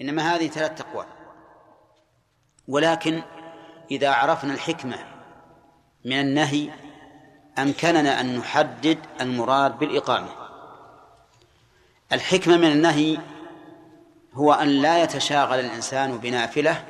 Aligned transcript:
إنما 0.00 0.34
هذه 0.34 0.48
ثلاث 0.48 0.80
أقوال 0.80 1.06
ولكن 2.68 3.22
إذا 3.90 4.10
عرفنا 4.10 4.54
الحكمة 4.54 4.98
من 6.04 6.20
النهي 6.20 6.70
أمكننا 7.58 8.20
أن 8.20 8.38
نحدد 8.38 8.98
المراد 9.20 9.78
بالإقامة. 9.78 10.28
الحكمة 12.12 12.56
من 12.56 12.72
النهي 12.72 13.18
هو 14.34 14.52
أن 14.52 14.68
لا 14.68 15.02
يتشاغل 15.02 15.60
الإنسان 15.60 16.18
بنافلة 16.18 16.84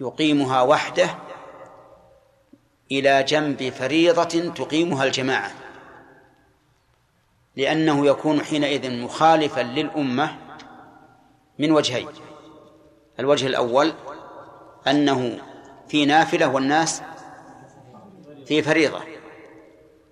يقيمها 0.00 0.62
وحده 0.62 1.14
إلى 2.92 3.22
جنب 3.22 3.70
فريضة 3.70 4.52
تقيمها 4.54 5.04
الجماعة 5.04 5.50
لأنه 7.56 8.06
يكون 8.06 8.40
حينئذ 8.40 9.02
مخالفا 9.02 9.60
للأمة 9.60 10.49
من 11.60 11.72
وجهين. 11.72 12.08
الوجه 13.18 13.46
الأول 13.46 13.92
أنه 14.86 15.38
في 15.88 16.06
نافلة 16.06 16.48
والناس 16.48 17.02
في 18.46 18.62
فريضة. 18.62 19.00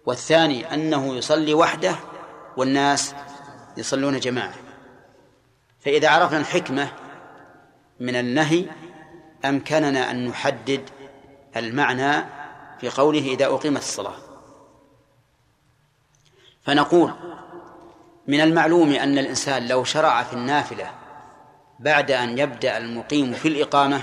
والثاني 0.06 0.74
أنه 0.74 1.14
يصلي 1.14 1.54
وحده 1.54 1.94
والناس 2.56 3.14
يصلون 3.76 4.20
جماعة. 4.20 4.54
فإذا 5.80 6.08
عرفنا 6.08 6.38
الحكمة 6.38 6.92
من 8.00 8.16
النهي 8.16 8.64
أمكننا 9.44 10.10
أن 10.10 10.26
نحدد 10.26 10.90
المعنى 11.56 12.26
في 12.80 12.88
قوله 12.88 13.20
إذا 13.20 13.46
أقيمت 13.46 13.80
الصلاة. 13.80 14.16
فنقول 16.62 17.12
من 18.26 18.40
المعلوم 18.40 18.90
أن 18.92 19.18
الإنسان 19.18 19.68
لو 19.68 19.84
شرع 19.84 20.22
في 20.22 20.32
النافلة 20.32 20.97
بعد 21.78 22.10
أن 22.10 22.38
يبدأ 22.38 22.78
المقيم 22.78 23.32
في 23.32 23.48
الإقامة 23.48 24.02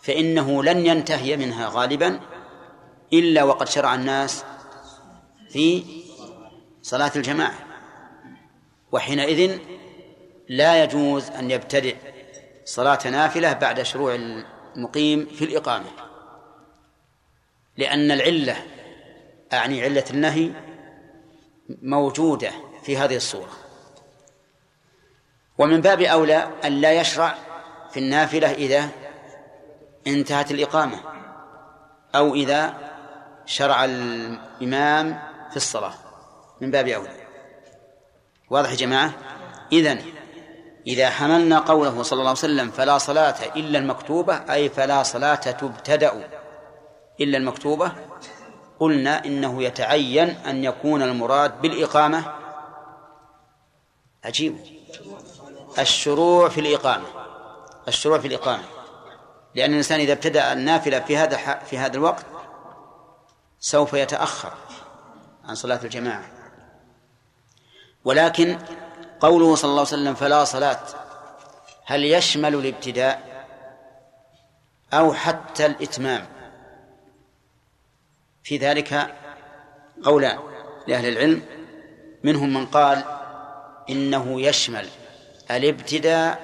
فإنه 0.00 0.64
لن 0.64 0.86
ينتهي 0.86 1.36
منها 1.36 1.68
غالبا 1.68 2.20
إلا 3.12 3.42
وقد 3.42 3.68
شرع 3.68 3.94
الناس 3.94 4.44
في 5.50 5.84
صلاة 6.82 7.12
الجماعة. 7.16 7.58
وحينئذ 8.92 9.58
لا 10.48 10.84
يجوز 10.84 11.30
أن 11.30 11.50
يبتدئ 11.50 11.96
صلاة 12.64 12.98
نافلة 13.10 13.52
بعد 13.52 13.82
شروع 13.82 14.14
المقيم 14.14 15.26
في 15.26 15.44
الإقامة 15.44 15.86
لأن 17.76 18.10
العلة 18.10 18.56
أعني 19.52 19.82
علة 19.82 20.04
النهي 20.10 20.50
موجودة 21.82 22.50
في 22.82 22.96
هذه 22.96 23.16
الصورة. 23.16 23.65
ومن 25.58 25.80
باب 25.80 26.00
أولى 26.00 26.48
أن 26.64 26.72
لا 26.72 26.92
يشرع 26.92 27.34
في 27.90 28.00
النافلة 28.00 28.52
إذا 28.52 28.88
انتهت 30.06 30.50
الإقامة 30.50 31.00
أو 32.14 32.34
إذا 32.34 32.74
شرع 33.46 33.84
الإمام 33.84 35.22
في 35.50 35.56
الصلاة. 35.56 35.94
من 36.60 36.70
باب 36.70 36.88
أولى. 36.88 37.26
واضح 38.50 38.70
يا 38.70 38.76
جماعة؟ 38.76 39.12
إذن 39.72 40.02
إذا 40.86 41.10
حملنا 41.10 41.58
قوله 41.58 42.02
صلى 42.02 42.16
الله 42.16 42.28
عليه 42.28 42.38
وسلم 42.38 42.70
فلا 42.70 42.98
صلاة 42.98 43.36
إلا 43.56 43.78
المكتوبة 43.78 44.34
أي 44.34 44.68
فلا 44.68 45.02
صلاة 45.02 45.34
تبتدأ 45.34 46.28
إلا 47.20 47.38
المكتوبة 47.38 47.92
قلنا 48.80 49.24
إنه 49.24 49.62
يتعين 49.62 50.28
أن 50.28 50.64
يكون 50.64 51.02
المراد 51.02 51.60
بالإقامة. 51.60 52.34
عجيب. 54.24 54.75
الشروع 55.78 56.48
في 56.48 56.60
الإقامة. 56.60 57.06
الشروع 57.88 58.18
في 58.18 58.28
الإقامة. 58.28 58.64
لأن 59.54 59.70
الإنسان 59.70 60.00
إذا 60.00 60.12
ابتدأ 60.12 60.52
النافلة 60.52 61.00
في 61.00 61.16
هذا 61.16 61.58
في 61.58 61.78
هذا 61.78 61.96
الوقت 61.96 62.26
سوف 63.60 63.92
يتأخر 63.92 64.52
عن 65.44 65.54
صلاة 65.54 65.80
الجماعة. 65.84 66.24
ولكن 68.04 68.58
قوله 69.20 69.54
صلى 69.54 69.68
الله 69.70 69.80
عليه 69.80 69.88
وسلم 69.88 70.14
فلا 70.14 70.44
صلاة 70.44 70.80
هل 71.84 72.04
يشمل 72.04 72.54
الابتداء 72.54 73.46
أو 74.92 75.12
حتى 75.12 75.66
الإتمام؟ 75.66 76.26
في 78.42 78.56
ذلك 78.56 79.14
قولان 80.04 80.38
لأهل 80.86 81.08
العلم 81.08 81.42
منهم 82.24 82.54
من 82.54 82.66
قال 82.66 83.04
إنه 83.90 84.40
يشمل. 84.40 84.88
الابتداء 85.50 86.40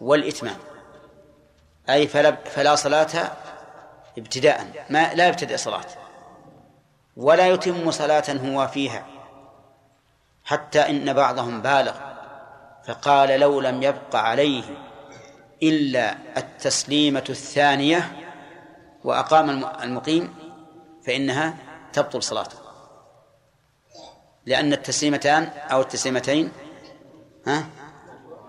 والإتمام. 0.00 0.56
أي 1.90 2.08
فلا, 2.08 2.30
فلا 2.30 2.74
صلاة 2.74 3.32
ابتداء. 4.18 4.86
ما 4.90 5.14
لا 5.14 5.28
يبتدئ 5.28 5.56
صلاة. 5.56 5.84
ولا 7.16 7.48
يتم 7.48 7.90
صلاة 7.90 8.24
هو 8.30 8.66
فيها. 8.66 9.06
حتى 10.44 10.80
إن 10.80 11.12
بعضهم 11.12 11.62
بالغ. 11.62 11.94
فقال 12.86 13.40
لو 13.40 13.60
لم 13.60 13.82
يبق 13.82 14.16
عليه 14.16 14.64
إلا 15.62 16.16
التسليمة 16.36 17.24
الثانية 17.28 18.12
وأقام 19.04 19.64
المقيم 19.82 20.34
فإنها 21.06 21.54
تبطل 21.92 22.22
صلاته. 22.22 22.58
لأن 24.46 24.72
التسليمتان 24.72 25.44
أو 25.44 25.80
التسليمتين 25.80 26.52
ها 27.46 27.66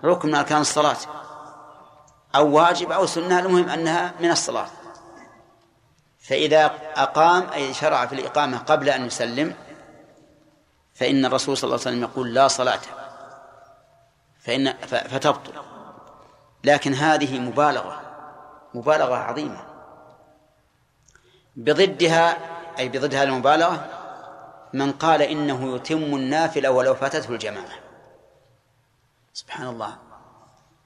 ركن 0.04 0.28
من 0.28 0.34
أركان 0.34 0.60
الصلاة 0.60 0.96
أو 2.34 2.56
واجب 2.56 2.92
أو 2.92 3.06
سنة 3.06 3.38
المهم 3.38 3.68
أنها 3.68 4.14
من 4.20 4.30
الصلاة. 4.30 4.66
فإذا 6.20 6.70
أقام 6.96 7.50
أي 7.52 7.74
شرع 7.74 8.06
في 8.06 8.14
الإقامة 8.14 8.58
قبل 8.58 8.88
أن 8.88 9.06
يسلم 9.06 9.54
فإن 10.94 11.24
الرسول 11.24 11.56
صلى 11.56 11.68
الله 11.68 11.80
عليه 11.86 11.96
وسلم 11.96 12.02
يقول 12.02 12.34
لا 12.34 12.48
صلاة 12.48 12.80
فإن 14.40 14.72
فتبطل. 14.86 15.52
لكن 16.64 16.94
هذه 16.94 17.38
مبالغة 17.38 18.00
مبالغة 18.74 19.14
عظيمة. 19.14 19.64
بضدها 21.56 22.36
أي 22.78 22.88
بضد 22.88 23.14
هذه 23.14 23.28
المبالغة 23.28 23.86
من 24.72 24.92
قال 24.92 25.22
إنه 25.22 25.76
يتم 25.76 25.96
النافلة 25.96 26.70
ولو 26.70 26.94
فاتته 26.94 27.30
الجماعة. 27.30 27.81
سبحان 29.34 29.66
الله. 29.66 29.98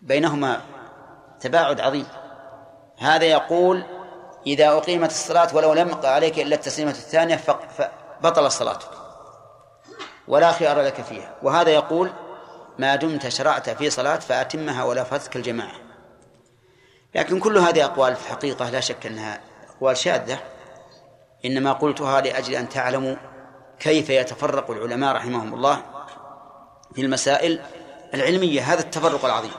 بينهما 0.03 0.61
تباعد 1.41 1.81
عظيم. 1.81 2.07
هذا 2.99 3.25
يقول 3.25 3.84
إذا 4.47 4.69
أقيمت 4.69 5.11
الصلاة 5.11 5.57
ولو 5.57 5.73
لم 5.73 5.89
يقع 5.89 6.09
عليك 6.09 6.39
إلا 6.39 6.55
التسليمة 6.55 6.91
الثانية 6.91 7.37
فبطل 7.37 8.47
الصلاة 8.47 8.79
ولا 10.29 10.53
خيار 10.53 10.81
لك 10.81 11.03
فيها. 11.03 11.34
وهذا 11.43 11.71
يقول 11.71 12.12
ما 12.79 12.97
دمت 12.97 13.29
شرعت 13.29 13.71
في 13.71 13.91
صلاة 13.91 14.17
فأتمها 14.17 14.84
ولا 14.84 15.05
فاتك 15.05 15.37
الجماعة. 15.37 15.77
لكن 17.15 17.41
كل 17.41 17.59
هذه 17.59 17.84
أقوال 17.84 18.17
في 18.17 18.27
الحقيقة 18.27 18.71
لا 18.71 18.81
شك 18.81 19.07
أنها 19.07 19.41
أقوال 19.77 19.97
شاذة. 19.97 20.39
إنما 21.45 21.73
قلتها 21.73 22.21
لأجل 22.21 22.55
أن 22.55 22.69
تعلموا 22.69 23.17
كيف 23.78 24.11
يتفرق 24.11 24.71
العلماء 24.71 25.17
رحمهم 25.17 25.55
الله 25.55 25.83
في 26.95 27.01
المسائل 27.01 27.63
العلمية 28.15 28.72
هذا 28.72 28.81
التفرق 28.81 29.25
العظيم. 29.25 29.50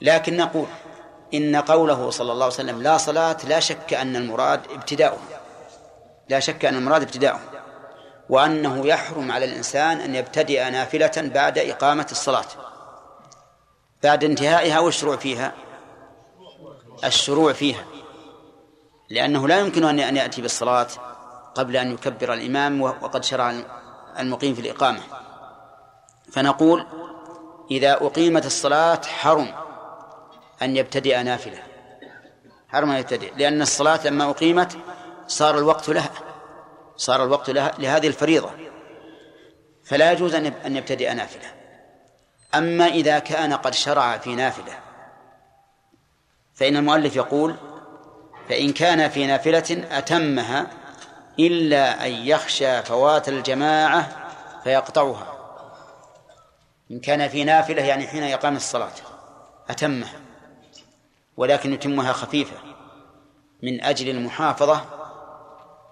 لكن 0.00 0.36
نقول 0.36 0.66
إن 1.34 1.56
قوله 1.56 2.10
صلى 2.10 2.32
الله 2.32 2.44
عليه 2.44 2.54
وسلم 2.54 2.82
لا 2.82 2.98
صلاة 2.98 3.36
لا 3.48 3.60
شك 3.60 3.94
أن 3.94 4.16
المراد 4.16 4.60
ابتداؤه. 4.70 5.18
لا 6.28 6.40
شك 6.40 6.64
أن 6.64 6.74
المراد 6.74 7.02
ابتداؤه. 7.02 7.40
وأنه 8.28 8.86
يحرم 8.86 9.32
على 9.32 9.44
الإنسان 9.44 10.00
أن 10.00 10.14
يبتدئ 10.14 10.70
نافلة 10.70 11.12
بعد 11.16 11.58
إقامة 11.58 12.06
الصلاة. 12.10 12.44
بعد 14.02 14.24
انتهائها 14.24 14.80
والشروع 14.80 15.16
فيها. 15.16 15.52
الشروع 17.04 17.52
فيها. 17.52 17.84
لأنه 19.10 19.48
لا 19.48 19.58
يمكن 19.58 20.00
أن 20.00 20.16
يأتي 20.16 20.42
بالصلاة 20.42 20.88
قبل 21.54 21.76
أن 21.76 21.92
يكبر 21.92 22.32
الإمام 22.32 22.82
وقد 22.82 23.24
شرع 23.24 23.54
المقيم 24.18 24.54
في 24.54 24.60
الإقامة. 24.60 25.00
فنقول 26.32 26.86
إذا 27.70 27.92
أقيمت 27.92 28.46
الصلاة 28.46 29.00
حرم 29.06 29.54
أن 30.62 30.76
يبتدئ 30.76 31.22
نافلة. 31.22 31.58
حرم 32.68 32.90
أن 32.90 32.98
يبتدئ 32.98 33.32
لأن 33.36 33.62
الصلاة 33.62 34.06
لما 34.06 34.30
أقيمت 34.30 34.78
صار 35.26 35.58
الوقت 35.58 35.88
لها 35.88 36.10
صار 36.96 37.24
الوقت 37.24 37.50
لها 37.50 37.72
لهذه 37.78 38.06
الفريضة. 38.06 38.50
فلا 39.84 40.12
يجوز 40.12 40.34
أن 40.34 40.76
يبتدئ 40.76 41.14
نافلة. 41.14 41.52
أما 42.54 42.86
إذا 42.86 43.18
كان 43.18 43.52
قد 43.52 43.74
شرع 43.74 44.18
في 44.18 44.34
نافلة 44.34 44.72
فإن 46.54 46.76
المؤلف 46.76 47.16
يقول 47.16 47.54
فإن 48.48 48.72
كان 48.72 49.08
في 49.08 49.26
نافلة 49.26 49.84
أتمها 49.90 50.66
إلا 51.38 52.06
أن 52.06 52.10
يخشى 52.10 52.82
فوات 52.82 53.28
الجماعة 53.28 54.08
فيقطعها. 54.64 55.41
إن 56.92 57.00
كان 57.00 57.28
في 57.28 57.44
نافلة 57.44 57.82
يعني 57.82 58.06
حين 58.06 58.22
يقام 58.22 58.56
الصلاة 58.56 58.92
أتمه 59.68 60.08
ولكن 61.36 61.72
يتمها 61.72 62.12
خفيفة 62.12 62.56
من 63.62 63.84
أجل 63.84 64.08
المحافظة 64.08 64.84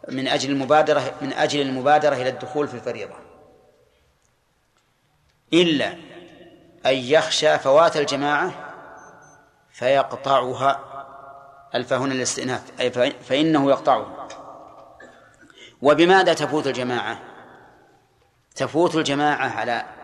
من 0.08 0.28
أجل 0.28 0.50
المبادرة 0.50 1.14
من 1.20 1.32
أجل 1.32 1.60
المبادرة 1.60 2.14
إلى 2.14 2.28
الدخول 2.28 2.68
في 2.68 2.74
الفريضة. 2.74 3.14
إلا 5.52 5.92
أن 6.86 6.94
يخشى 6.94 7.58
فوات 7.58 7.96
الجماعة 7.96 8.52
فيقطعها 9.72 10.80
ألف 11.74 11.92
هنا 11.92 12.14
الاستئناف 12.14 12.80
أي 12.80 12.90
فإنه 13.10 13.70
يقطعها. 13.70 14.28
وبماذا 15.82 16.34
تفوت 16.34 16.66
الجماعة؟ 16.66 17.20
تفوت 18.54 18.94
الجماعة 18.94 19.48
على 19.48 19.99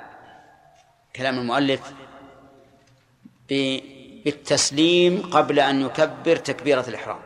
كلام 1.17 1.39
المؤلف 1.39 1.81
بالتسليم 3.49 5.31
قبل 5.31 5.61
أن 5.61 5.81
يكبر 5.81 6.37
تكبيرة 6.37 6.85
الإحرام. 6.89 7.19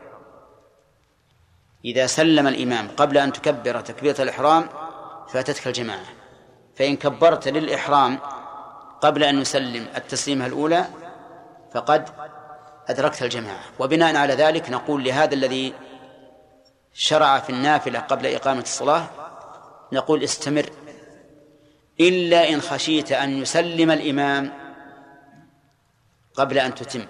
إذا 1.85 2.07
سلم 2.07 2.47
الإمام 2.47 2.89
قبل 2.89 3.19
أن 3.19 3.33
تكبر 3.33 3.81
تكبيرة 3.81 4.23
الإحرام 4.23 4.69
فاتتك 5.29 5.67
الجماعة. 5.67 6.07
فإن 6.77 6.97
كبرت 6.97 7.49
للإحرام 7.49 8.19
قبل 9.01 9.25
أن 9.25 9.41
يسلم 9.41 9.87
التسليمة 9.97 10.47
الأولى 10.47 10.85
فقد 11.75 12.09
أدركت 12.89 13.23
الجماعة. 13.23 13.65
وبناء 13.79 14.17
على 14.17 14.35
ذلك 14.35 14.71
نقول 14.71 15.05
لهذا 15.05 15.35
الذي 15.35 15.75
شرع 16.95 17.39
في 17.39 17.51
النافلة 17.51 17.99
قبل 17.99 18.27
إقامة 18.27 18.63
الصلاة 18.63 19.07
نقول 19.93 20.23
استمر 20.23 20.71
إلا 22.01 22.49
إن 22.49 22.61
خشيت 22.61 23.13
أن 23.13 23.39
يسلم 23.39 23.91
الإمام 23.91 24.53
قبل 26.35 26.59
أن 26.59 26.75
تتم. 26.75 27.07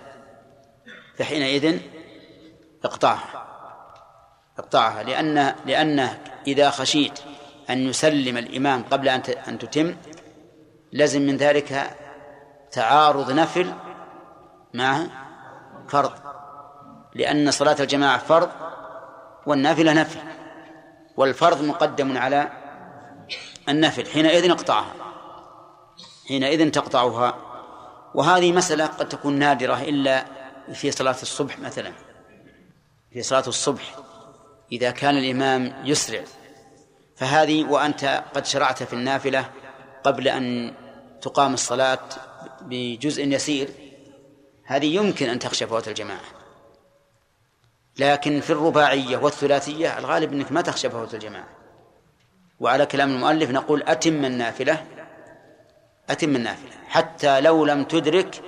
فحينئذ 1.19 1.81
اقطعها. 2.85 3.47
اقطعها 4.59 5.03
لأن 5.03 5.55
لأنه 5.67 6.19
إذا 6.47 6.71
خشيت 6.71 7.21
أن 7.71 7.79
يسلم 7.79 8.37
الإمام 8.37 8.83
قبل 8.83 9.09
أن 9.09 9.23
أن 9.49 9.59
تتم 9.59 9.97
لزم 10.93 11.23
من 11.23 11.37
ذلك 11.37 11.97
تعارض 12.73 13.31
نفل 13.31 13.75
مع 14.75 15.07
فرض. 15.89 16.13
لأن 17.15 17.51
صلاة 17.51 17.77
الجماعة 17.81 18.19
فرض 18.19 18.51
والنافلة 19.47 19.93
نفل 19.93 20.21
والفرض 21.17 21.63
مقدم 21.65 22.19
على 22.19 22.60
النفل 23.71 24.07
حينئذ 24.07 24.51
اقطعها. 24.51 24.95
حينئذ 26.29 26.71
تقطعها. 26.71 27.35
وهذه 28.15 28.53
مسألة 28.53 28.87
قد 28.87 29.09
تكون 29.09 29.39
نادرة 29.39 29.83
إلا 29.83 30.27
في 30.73 30.91
صلاة 30.91 31.17
الصبح 31.23 31.59
مثلا. 31.59 31.93
في 33.13 33.23
صلاة 33.23 33.45
الصبح 33.47 33.97
إذا 34.73 34.91
كان 34.91 35.17
الإمام 35.19 35.83
يسرع. 35.85 36.25
فهذه 37.17 37.65
وأنت 37.65 38.25
قد 38.35 38.47
شرعت 38.47 38.83
في 38.83 38.93
النافلة 38.93 39.51
قبل 40.05 40.29
أن 40.29 40.75
تقام 41.23 41.55
الصلاة 41.55 42.09
بجزء 42.61 43.25
يسير 43.25 43.69
هذه 44.65 44.97
يمكن 44.97 45.29
أن 45.29 45.39
تخشى 45.39 45.67
فوات 45.67 45.89
الجماعة. 45.89 46.41
لكن 47.99 48.41
في 48.41 48.51
الرباعية 48.51 49.17
والثلاثية 49.17 49.99
الغالب 49.99 50.33
أنك 50.33 50.53
ما 50.53 50.61
تخشى 50.61 50.91
فوات 50.91 51.15
الجماعة. 51.15 51.60
وعلى 52.61 52.87
كلام 52.87 53.11
المؤلف 53.11 53.51
نقول 53.51 53.83
أتم 53.83 54.25
النافلة 54.25 54.87
أتم 56.11 56.37
النافلة 56.37 56.73
حتى 56.89 57.41
لو 57.41 57.65
لم 57.65 57.85
تدرك 57.85 58.43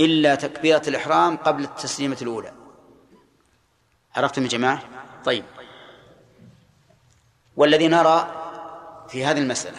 إلا 0.00 0.34
تكبيرة 0.34 0.82
الإحرام 0.88 1.36
قبل 1.36 1.64
التسليمة 1.64 2.16
الأولى. 2.22 2.52
عرفتم 4.16 4.42
يا 4.42 4.48
جماعة؟ 4.48 4.82
طيب. 5.24 5.44
والذي 7.56 7.88
نرى 7.88 8.30
في 9.08 9.24
هذه 9.24 9.38
المسألة 9.38 9.78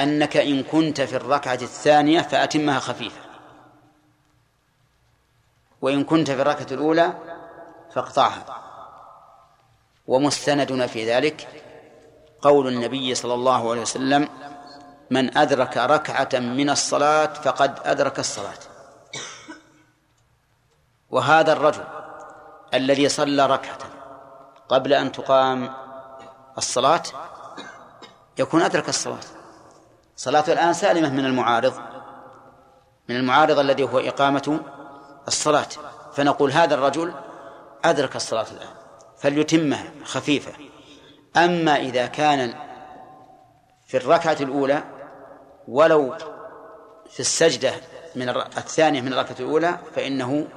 أنك 0.00 0.36
إن 0.36 0.62
كنت 0.62 1.00
في 1.00 1.16
الركعة 1.16 1.58
الثانية 1.62 2.20
فأتمها 2.20 2.78
خفيفة. 2.78 3.20
وإن 5.82 6.04
كنت 6.04 6.30
في 6.30 6.42
الركعة 6.42 6.66
الأولى 6.70 7.14
فاقطعها. 7.94 8.62
ومستندنا 10.06 10.86
في 10.86 11.10
ذلك 11.10 11.65
قول 12.42 12.68
النبي 12.68 13.14
صلى 13.14 13.34
الله 13.34 13.70
عليه 13.70 13.80
وسلم 13.80 14.28
من 15.10 15.38
أدرك 15.38 15.76
ركعة 15.76 16.28
من 16.40 16.70
الصلاة 16.70 17.26
فقد 17.26 17.78
أدرك 17.84 18.18
الصلاة. 18.18 18.58
وهذا 21.10 21.52
الرجل 21.52 21.84
الذي 22.74 23.08
صلى 23.08 23.46
ركعة 23.46 23.78
قبل 24.68 24.92
أن 24.92 25.12
تقام 25.12 25.74
الصلاة 26.58 27.02
يكون 28.38 28.62
أدرك 28.62 28.88
الصلاة. 28.88 29.24
صلاته 30.16 30.52
الآن 30.52 30.72
سالمة 30.72 31.10
من 31.10 31.24
المعارض 31.24 31.74
من 33.08 33.16
المعارض 33.16 33.58
الذي 33.58 33.82
هو 33.82 33.98
إقامة 33.98 34.60
الصلاة. 35.28 35.68
فنقول 36.12 36.52
هذا 36.52 36.74
الرجل 36.74 37.14
أدرك 37.84 38.16
الصلاة 38.16 38.46
الآن 38.50 38.74
فليتمها 39.18 39.92
خفيفة. 40.04 40.52
أما 41.36 41.76
إذا 41.76 42.06
كان 42.06 42.54
في 43.86 43.96
الركعة 43.96 44.36
الأولى 44.40 44.84
ولو 45.68 46.16
في 47.10 47.20
السجدة 47.20 47.72
من 48.16 48.28
الثانية 48.28 49.00
من 49.00 49.12
الركعة 49.12 49.36
الأولى 49.40 49.78
فإنه 49.94 50.48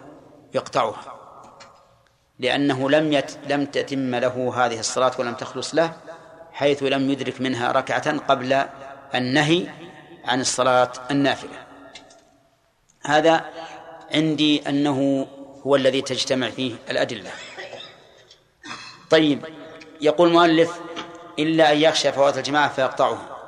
يقطعها 0.54 1.20
لأنه 2.40 2.90
لم 2.90 3.14
يت 3.14 3.32
لم 3.50 3.66
تتم 3.66 4.16
له 4.16 4.66
هذه 4.66 4.80
الصلاة 4.80 5.12
ولم 5.20 5.34
تخلص 5.34 5.76
له 5.76 5.94
حيث 6.52 6.84
لم 6.84 7.10
يدرك 7.10 7.42
منها 7.42 7.72
ركعة 7.72 8.18
قبل 8.18 8.66
النهي 9.16 9.68
عن 10.26 10.42
الصلاة 10.42 10.92
النافلة. 11.12 11.68
هذا 13.06 13.46
عندي 14.14 14.70
أنه 14.70 15.28
هو 15.68 15.76
الذي 15.76 16.02
تجتمع 16.02 16.50
فيه 16.50 16.76
الأدلة. 16.90 17.32
طيب 19.10 19.46
يقول 20.02 20.28
المؤلف 20.28 20.80
إلا 21.40 21.72
أن 21.72 21.78
يخشى 21.78 22.12
فوات 22.12 22.38
الجماعة 22.38 22.70
فيقطعها 22.70 23.40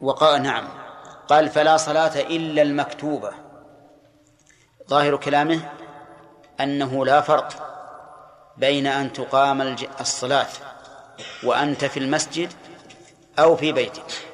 وقال 0.00 0.42
نعم. 0.42 0.68
قال 1.28 1.48
فلا 1.48 1.76
صلاة 1.76 2.20
إلا 2.20 2.62
المكتوبة. 2.62 3.32
ظاهر 4.88 5.16
كلامه 5.16 5.70
أنه 6.60 7.06
لا 7.06 7.20
فرق 7.20 7.66
بين 8.56 8.86
أن 8.86 9.12
تقام 9.12 9.76
الصلاة 10.00 10.48
وأنت 11.44 11.84
في 11.84 11.98
المسجد 11.98 12.52
أو 13.38 13.56
في 13.56 13.72
بيتك. 13.72 14.26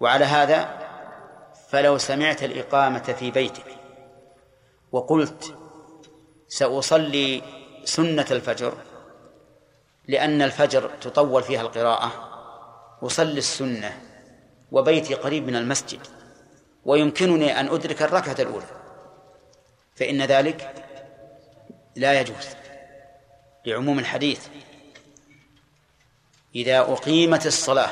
وعلى 0.00 0.24
هذا 0.24 0.86
فلو 1.68 1.98
سمعت 1.98 2.42
الإقامة 2.42 2.98
في 3.18 3.30
بيتك 3.30 3.76
وقلت 4.92 5.56
سأصلي 6.48 7.42
سنة 7.84 8.26
الفجر 8.30 8.74
لأن 10.08 10.42
الفجر 10.42 10.90
تطول 11.00 11.42
فيها 11.42 11.60
القراءة. 11.60 12.12
أصلي 13.02 13.38
السنة 13.38 14.00
وبيتي 14.72 15.14
قريب 15.14 15.46
من 15.46 15.56
المسجد 15.56 16.00
ويمكنني 16.84 17.60
أن 17.60 17.68
أدرك 17.68 18.02
الركعة 18.02 18.36
الأولى. 18.38 18.66
فإن 19.94 20.22
ذلك 20.22 20.84
لا 21.96 22.20
يجوز 22.20 22.46
لعموم 23.64 23.98
الحديث. 23.98 24.46
إذا 26.54 26.78
أقيمت 26.78 27.46
الصلاة 27.46 27.90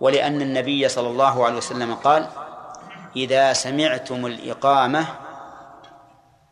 ولأن 0.00 0.42
النبي 0.42 0.88
صلى 0.88 1.08
الله 1.08 1.44
عليه 1.44 1.56
وسلم 1.56 1.94
قال 1.94 2.28
إذا 3.16 3.52
سمعتم 3.52 4.26
الإقامة 4.26 5.23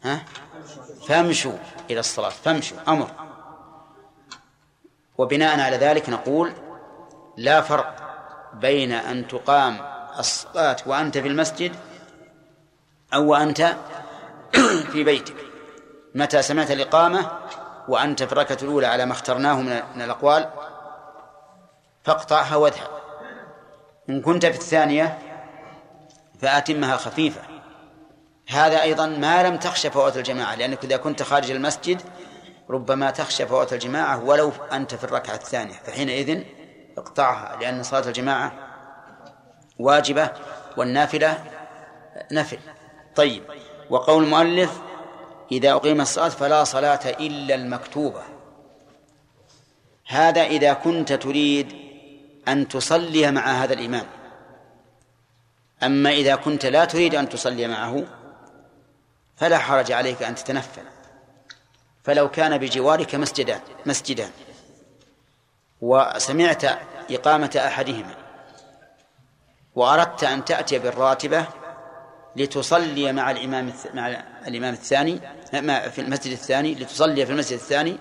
ها؟ 0.04 0.24
فامشوا 1.08 1.58
إلى 1.90 2.00
الصلاة 2.00 2.28
فامشوا 2.28 2.78
أمر. 2.88 3.10
وبناء 5.18 5.60
على 5.60 5.76
ذلك 5.76 6.08
نقول 6.08 6.52
لا 7.36 7.60
فرق 7.60 7.96
بين 8.54 8.92
أن 8.92 9.28
تقام 9.28 9.80
الصلاة 10.18 10.76
وأنت 10.86 11.18
في 11.18 11.28
المسجد 11.28 11.76
أو 13.14 13.26
وأنت 13.30 13.76
في 14.92 15.04
بيتك. 15.04 15.36
متى 16.14 16.42
سمعت 16.42 16.70
الإقامة 16.70 17.30
وأنت 17.88 18.22
في 18.22 18.32
الركعة 18.32 18.58
الأولى 18.62 18.86
على 18.86 19.06
ما 19.06 19.12
اخترناه 19.12 19.60
من 19.94 20.02
الأقوال 20.02 20.50
فاقطعها 22.04 22.56
واذهب. 22.56 22.90
إن 24.08 24.20
كنت 24.20 24.46
في 24.46 24.58
الثانية 24.58 25.18
فأتمها 26.40 26.96
خفيفة. 26.96 27.51
هذا 28.48 28.82
أيضا 28.82 29.06
ما 29.06 29.48
لم 29.48 29.56
تخشى 29.56 29.90
فوات 29.90 30.16
الجماعة 30.16 30.54
لأنك 30.54 30.84
إذا 30.84 30.96
كنت 30.96 31.22
خارج 31.22 31.50
المسجد 31.50 32.02
ربما 32.70 33.10
تخشى 33.10 33.46
فوات 33.46 33.72
الجماعة 33.72 34.24
ولو 34.24 34.52
أنت 34.72 34.94
في 34.94 35.04
الركعة 35.04 35.34
الثانية 35.34 35.74
فحينئذ 35.74 36.42
اقطعها 36.98 37.56
لأن 37.60 37.82
صلاة 37.82 38.08
الجماعة 38.08 38.52
واجبة 39.78 40.30
والنافلة 40.76 41.44
نفل. 42.32 42.58
طيب 43.16 43.42
وقول 43.90 44.24
المؤلف 44.24 44.80
إذا 45.52 45.72
أقيم 45.72 46.00
الصلاة 46.00 46.28
فلا 46.28 46.64
صلاة 46.64 47.10
إلا 47.20 47.54
المكتوبة 47.54 48.22
هذا 50.06 50.42
إذا 50.42 50.72
كنت 50.72 51.12
تريد 51.12 51.76
أن 52.48 52.68
تصلي 52.68 53.30
مع 53.30 53.42
هذا 53.42 53.72
الإمام. 53.72 54.06
أما 55.82 56.10
إذا 56.10 56.34
كنت 56.34 56.66
لا 56.66 56.84
تريد 56.84 57.14
أن 57.14 57.28
تصلي 57.28 57.66
معه 57.66 58.04
فلا 59.36 59.58
حرج 59.58 59.92
عليك 59.92 60.22
أن 60.22 60.34
تتنفل. 60.34 60.82
فلو 62.04 62.30
كان 62.30 62.58
بجوارك 62.58 63.14
مسجدان 63.14 63.60
مسجدان 63.86 64.30
وسمعت 65.80 66.64
إقامة 67.10 67.62
أحدهما. 67.66 68.14
وأردت 69.74 70.24
أن 70.24 70.44
تأتي 70.44 70.78
بالراتبة 70.78 71.46
لتصلي 72.36 73.12
مع 73.12 73.30
الإمام 73.30 73.72
مع 73.94 74.08
الإمام 74.46 74.74
الثاني 74.74 75.20
في 75.90 76.00
المسجد 76.00 76.32
الثاني 76.32 76.74
لتصلي 76.74 77.26
في 77.26 77.32
المسجد 77.32 77.58
الثاني. 77.58 77.98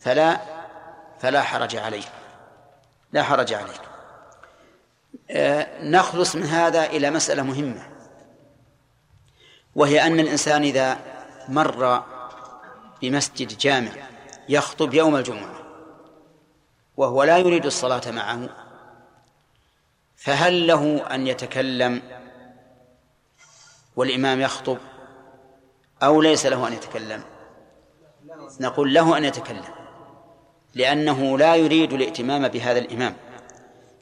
فلا 0.00 0.40
فلا 1.20 1.42
حرج 1.42 1.76
عليك. 1.76 2.08
لا 3.12 3.22
حرج 3.22 3.54
عليك. 3.54 3.80
آه، 5.30 5.82
نخلص 5.82 6.36
من 6.36 6.42
هذا 6.42 6.84
إلى 6.84 7.10
مسألة 7.10 7.42
مهمة. 7.42 7.97
وهي 9.78 10.06
أن 10.06 10.20
الإنسان 10.20 10.62
إذا 10.62 10.98
مر 11.48 12.02
بمسجد 13.02 13.58
جامع 13.58 13.90
يخطب 14.48 14.94
يوم 14.94 15.16
الجمعة 15.16 15.54
وهو 16.96 17.22
لا 17.22 17.38
يريد 17.38 17.66
الصلاة 17.66 18.10
معه 18.10 18.48
فهل 20.16 20.66
له 20.66 21.14
أن 21.14 21.26
يتكلم 21.26 22.02
والإمام 23.96 24.40
يخطب 24.40 24.78
أو 26.02 26.22
ليس 26.22 26.46
له 26.46 26.68
أن 26.68 26.72
يتكلم؟ 26.72 27.22
نقول 28.60 28.94
له 28.94 29.16
أن 29.16 29.24
يتكلم 29.24 29.74
لأنه 30.74 31.38
لا 31.38 31.56
يريد 31.56 31.92
الائتمام 31.92 32.48
بهذا 32.48 32.78
الإمام. 32.78 33.14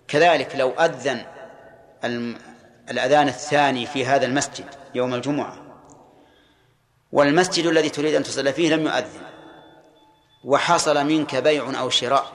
كذلك 0.08 0.56
لو 0.56 0.70
أذن 0.70 1.26
الأذان 2.90 3.28
الثاني 3.28 3.86
في 3.86 4.06
هذا 4.06 4.26
المسجد 4.26 4.66
يوم 4.94 5.14
الجمعة 5.14 5.65
والمسجد 7.12 7.66
الذي 7.66 7.88
تريد 7.88 8.14
أن 8.14 8.22
تصلي 8.22 8.52
فيه 8.52 8.74
لم 8.74 8.86
يؤذن. 8.86 9.26
وحصل 10.44 11.06
منك 11.06 11.36
بيع 11.36 11.80
أو 11.80 11.90
شراء 11.90 12.32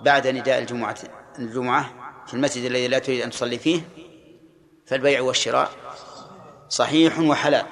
بعد 0.00 0.26
نداء 0.26 0.58
الجمعة 0.58 0.98
الجمعة 1.38 1.94
في 2.26 2.34
المسجد 2.34 2.64
الذي 2.64 2.88
لا 2.88 2.98
تريد 2.98 3.20
أن 3.20 3.30
تصلي 3.30 3.58
فيه 3.58 3.80
فالبيع 4.86 5.20
والشراء 5.20 5.70
صحيح 6.68 7.18
وحلال. 7.18 7.66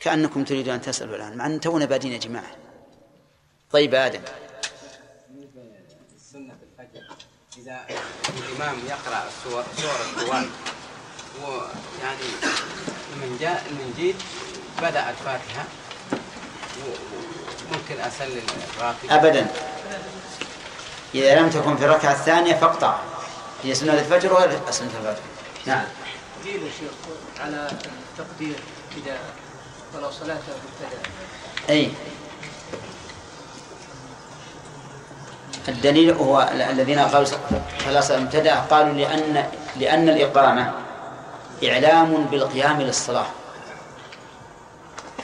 كأنكم 0.00 0.44
تريدون 0.44 0.74
أن 0.74 0.80
تسألوا 0.80 1.16
الآن 1.16 1.36
مع 1.36 1.46
أن 1.46 1.60
تونا 1.60 1.84
بادين 1.84 2.12
يا 2.12 2.18
جماعة. 2.18 2.56
طيب 3.70 3.94
آدم. 3.94 4.20
السنة 6.16 6.54
إذا 7.58 7.86
الإمام 8.28 8.76
يقرأ 8.88 9.24
سورة 9.44 9.66
الطوال 9.90 10.48
ويعني 11.42 12.30
من 13.16 13.36
جاء 13.40 13.64
من 13.70 13.94
بدأ 14.82 15.10
الفاتحة 15.10 15.64
ممكن 17.72 18.00
أسلل 18.00 18.42
الراتب 18.78 19.10
أبدا. 19.10 19.46
إذا 21.14 21.40
لم 21.40 21.50
تكن 21.50 21.76
في 21.76 21.84
الركعة 21.84 22.12
الثانية 22.12 22.54
فاقطع. 22.54 22.96
هي 23.64 23.74
سنة 23.74 23.92
الفجر 23.92 24.32
ولا 24.32 24.70
سنة 24.70 24.88
الفجر. 24.88 25.22
نعم. 25.66 25.84
قيل 26.44 26.62
يا 26.62 26.70
شيخ 26.80 26.90
على 27.40 27.70
التقدير 28.18 28.56
إذا 28.96 29.18
ولو 29.94 30.10
صلاة 30.10 30.34
مبتدأ. 30.36 31.02
أي. 31.70 31.92
الدليل 35.68 36.10
هو 36.10 36.50
الذين 36.70 36.98
قالوا 36.98 37.26
فلا 37.78 38.00
صلاة 38.00 38.18
مبتدأ 38.20 38.54
قالوا 38.54 38.94
لأن 38.94 39.50
لأن 39.76 40.08
الإقامة 40.08 40.72
إعلام 41.64 42.24
بالقيام 42.24 42.82
للصلاة. 42.82 43.26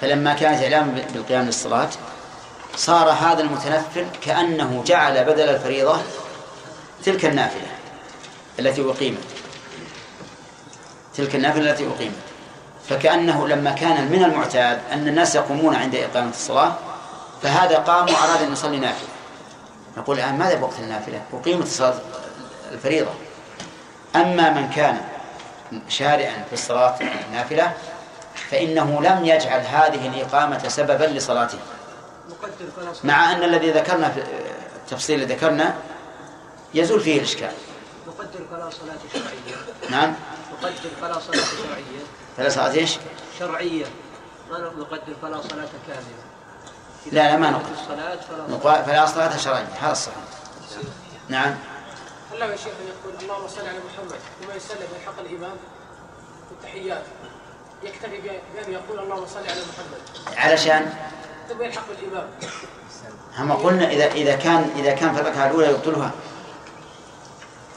فلما 0.01 0.35
كانت 0.35 0.63
إعلام 0.63 0.91
بالقيام 1.13 1.45
للصلاة 1.45 1.89
صار 2.77 3.11
هذا 3.11 3.41
المتنفل 3.41 4.07
كأنه 4.23 4.83
جعل 4.87 5.25
بدل 5.25 5.49
الفريضة 5.49 5.99
تلك 7.05 7.25
النافلة 7.25 7.69
التي 8.59 8.91
أقيمت. 8.91 9.25
تلك 11.17 11.35
النافلة 11.35 11.71
التي 11.71 11.87
أقيمت. 11.87 12.15
فكأنه 12.89 13.49
لما 13.49 13.71
كان 13.71 14.11
من 14.11 14.25
المعتاد 14.25 14.81
أن 14.93 15.09
الناس 15.09 15.35
يقومون 15.35 15.75
عند 15.75 15.95
إقامة 15.95 16.31
الصلاة 16.31 16.73
فهذا 17.43 17.79
قام 17.79 18.05
وأراد 18.05 18.43
أن 18.43 18.53
يصلي 18.53 18.79
نافلة. 18.79 19.09
نقول 19.97 20.19
الآن 20.19 20.39
ماذا 20.39 20.55
بوقت 20.55 20.79
النافلة؟ 20.79 21.23
أقيمت 21.33 21.67
الصلاة 21.67 21.95
الفريضة. 22.73 23.11
أما 24.17 24.51
من 24.51 24.71
كان 24.71 25.01
شارعا 25.89 26.45
في 26.47 26.53
الصلاة 26.53 26.95
النافلة 27.29 27.73
فإنه 28.51 29.01
لم 29.03 29.25
يجعل 29.25 29.61
هذه 29.61 30.09
الإقامة 30.09 30.69
سببا 30.69 31.05
لصلاته. 31.05 31.59
مع 33.05 33.33
أن 33.33 33.43
الذي 33.43 33.71
ذكرنا 33.71 34.11
في 34.11 34.23
التفصيل 34.77 35.23
الذي 35.23 35.35
ذكرنا 35.35 35.75
يزول 36.75 37.01
فيه 37.01 37.19
الإشكال. 37.19 37.53
نقدر 38.07 38.47
فلا 38.51 38.71
صلاة 38.71 38.99
شرعية. 39.13 39.91
نعم. 39.91 40.15
نقدر 40.53 40.91
فلا 41.01 41.19
صلاة 41.19 41.45
شرعية. 41.45 42.03
فلا 42.37 42.49
صلاة 42.49 42.73
إيش؟ 42.73 42.99
شرعية. 43.39 43.87
ما 44.51 44.59
نقدر 44.59 45.15
فلا 45.23 45.41
صلاة 45.41 45.69
كاملة. 45.87 46.27
لا 47.13 47.31
لا 47.31 47.37
ما 47.37 47.51
نقدر 47.51 47.73
الصلاة 47.83 48.17
فلا 48.17 48.57
نقول 48.57 48.85
فلا 48.85 49.07
صلاة 49.07 49.37
شرعية. 49.37 49.69
هذا 49.81 49.93
الصحيح. 49.93 50.17
نعم. 51.29 51.55
هلا 52.33 52.47
يا 52.47 52.57
شيخ 52.57 52.67
يقول 52.67 53.15
اللهم 53.23 53.49
صل 53.49 53.61
على 53.61 53.79
محمد 53.79 54.21
وما 54.43 54.55
يسلم 54.55 54.79
من 54.93 55.01
حق 55.07 55.21
الإمام 55.21 55.57
في 56.49 56.53
التحيات 56.53 57.03
يكتفي 57.83 58.19
بأن 58.55 58.73
يقول 58.73 58.99
اللهم 58.99 59.27
صل 59.27 59.39
على 59.39 59.61
محمد. 59.61 60.39
علشان 60.39 60.95
ثم 61.49 61.63
يلحق 61.63 61.83
بالإمام 61.89 62.29
هم 63.37 63.53
قلنا 63.53 63.91
إذا 63.91 64.07
إذا 64.07 64.37
كان 64.37 64.71
إذا 64.77 64.93
كان 64.95 65.15
في 65.15 65.21
الركعة 65.21 65.47
الأولى 65.47 65.71
يبطلها. 65.71 66.11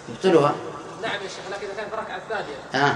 يبطلها. 0.10 0.56
نعم 1.02 1.14
يا 1.14 1.28
شيخ 1.28 1.46
لكن 1.52 1.68
إذا 1.68 1.76
كان 1.78 1.90
في 1.90 1.94
الركعة 1.94 2.18
الثانية. 2.18 2.86
آه. 2.88 2.96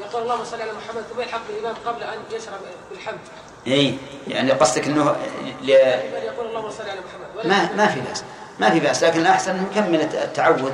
يقول 0.00 0.22
اللهم 0.22 0.44
صل 0.44 0.60
على 0.60 0.72
محمد 0.72 1.02
ثم 1.02 1.20
يلحق 1.20 1.40
بالإمام 1.48 1.74
قبل 1.86 2.02
أن 2.02 2.18
يشرب 2.30 2.60
بالحمد؟ 2.90 3.18
إي 3.66 3.98
يعني 4.28 4.52
قصدك 4.52 4.86
إنه 4.86 5.16
ل... 5.62 5.68
يقول 5.68 6.46
اللهم 6.46 6.70
صل 6.70 6.88
على 6.88 7.00
محمد؟ 7.00 7.46
ما 7.46 7.72
ما 7.76 7.86
في 7.86 8.00
بأس. 8.00 8.24
ما 8.60 8.70
في 8.70 8.80
بأس 8.80 9.04
لكن 9.04 9.20
الأحسن 9.20 9.62
نكمل 9.62 10.00
التعوذ. 10.00 10.72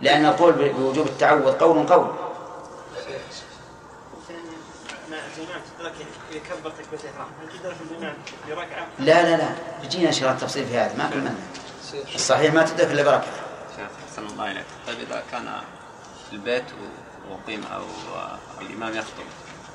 لأن 0.00 0.26
القول 0.26 0.52
بوجوب 0.52 1.06
التعوذ 1.06 1.52
قول 1.52 1.86
قول. 1.86 2.14
لا 8.98 9.22
لا 9.22 9.36
لا. 9.36 9.48
بيجينا 9.82 10.08
إن 10.08 10.12
شاء 10.12 10.22
الله 10.22 10.32
التفصيل 10.32 10.66
في 10.66 10.76
هذا. 10.78 10.96
ما 10.96 11.08
في 11.08 11.16
منه 11.16 11.34
الصحيح 12.14 12.54
ما 12.54 12.62
تدرك 12.62 12.90
إلا 12.90 13.02
بركه 13.02 13.26
شيخ 13.76 13.88
أحسن 14.10 14.26
الله 14.26 14.50
إليك. 14.50 14.64
طيب 14.86 14.96
إذا 14.98 15.22
كان 15.32 15.60
في 16.30 16.36
البيت 16.36 16.64
وقيم 17.30 17.64
أو 17.74 17.82
الإمام 18.60 18.96
يخطب 18.96 19.24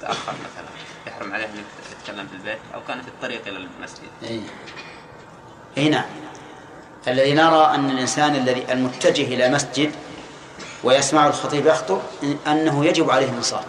تأخر 0.01 0.33
مثلا 0.33 0.69
يحرم 1.07 1.33
عليه 1.33 1.45
أن 1.45 1.63
يتكلم 2.01 2.27
في 2.27 2.33
البيت 2.33 2.59
أو 2.73 2.79
كان 2.87 3.01
في 3.01 3.07
الطريق 3.07 3.47
إلى 3.47 3.57
المسجد. 3.57 4.09
اي 4.23 4.41
اي 5.77 5.89
نعم. 5.89 6.05
الذي 7.07 7.33
نرى 7.33 7.65
أن 7.75 7.89
الإنسان 7.89 8.35
الذي 8.35 8.73
المتجه 8.73 9.23
إلى 9.23 9.49
مسجد 9.49 9.91
ويسمع 10.83 11.27
الخطيب 11.27 11.65
يخطب 11.65 12.01
أنه 12.47 12.85
يجب 12.85 13.09
عليه 13.09 13.29
الانصات. 13.29 13.65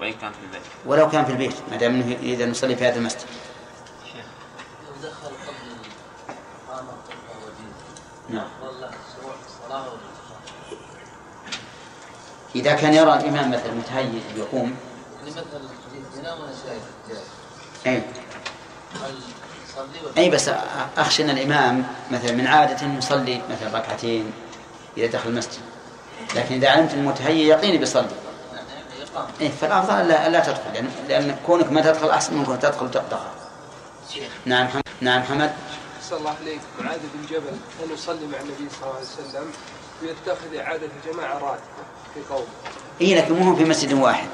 وإن 0.00 0.12
كان 0.12 0.32
في 0.32 0.38
البيت. 0.44 0.62
ولو 0.86 1.10
كان 1.10 1.24
في 1.24 1.32
البيت 1.32 1.54
ما 1.70 1.76
دام 1.76 1.94
إنه 1.94 2.16
إذا 2.22 2.46
نصلي 2.46 2.76
في 2.76 2.86
هذا 2.86 2.96
المسجد. 2.96 3.20
لو 4.86 5.08
دخل 5.08 5.26
قبل 5.26 5.68
نعم. 8.28 8.48
والله 8.62 8.90
الصلاة 9.46 9.92
إذا 12.54 12.74
كان 12.74 12.94
يرى 12.94 13.14
الإمام 13.14 13.50
مثلا 13.50 13.72
متهيئ 13.72 14.20
يقوم. 14.36 14.76
مثلا 15.26 15.44
ينام 16.18 16.40
وأنا 16.40 16.52
شايف 16.64 16.82
أي. 17.86 18.02
أي 20.16 20.30
بس 20.30 20.50
أخشى 20.96 21.24
أن 21.24 21.30
الإمام 21.30 21.86
مثلا 22.10 22.32
من 22.32 22.46
عادة 22.46 22.86
يصلي 22.98 23.42
مثلا 23.50 23.78
ركعتين 23.78 24.32
إذا 24.96 25.06
دخل 25.06 25.28
المسجد. 25.28 25.60
لكن 26.36 26.54
إذا 26.54 26.70
علمت 26.70 26.94
المتهيئ 26.94 27.46
يقيني 27.46 27.78
بيصلي. 27.78 28.08
إيه 29.40 29.50
فالأفضل 29.50 30.08
لا, 30.08 30.28
لا 30.28 30.40
تدخل 30.40 30.72
لأن, 30.74 30.90
لأن 31.08 31.36
كونك 31.46 31.72
ما 31.72 31.80
تدخل 31.80 32.10
أحسن 32.10 32.34
من 32.34 32.44
كونك 32.44 32.62
تدخل 32.62 32.90
تدخل 32.90 33.18
نعم 34.44 34.68
حمد 34.68 34.82
نعم 35.00 35.22
حمد 35.22 35.52
صلى 36.02 36.18
الله 36.18 36.34
عليك. 36.40 36.60
معاذ 36.80 36.98
بن 37.14 37.26
جبل 37.30 37.56
أن 37.84 37.94
يصلي 37.94 38.26
مع 38.26 38.38
النبي 38.38 38.68
صلى 38.70 38.82
الله 38.82 38.94
عليه 38.94 39.28
وسلم 39.28 39.52
ويتخذ 40.02 40.56
إعادة 40.56 40.88
الجماعة 41.06 41.34
راتبة 41.34 41.58
في 42.14 42.20
قوم. 42.30 42.46
اي 43.00 43.14
لكن 43.14 43.34
مو 43.34 43.56
في 43.56 43.64
مسجد 43.64 43.92
واحد. 43.92 44.28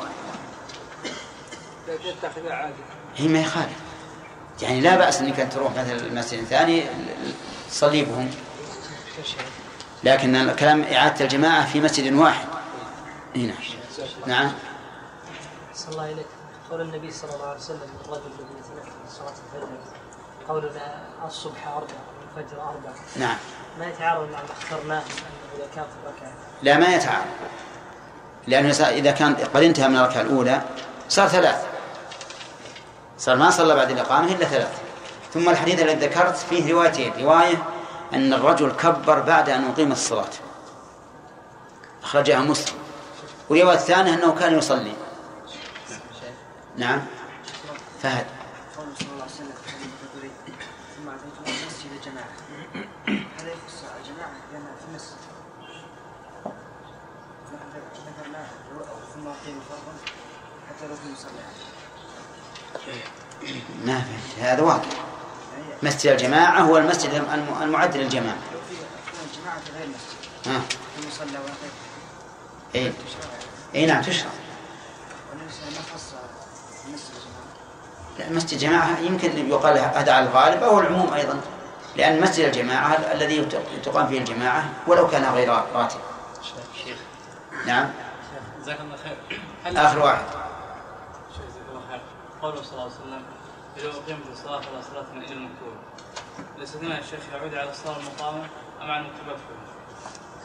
لكن 1.89 2.09
يتخذ 2.09 2.47
إعادة. 2.51 2.75
هي 3.17 3.29
ما 3.29 3.41
يخالف 3.41 3.77
يعني 4.63 4.81
لا 4.81 4.97
بأس 4.97 5.21
إنك 5.21 5.49
تروح 5.53 5.73
مثلا 5.73 5.93
المسجد 5.93 6.39
الثاني 6.39 6.87
تصلي 7.71 8.03
بهم. 8.03 8.31
لكن 10.05 10.37
الكلام 10.37 10.85
إعادة 10.93 11.25
الجماعة 11.25 11.67
في 11.67 11.81
مسجد 11.81 12.13
واحد. 12.13 12.47
هنا 13.37 13.55
نعم. 14.27 14.53
صلى 15.75 15.93
الله 15.93 16.13
إليك 16.13 16.27
قول 16.71 16.81
النبي 16.81 17.11
صلى 17.11 17.35
الله 17.35 17.47
عليه 17.47 17.59
وسلم 17.59 17.89
الرجل 18.05 18.27
الذي 18.27 18.55
يتنفل 18.59 19.11
صلاة 19.11 19.29
الفجر 19.29 19.69
قولنا 20.49 21.05
الصبح 21.27 21.69
أربع 21.69 21.95
والفجر 22.37 22.63
أربع. 22.63 22.91
نعم. 23.17 23.37
ما 23.79 23.87
يتعارض 23.87 24.31
مع 24.31 24.39
ما 24.39 24.53
اخترناه 24.61 24.99
أنه 24.99 25.57
إذا 25.57 25.67
كانت 25.75 25.89
الركعة. 26.03 26.33
لا 26.63 26.79
ما 26.79 26.95
يتعارض. 26.95 27.27
لأنه 28.47 28.71
إذا 28.71 29.11
كان 29.11 29.35
قد 29.35 29.63
انتهى 29.63 29.89
من 29.89 29.97
الركعة 29.97 30.21
الأولى 30.21 30.63
صار 31.09 31.29
ثلاث. 31.29 31.67
صار 33.19 33.37
ما 33.37 33.51
صلى 33.51 33.75
بعد 33.75 33.91
الإقامة 33.91 34.33
إلا 34.33 34.45
ثلاث. 34.45 34.81
ثم 35.35 35.49
الحديث 35.49 35.83
الذي 35.83 36.07
ذكرت 36.07 36.37
فيه 36.37 36.73
روايتين. 36.73 37.13
رواية 37.21 37.63
أن 38.15 38.33
الرجل 38.33 38.73
كبر 38.73 39.21
بعد 39.21 39.51
أن 39.51 39.71
أقيم 39.71 39.93
الصلاة. 39.93 40.31
أخرجها 42.03 42.41
مسلم. 42.41 42.84
والرواية 43.51 43.77
الثانية 43.77 44.15
أنه 44.15 44.35
كان 44.35 44.59
يصلي. 44.59 44.93
نعم. 46.77 47.03
فهد. 48.03 48.27
ما 63.85 64.01
فهمت 64.01 64.45
هذا 64.47 64.63
واضح. 64.63 64.87
مسجد 65.83 66.11
الجماعة 66.11 66.61
هو 66.61 66.79
المسجد 66.79 67.11
الم- 67.15 67.63
المعد 67.63 67.97
للجماعة. 67.97 68.37
لو 68.53 68.59
في 68.69 68.75
في 68.77 69.37
الجماعة 69.39 69.61
في 69.61 69.71
غير 69.73 69.85
المسجد. 69.85 70.47
ها. 70.47 70.61
في 71.01 71.09
مصلى 71.09 71.39
واحد 71.39 71.71
إيه. 72.75 72.93
إيه 73.75 73.87
نعم 73.87 74.03
تشرع 74.03 74.31
لا 78.19 78.31
مسجد 78.31 78.59
جماعة 78.59 78.99
يمكن 78.99 79.49
يقال 79.49 79.79
هذا 79.79 80.13
على 80.13 80.27
الغالب 80.29 80.63
أو 80.63 80.81
العموم 80.81 81.15
أيضا 81.15 81.41
لأن 81.97 82.21
مسجد 82.21 82.45
الجماعة 82.45 82.95
ال- 82.95 83.05
الذي 83.05 83.45
تقام 83.85 84.07
فيه 84.07 84.19
الجماعة 84.19 84.65
ولو 84.87 85.09
كان 85.09 85.25
غير 85.35 85.49
راتب. 85.75 85.99
شيخ 86.85 86.97
نعم. 87.67 87.91
جزاك 88.63 88.81
الله 88.81 88.97
خير. 88.97 89.41
آخر 89.77 89.99
واحد. 89.99 90.25
شيخ 91.33 91.43
جزاك 91.47 91.63
الله 91.71 91.81
خير. 91.91 92.01
قوله 92.43 92.63
صلى 92.63 92.73
الله 92.73 92.83
عليه 92.83 92.93
وسلم 92.95 93.23
إذا 93.77 93.89
أقيمت 93.89 94.27
الصلاة 94.33 94.61
فلا 94.61 94.81
صلاة 94.93 95.05
إلا 95.17 95.33
المكتوبة 95.33 95.77
الاستثناء 96.59 96.99
الشيخ 97.01 97.21
يعود 97.35 97.55
على 97.55 97.71
الصلاة 97.71 97.97
المقامة 97.97 98.45
أم 98.83 98.91
على؟ 98.91 99.07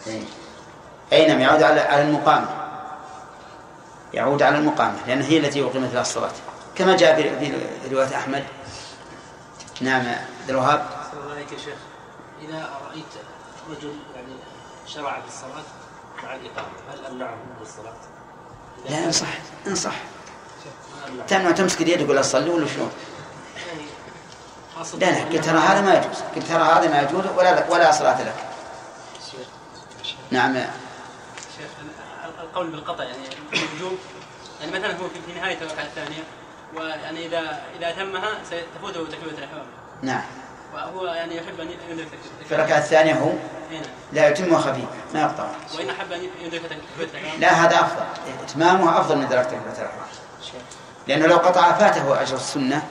إيه. 0.08 0.22
أي 1.14 1.28
نعم 1.28 1.40
يعود 1.40 1.64
على 1.64 2.02
المقامة. 2.02 2.48
يعود 4.14 4.44
على 4.44 4.58
المقامة 4.58 4.98
لأن 5.08 5.22
هي 5.22 5.38
التي 5.38 5.64
أقيمت 5.64 5.94
لها 5.94 6.02
الصلاة. 6.02 6.32
كما 6.76 6.96
جاء 6.98 7.16
في 7.16 7.54
رواية 7.92 8.16
أحمد. 8.16 8.44
نعم 9.82 10.02
عبد 10.42 10.50
الوهاب. 10.50 10.86
عليك 11.32 11.52
يا 11.52 11.58
شيخ. 11.58 11.78
إذا 12.42 12.70
رأيت 12.90 13.06
رجل 13.70 13.94
يعني 14.16 14.34
شرع 14.88 15.22
في 15.22 15.28
الصلاة 15.28 15.64
مع 16.24 16.36
الإقامة 16.36 16.68
هل 16.94 17.06
أمنعه 17.06 17.36
من 17.36 17.62
الصلاة؟ 17.62 17.94
لا 18.90 19.06
انصح 19.06 19.28
انصح 19.68 19.96
تمنع 21.28 21.52
تمسك 21.52 21.82
يدك 21.82 22.10
ولا 22.10 22.22
تصلي 22.22 22.50
ولا 22.50 22.68
شلون؟ 22.68 22.92
يعني 23.68 23.86
لا 25.00 25.06
لا 25.06 25.24
قلت 25.24 25.46
ترى 25.46 25.58
هذا 25.58 25.82
ما 25.82 25.94
يجوز 25.94 26.18
قلت 26.36 26.48
ترى 26.48 26.64
هذا 26.64 26.90
ما 26.90 27.02
يجوز 27.02 27.26
ولا 27.38 27.70
ولا 27.70 27.92
صلاة 27.92 28.22
لك. 28.22 28.36
نعم. 30.32 30.56
القول 32.50 32.68
بالقطع 32.68 33.04
يعني 33.04 33.18
الوجوب 33.54 33.98
يعني 34.62 34.72
مثلا 34.72 34.92
هو 34.92 35.08
في- 35.10 35.34
في 35.34 35.40
نهاية 35.40 35.58
الركعة 35.62 35.84
الثانية 35.84 36.24
ويعني 36.76 37.26
إذا 37.26 37.62
إذا 37.80 37.90
أتمها 37.90 38.30
ستفوته 38.46 39.06
تكبيرة 39.12 39.38
الإحرام 39.38 39.66
نعم. 40.02 40.22
وهو 40.74 41.06
يعني 41.06 41.36
يحب 41.38 41.60
أن 41.60 41.68
يدرك 41.90 42.08
في 42.50 42.56
الركعة 42.56 42.78
الثانية 42.78 43.14
هو؟ 43.14 43.30
هنا 43.72 43.86
لا 44.14 44.28
يتم 44.30 44.58
خفيف 44.58 44.86
ما 45.14 45.22
يقطع. 45.22 45.48
وإن 45.78 45.90
أحب 45.90 46.12
أن 46.12 46.20
يدرك 46.42 46.62
تكبيرة 46.62 47.10
الإحرام 47.20 47.40
لا 47.42 47.52
هذا 47.66 47.76
أفضل. 47.80 48.04
إتمامه 48.44 49.00
أفضل 49.00 49.18
من 49.18 49.28
درجة 49.28 49.44
تكبيرة 49.44 49.72
الإحرام 49.78 50.08
لأنه 51.08 51.26
لو 51.26 51.38
قطع 51.38 51.72
فاته 51.74 52.22
أجر 52.22 52.36
السنة 52.36 52.84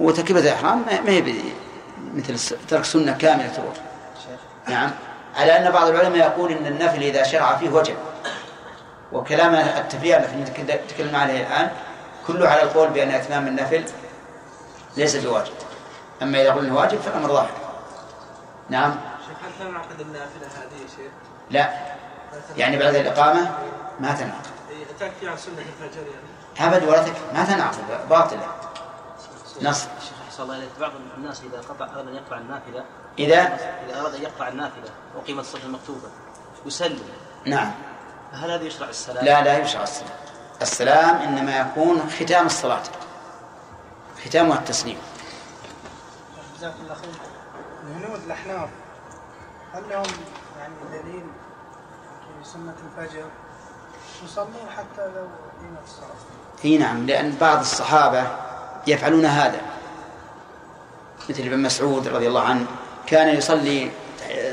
وتكبيرة 0.00 0.42
الإحرام 0.42 0.78
ما 0.86 1.00
ما 1.00 1.10
هي 1.10 1.20
ب- 1.20 1.52
مثل 2.14 2.56
ترك 2.68 2.84
سنة 2.84 3.12
كاملة 3.12 3.48
تروح. 3.48 3.74
نعم. 4.68 4.90
على 5.36 5.52
أن 5.58 5.70
بعض 5.70 5.86
العلماء 5.88 6.18
يقول 6.18 6.52
أن 6.52 6.66
النفل 6.66 7.02
إذا 7.02 7.22
شرع 7.22 7.56
فيه 7.56 7.68
وجب. 7.70 7.96
وكلام 9.14 9.54
التفريع 9.54 10.16
الذي 10.18 10.36
نتكلم- 10.36 11.16
عليه 11.16 11.40
الآن 11.46 11.70
كله 12.26 12.48
على 12.48 12.62
القول 12.62 12.88
بأن 12.88 13.10
إتمام 13.10 13.46
النفل 13.46 13.84
ليس 14.96 15.16
بواجب. 15.16 15.52
أما 16.22 16.42
إذا 16.42 16.52
قلنا 16.52 16.74
واجب 16.74 16.98
فالأمر 17.00 17.28
ظاهر 17.28 17.50
نعم؟ 18.70 18.94
شيخ 19.28 19.36
هل 19.44 19.68
تنعقد 19.68 20.00
النافلة 20.00 20.46
هذه 20.46 20.82
يا 20.82 20.86
شيخ؟ 20.96 21.12
لا. 21.50 21.70
يعني 22.56 22.78
بعد 22.78 22.94
الإقامة 22.94 23.50
ما 24.00 24.12
تنعقد. 24.14 24.46
تكفي 25.00 25.28
عن 25.28 25.36
سنة 25.36 25.54
الفجر 25.58 26.00
يعني. 26.02 26.74
أبد 26.76 26.84
ولا 26.88 27.02
تكفي 27.02 27.20
ما 27.34 27.44
تنعقد. 27.44 28.08
باطلة 28.10 28.46
نص. 29.62 29.80
شيخ 29.80 30.12
أحسن 30.28 30.42
الله 30.42 30.56
إليك. 30.56 30.68
بعض 30.80 30.92
الناس 31.16 31.42
إذا 31.52 31.60
قطع 31.60 31.84
أراد 31.94 32.08
أن 32.08 32.14
يقطع 32.14 32.38
النافلة 32.38 32.84
إذا؟ 33.18 33.58
إذا 33.88 34.00
أراد 34.00 34.14
أن 34.14 34.22
يقطع 34.22 34.48
النافلة 34.48 34.90
وقيمة 35.16 35.40
الصلاة 35.40 35.64
المكتوبة 35.64 36.08
يسلم. 36.66 37.08
نعم. 37.46 37.72
فهل 38.34 38.50
هذا 38.50 38.62
يشرع 38.62 38.88
السلام؟ 38.88 39.24
لا 39.24 39.42
لا 39.42 39.58
يشرع 39.58 39.82
السلام. 39.82 40.10
السلام 40.62 41.16
إنما 41.16 41.58
يكون 41.58 42.10
ختام 42.10 42.46
الصلاة. 42.46 42.82
ختامها 44.26 44.58
التسليم. 44.58 44.98
جزاك 46.58 46.74
الله 46.82 46.94
خير. 46.94 47.10
الهنود 47.86 48.20
الأحناف 48.26 48.68
هل 49.74 49.82
لهم 49.90 50.04
يعني 50.58 50.74
دليل 50.92 51.24
في 52.42 52.48
سنة 52.48 52.74
الفجر؟ 52.86 53.24
يصلوا 54.24 54.70
حتى 54.76 55.06
لو 55.06 55.28
قيمت 55.60 55.84
الصلاة. 55.86 56.08
إي 56.64 56.78
نعم 56.78 57.06
لأن 57.06 57.36
بعض 57.40 57.58
الصحابة 57.58 58.26
يفعلون 58.86 59.24
هذا. 59.24 59.60
مثل 61.28 61.42
ابن 61.42 61.62
مسعود 61.62 62.08
رضي 62.08 62.28
الله 62.28 62.42
عنه 62.42 62.66
كان 63.06 63.36
يصلي 63.36 63.90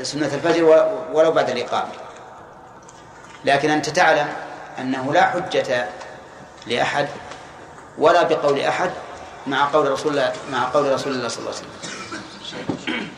سنة 0.02 0.34
الفجر 0.34 0.64
ولو 1.12 1.32
بعد 1.32 1.50
الإقامة. 1.50 1.92
لكن 3.44 3.70
أنت 3.70 3.88
تعلم 3.88 4.28
أنه 4.78 5.12
لا 5.12 5.30
حجة 5.30 5.88
لأحد 6.66 7.08
ولا 7.98 8.22
بقول 8.22 8.60
أحد 8.60 8.90
مع 9.46 9.68
قول 9.72 9.90
رسول 9.90 10.12
الله 10.12 10.32
مع 10.52 10.64
قول 10.64 10.92
رسول 10.92 11.12
الله 11.12 11.28
صلى 11.28 11.38
الله 11.38 11.50
عليه 11.50 11.60
وسلم. 11.60 13.08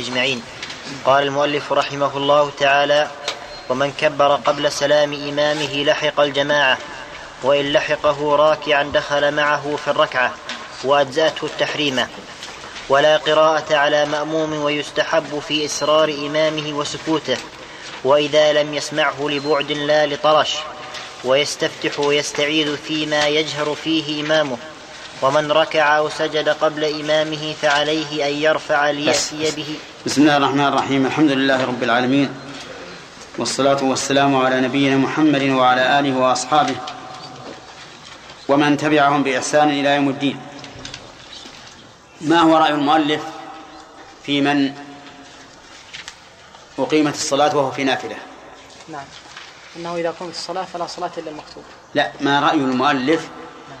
أجمعين. 0.00 0.42
قال 1.04 1.22
المؤلف 1.22 1.72
رحمه 1.72 2.16
الله 2.16 2.50
تعالى 2.58 3.08
ومن 3.68 3.92
كبر 3.92 4.34
قبل 4.34 4.72
سلام 4.72 5.12
إمامه 5.12 5.84
لحق 5.84 6.20
الجماعة 6.20 6.78
وإن 7.42 7.72
لحقه 7.72 8.36
راكعا 8.36 8.82
دخل 8.82 9.34
معه 9.34 9.76
في 9.84 9.88
الركعة 9.90 10.32
وأجزأته 10.84 11.44
التحريمة 11.44 12.08
ولا 12.88 13.16
قراءة 13.16 13.76
على 13.76 14.04
مأموم 14.06 14.62
ويستحب 14.62 15.42
في 15.48 15.64
إسرار 15.64 16.08
إمامه 16.08 16.72
وسكوته 16.72 17.36
وإذا 18.04 18.52
لم 18.52 18.74
يسمعه 18.74 19.28
لبعد 19.28 19.72
لا 19.72 20.06
لطرش 20.06 20.56
ويستفتح 21.24 22.00
ويستعيذ 22.00 22.76
فيما 22.76 23.26
يجهر 23.26 23.74
فيه 23.74 24.24
إمامه. 24.24 24.56
ومن 25.22 25.52
ركع 25.52 25.98
أو 25.98 26.08
سجد 26.08 26.48
قبل 26.48 26.84
إمامه 26.84 27.54
فعليه 27.62 28.28
أن 28.28 28.32
يرفع 28.34 28.90
ليأتي 28.90 29.50
به. 29.56 29.76
بسم 30.06 30.22
الله 30.22 30.36
الرحمن 30.36 30.66
الرحيم. 30.66 31.06
الحمد 31.06 31.30
لله 31.30 31.64
رب 31.64 31.82
العالمين. 31.82 32.28
والصلاة 33.38 33.84
والسلام 33.84 34.36
على 34.36 34.60
نبينا 34.60 34.96
محمد 34.96 35.42
وعلى 35.42 35.98
آله 35.98 36.18
وأصحابه 36.18 36.74
ومن 38.48 38.76
تبعهم 38.76 39.22
بإحسان 39.22 39.70
إلى 39.70 39.88
يوم 39.88 40.08
الدين. 40.08 40.40
ما 42.20 42.40
هو 42.40 42.56
رأي 42.56 42.70
المؤلف 42.70 43.22
في 44.26 44.40
من 44.40 44.72
أقيمت 46.82 47.14
الصلاة 47.14 47.56
وهو 47.56 47.70
في 47.70 47.84
نافلة. 47.84 48.16
نعم. 48.88 49.04
أنه 49.76 49.96
إذا 49.96 50.10
قمت 50.10 50.30
الصلاة 50.30 50.64
فلا 50.64 50.86
صلاة 50.86 51.10
إلا 51.18 51.30
المكتوبة 51.30 51.66
لا 51.94 52.12
ما 52.20 52.40
رأي 52.40 52.56
المؤلف 52.56 53.28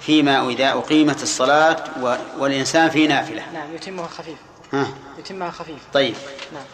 فيما 0.00 0.48
إذا 0.48 0.72
أقيمت 0.72 1.22
الصلاة 1.22 1.84
و- 2.02 2.16
والإنسان 2.38 2.90
في 2.90 3.06
نافلة. 3.06 3.42
نعم 3.52 3.74
يتمها 3.74 4.06
خفيف. 4.06 4.38
ها. 4.72 4.86
يتمها 5.18 5.50
خفيف. 5.50 5.78
طيب. 5.94 6.14
نعم. 6.54 6.64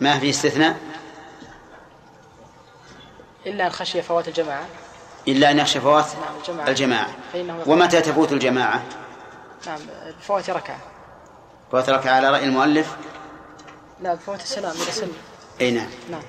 ما 0.00 0.18
في 0.18 0.30
استثناء؟ 0.30 0.76
إلا 3.46 3.66
أن 3.66 3.70
خشي 3.72 4.02
فوات 4.02 4.28
الجماعة. 4.28 4.66
إلا 5.28 5.50
أن 5.50 5.58
يخشى 5.58 5.80
فوات 5.80 6.06
نعم 6.06 6.68
الجماعة. 6.68 7.08
الجماعة. 7.34 7.68
ومتى 7.68 8.00
تفوت 8.00 8.32
الجماعة؟ 8.32 8.82
نعم 9.66 9.78
بفوات 10.20 10.50
ركعة. 10.50 10.78
فوات 11.72 11.90
ركعة 11.90 12.12
على 12.12 12.30
رأي 12.30 12.44
المؤلف؟ 12.44 12.96
لا 14.00 14.14
بفوات 14.14 14.40
السلام 14.42 14.72
إذا 14.72 14.90
سلم. 14.90 15.12
أي 15.60 15.70
نعم. 15.70 15.86
نعم. 16.10 16.22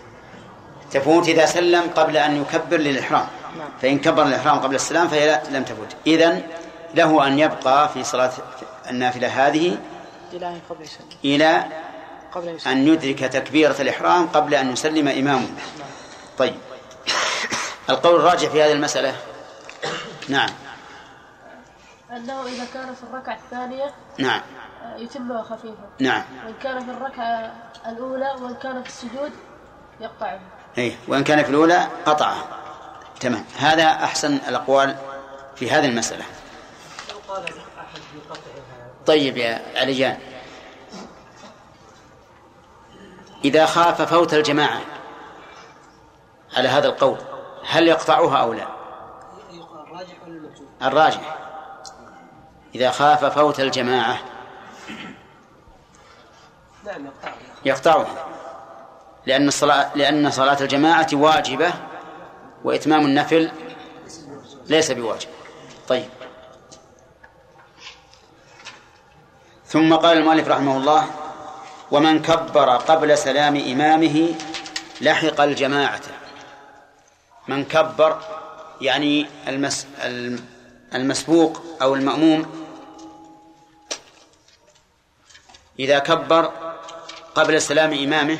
تفوت 0.91 1.27
إذا 1.27 1.45
سلم 1.45 1.89
قبل 1.95 2.17
أن 2.17 2.41
يكبر 2.41 2.77
للإحرام. 2.77 3.27
نعم. 3.57 3.69
فإن 3.81 3.99
كبر 3.99 4.23
الإحرام 4.23 4.59
قبل 4.59 4.75
السلام 4.75 5.07
فهي 5.07 5.41
لم 5.51 5.63
تفوت. 5.63 5.95
إذن 6.07 6.41
له 6.95 7.27
أن 7.27 7.39
يبقى 7.39 7.89
في 7.89 8.03
صلاة 8.03 8.31
النافلة 8.89 9.27
هذه 9.27 9.77
إلى 10.33 10.57
قبل 10.69 10.83
يسلم 10.83 11.05
إلى 11.25 11.65
قبل 12.31 12.47
أن 12.47 12.55
يسلم 12.55 12.71
أن 12.71 12.88
يدرك 12.88 13.19
تكبيرة 13.19 13.75
الإحرام 13.79 14.27
قبل 14.27 14.55
أن 14.55 14.71
يسلم 14.71 15.07
إمامه 15.07 15.47
طيب. 16.38 16.55
القول 17.89 18.15
الراجح 18.15 18.49
في 18.49 18.63
هذه 18.63 18.71
المسألة؟ 18.71 19.15
نعم. 20.29 20.49
أنه 22.12 22.45
إذا 22.45 22.65
كان 22.73 22.95
في 22.95 23.03
الركعة 23.03 23.36
الثانية 23.36 23.93
نعم. 24.17 24.41
يتمها 24.98 25.43
خفيفا. 25.43 25.89
نعم. 26.00 26.24
وإن 26.46 26.54
كان 26.63 26.86
في 26.86 26.91
الركعة 26.91 27.54
الأولى 27.88 28.32
وإن 28.41 28.56
كان 28.56 28.84
في 28.84 28.89
السجود 28.89 29.32
يقطعه. 30.00 30.39
أي 30.78 30.98
وإن 31.08 31.24
كان 31.24 31.43
في 31.43 31.50
الأولى 31.50 31.88
قطعه. 32.06 32.36
تمام. 33.19 33.46
هذا 33.58 33.88
أحسن 33.88 34.34
الأقوال 34.34 34.96
في 35.56 35.72
هذه 35.72 35.86
المسألة. 35.86 36.26
لو 37.12 37.34
قال 37.34 37.43
أحد 37.43 38.02
بقطعها 38.15 38.63
طيب 39.06 39.38
يا 39.38 39.62
عليان 39.76 40.17
إذا 43.46 43.65
خاف 43.65 44.02
فوت 44.02 44.34
الجماعة 44.34 44.82
على 46.58 46.69
هذا 46.69 46.88
القول 46.88 47.17
هل 47.67 47.88
يقطعها 47.88 48.38
أو 48.38 48.54
لا؟ 48.54 48.67
الراجح 49.88 50.24
ولا 50.24 50.36
المرجوح؟ 50.36 50.67
الراجح. 50.82 51.36
إذا 52.76 52.91
خاف 52.91 53.26
فوت 53.26 53.60
الجماعة 53.60 54.19
يقطعها. 56.88 57.36
يقطعها. 57.65 58.26
لأن 59.26 59.48
الصلاة 59.48 59.91
لأن 59.96 60.32
صلاة 60.32 60.58
الجماعة 60.62 61.08
واجبة 61.13 61.74
وإتمام 62.63 63.06
النفل 63.06 63.52
ليس 64.67 64.91
بواجب. 64.91 65.30
طيب. 65.88 66.10
ثم 69.65 69.96
قال 69.96 70.17
المؤلف 70.17 70.48
رحمه 70.48 70.78
الله 70.78 71.06
ومن 71.91 72.22
كبر 72.22 72.69
قبل 72.78 73.17
سلام 73.17 73.56
إمامه 73.56 74.36
لحق 75.02 75.41
الجماعة. 75.41 76.02
من 77.48 77.65
كبر 77.65 78.19
يعني 78.82 79.28
المس 79.48 79.88
الم- 80.04 80.46
المسبوق 80.96 81.62
أو 81.82 81.96
المأموم 81.96 82.65
إذا 85.80 86.00
كبر 86.00 86.52
قبل 87.36 87.62
سلام 87.62 87.93
إمامه 87.93 88.38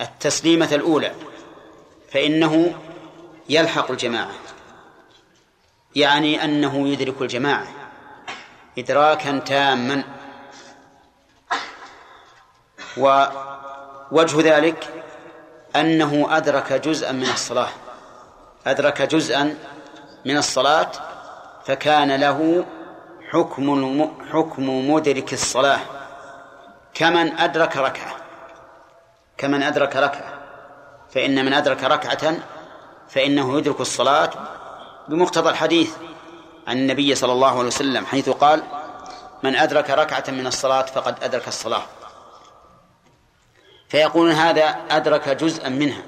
التسليمة 0.00 0.68
الأولى 0.72 1.12
فإنه 2.12 2.74
يلحق 3.48 3.90
الجماعة 3.90 4.30
يعني 5.96 6.44
أنه 6.44 6.88
يدرك 6.88 7.22
الجماعة 7.22 7.66
إدراكا 8.78 9.38
تاما. 9.38 10.04
ووجه 12.96 14.56
ذلك 14.56 15.04
أنه 15.76 16.36
أدرك 16.36 16.72
جزءا 16.72 17.12
من 17.12 17.30
الصلاة 17.30 17.68
أدرك 18.66 19.02
جزءا 19.02 19.58
من 20.24 20.36
الصلاة 20.36 20.90
فكان 21.64 22.16
له 22.16 22.64
حكم 23.30 24.08
حكم 24.32 24.90
مدرك 24.90 25.32
الصلاة. 25.32 26.01
كمن 26.94 27.38
أدرك 27.38 27.76
ركعة. 27.76 28.16
كمن 29.36 29.62
أدرك 29.62 29.96
ركعة. 29.96 30.42
فإن 31.10 31.44
من 31.44 31.52
أدرك 31.52 31.84
ركعة 31.84 32.36
فإنه 33.08 33.58
يدرك 33.58 33.80
الصلاة 33.80 34.30
بمقتضى 35.08 35.50
الحديث 35.50 35.96
عن 36.66 36.76
النبي 36.76 37.14
صلى 37.14 37.32
الله 37.32 37.58
عليه 37.58 37.66
وسلم 37.66 38.06
حيث 38.06 38.28
قال 38.28 38.62
من 39.42 39.56
أدرك 39.56 39.90
ركعة 39.90 40.24
من 40.28 40.46
الصلاة 40.46 40.82
فقد 40.82 41.24
أدرك 41.24 41.48
الصلاة. 41.48 41.82
فيقولون 43.88 44.32
هذا 44.32 44.76
أدرك 44.90 45.28
جزءا 45.28 45.68
منها. 45.68 46.02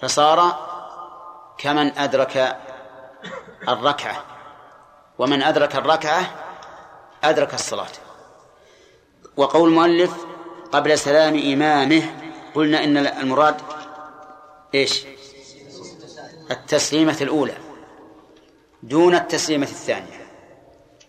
فصار 0.00 0.68
كمن 1.58 1.98
أدرك 1.98 2.56
الركعة. 3.68 4.24
ومن 5.18 5.42
أدرك 5.42 5.76
الركعة 5.76 6.30
أدرك 7.24 7.54
الصلاة. 7.54 8.05
وقول 9.36 9.68
المؤلف 9.68 10.26
قبل 10.72 10.98
سلام 10.98 11.38
إمامه 11.52 12.02
قلنا 12.54 12.84
إن 12.84 12.96
المراد 12.96 13.56
إيش؟ 14.74 15.04
التسليمة 16.50 17.16
الأولى 17.20 17.54
دون 18.82 19.14
التسليمة 19.14 19.66
الثانية. 19.66 20.26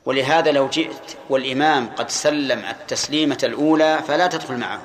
ولهذا 0.05 0.51
لو 0.51 0.67
جئت 0.67 1.17
والإمام 1.29 1.89
قد 1.95 2.09
سلم 2.09 2.59
التسليمة 2.59 3.37
الأولى 3.43 3.99
فلا 4.07 4.27
تدخل 4.27 4.57
معه. 4.57 4.81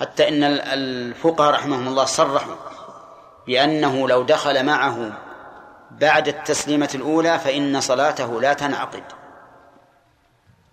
حتى 0.00 0.28
إن 0.28 0.44
الفقهاء 0.44 1.50
رحمهم 1.50 1.88
الله 1.88 2.04
صرحوا 2.04 2.54
بأنه 3.46 4.08
لو 4.08 4.22
دخل 4.22 4.66
معه 4.66 5.12
بعد 5.90 6.28
التسليمة 6.28 6.90
الأولى 6.94 7.38
فإن 7.38 7.80
صلاته 7.80 8.40
لا 8.40 8.52
تنعقد. 8.52 9.04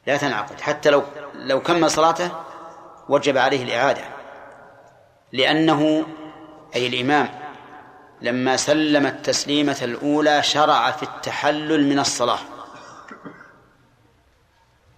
لا 0.08 0.18
تنعقد 0.18 0.62
حتى 0.62 0.90
لو 0.90 1.04
لو 1.34 1.62
كمل 1.62 1.92
صلاته 1.92 2.32
وجب 3.10 3.38
عليه 3.38 3.64
الإعادة. 3.64 4.02
لأنه 5.32 6.06
أي 6.76 6.88
الإمام 6.88 7.30
لما 8.22 8.58
سلم 8.58 9.06
التسليمة 9.06 9.78
الأولى 9.82 10.44
شرع 10.44 10.92
في 10.92 11.04
التحلل 11.04 11.90
من 11.90 12.00
الصلاة. 12.00 12.40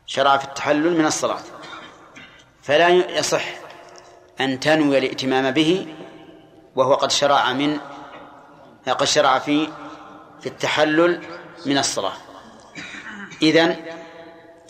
شرع 0.05 0.37
في 0.37 0.45
التحلل 0.45 0.97
من 0.97 1.05
الصلاة. 1.05 1.41
فلا 2.63 2.89
يصح 2.89 3.43
أن 4.41 4.59
تنوي 4.59 4.97
الائتمام 4.97 5.51
به 5.51 5.95
وهو 6.75 6.93
قد 6.93 7.11
شرع 7.11 7.53
من 7.53 7.79
قد 8.87 9.03
شرع 9.03 9.39
في 9.39 9.69
في 10.41 10.49
التحلل 10.49 11.21
من 11.65 11.77
الصلاة. 11.77 12.13
إذن 13.41 13.85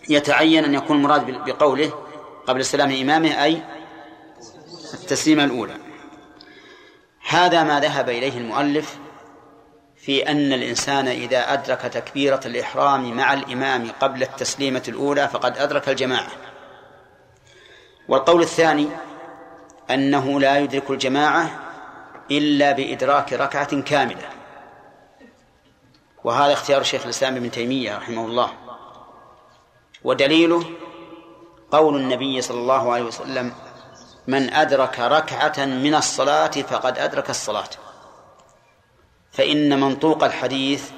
يتعين 0.10 0.63
أن 0.63 0.74
يكون 0.74 0.98
المراد 0.98 1.32
بقوله 1.46 1.91
قبل 2.48 2.65
سلام 2.65 2.91
إمامه 2.91 3.44
أي 3.44 3.63
التسليمة 4.94 5.44
الأولى. 5.44 5.76
هذا 7.30 7.63
ما 7.63 7.80
ذهب 7.80 8.10
إليه 8.10 8.38
المؤلف 8.38 8.98
في 9.98 10.30
أن 10.32 10.54
الإنسان 10.54 11.08
إذا 11.08 11.54
أدرك 11.54 11.82
تكبيرة 11.82 12.39
الإحرام 12.46 13.18
مع 13.18 13.34
الإمام 13.34 13.91
قبل 14.02 14.24
التسليمة 14.24 14.84
الأولى 14.88 15.28
فقد 15.28 15.58
أدرك 15.58 15.89
الجماعة. 15.89 16.32
والقول 18.08 18.41
الثاني 18.41 18.88
أنه 19.91 20.39
لا 20.39 20.60
يدرك 20.60 20.89
الجماعة 20.89 21.60
إلا 22.32 22.72
بإدراك 22.72 23.34
ركعة 23.34 23.82
كاملة. 23.82 24.30
وهذا 26.24 26.54
اختيار 26.54 26.84
شيخ 26.84 27.04
الإسلام 27.04 27.36
ابن 27.36 27.52
تيمية 27.52 27.98
رحمه 27.98 28.26
الله. 28.26 28.64
ودليله 30.06 30.63
قول 31.72 31.96
النبي 31.96 32.41
صلى 32.41 32.60
الله 32.60 32.94
عليه 32.94 33.04
وسلم 33.04 33.54
من 34.28 34.54
أدرك 34.54 35.00
ركعة 35.00 35.65
من 35.65 35.96
الصلاة 35.96 36.48
فقد 36.48 36.98
أدرك 36.98 37.30
الصلاة. 37.30 37.70
فإن 39.32 39.80
منطوق 39.80 40.24
الحديث 40.24 40.91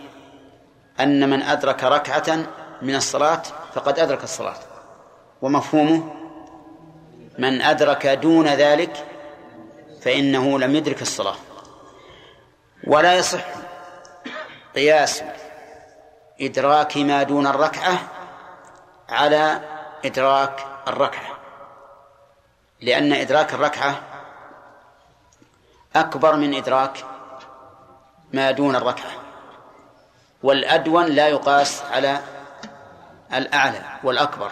أن 1.00 1.30
من 1.30 1.41
أدرك 1.41 1.84
ركعة 1.84 2.48
من 2.82 2.96
الصلاة 2.96 3.41
فقد 3.74 4.00
أدرك 4.00 4.24
الصلاة. 4.24 4.60
ومفهومه؟ 5.41 6.13
من 7.38 7.62
أدرك 7.62 8.08
دون 8.08 8.48
ذلك 8.48 9.06
فإنه 10.02 10.60
لم 10.60 10.76
يدرك 10.76 11.02
الصلاة. 11.02 11.36
ولا 12.88 13.15
يصح 13.17 13.46
قياس 14.76 15.24
إدراك 16.41 16.98
ما 16.98 17.24
دون 17.24 17.48
الركعة 17.48 18.16
على 19.10 19.62
إدراك 20.06 20.65
الركعة 20.88 21.38
لأن 22.82 23.13
إدراك 23.13 23.54
الركعة 23.54 24.02
أكبر 25.96 26.36
من 26.36 26.54
إدراك 26.54 27.06
ما 28.34 28.52
دون 28.52 28.76
الركعة 28.76 29.12
والأدون 30.43 31.06
لا 31.06 31.28
يقاس 31.28 31.82
على 31.91 32.20
الأعلى 33.34 33.82
والأكبر. 34.04 34.52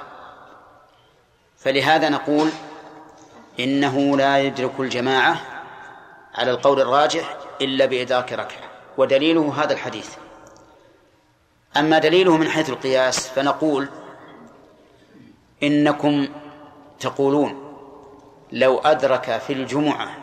فلهذا 1.58 2.10
نقول 2.10 2.50
إنه 3.60 4.18
لا 4.18 4.39
يدرك 4.39 4.80
الجماعة 4.80 5.41
على 6.36 6.52
القول 6.52 6.82
الراجح 6.82 7.38
إلا 7.62 7.86
بإدراك 7.86 8.34
ركعة 8.34 8.70
ودليله 8.98 9.63
هذا 9.63 9.74
الحديث. 9.74 10.15
أما 11.78 12.00
دليله 12.00 12.38
من 12.38 12.50
حيث 12.50 12.70
القياس 12.70 13.28
فنقول 13.28 13.89
إنكم 15.65 16.28
تقولون 16.99 17.65
لو 18.51 18.80
أدرك 18.80 19.38
في 19.38 19.54
الجمعة 19.54 20.17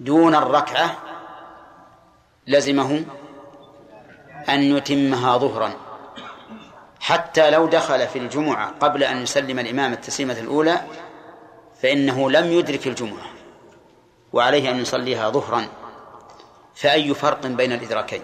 دون 0.00 0.34
الركعة 0.34 0.96
لزمه 2.46 3.04
أن 4.48 4.62
يتمها 4.62 5.38
ظهرا. 5.38 5.72
حتى 7.00 7.50
لو 7.50 7.66
دخل 7.66 8.08
في 8.08 8.18
الجمعة 8.18 8.72
قبل 8.80 9.04
أن 9.04 9.22
يسلم 9.22 9.58
الإمام 9.58 9.92
التسليمة 9.92 10.38
الأولى 10.40 10.80
فإنه 11.82 12.30
لم 12.30 12.52
يدرك 12.52 12.86
الجمعة 12.86 13.26
وعليه 14.32 14.70
أن 14.70 14.76
يصليها 14.80 15.30
ظهرا. 15.30 15.68
فأي 16.74 17.14
فرق 17.14 17.46
بين 17.46 17.72
الإدراكين؟ 17.72 18.22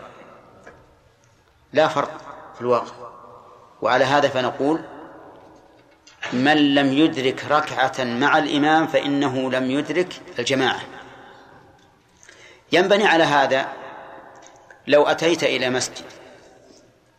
لا 1.72 1.88
فرق 1.88 2.10
في 2.54 2.60
الواقع. 2.60 2.92
وعلى 3.82 4.04
هذا 4.04 4.28
فنقول 4.28 4.80
من 6.32 6.74
لم 6.74 6.92
يدرك 6.92 7.44
ركعة 7.44 8.04
مع 8.04 8.38
الإمام 8.38 8.86
فإنه 8.86 9.50
لم 9.50 9.70
يدرك 9.70 10.20
الجماعة. 10.38 10.80
ينبني 12.72 13.06
على 13.06 13.24
هذا 13.24 13.68
لو 14.86 15.06
أتيت 15.06 15.44
إلى 15.44 15.70
مسجد 15.70 16.04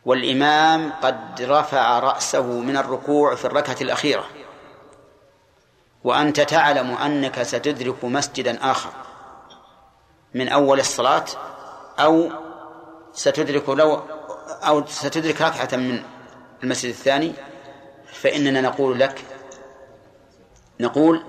والإمام 0.04 0.92
قد 0.92 1.42
رفع 1.42 1.98
رأسه 1.98 2.42
من 2.42 2.76
الركوع 2.76 3.34
في 3.34 3.44
الركعة 3.44 3.76
الأخيرة 3.80 4.26
وأنت 6.04 6.40
تعلم 6.40 6.90
أنك 6.90 7.42
ستدرك 7.42 8.04
مسجدا 8.04 8.70
آخر 8.70 8.90
من 10.34 10.48
أول 10.48 10.80
الصلاة 10.80 11.24
أو 11.98 12.30
ستدرك 13.12 13.68
لو 13.68 14.02
أو 14.50 14.86
ستدرك 14.86 15.40
ركعة 15.40 15.76
من 15.76 16.02
المسجد 16.62 16.90
الثاني 16.90 17.32
فإننا 18.12 18.60
نقول 18.60 19.00
لك 19.00 19.24
نقول 20.80 21.24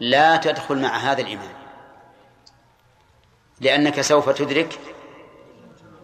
لا 0.00 0.36
تدخل 0.36 0.78
مع 0.82 0.96
هذا 0.96 1.20
الإمام 1.20 1.58
لأنك 3.60 4.00
سوف 4.00 4.28
تدرك 4.30 4.78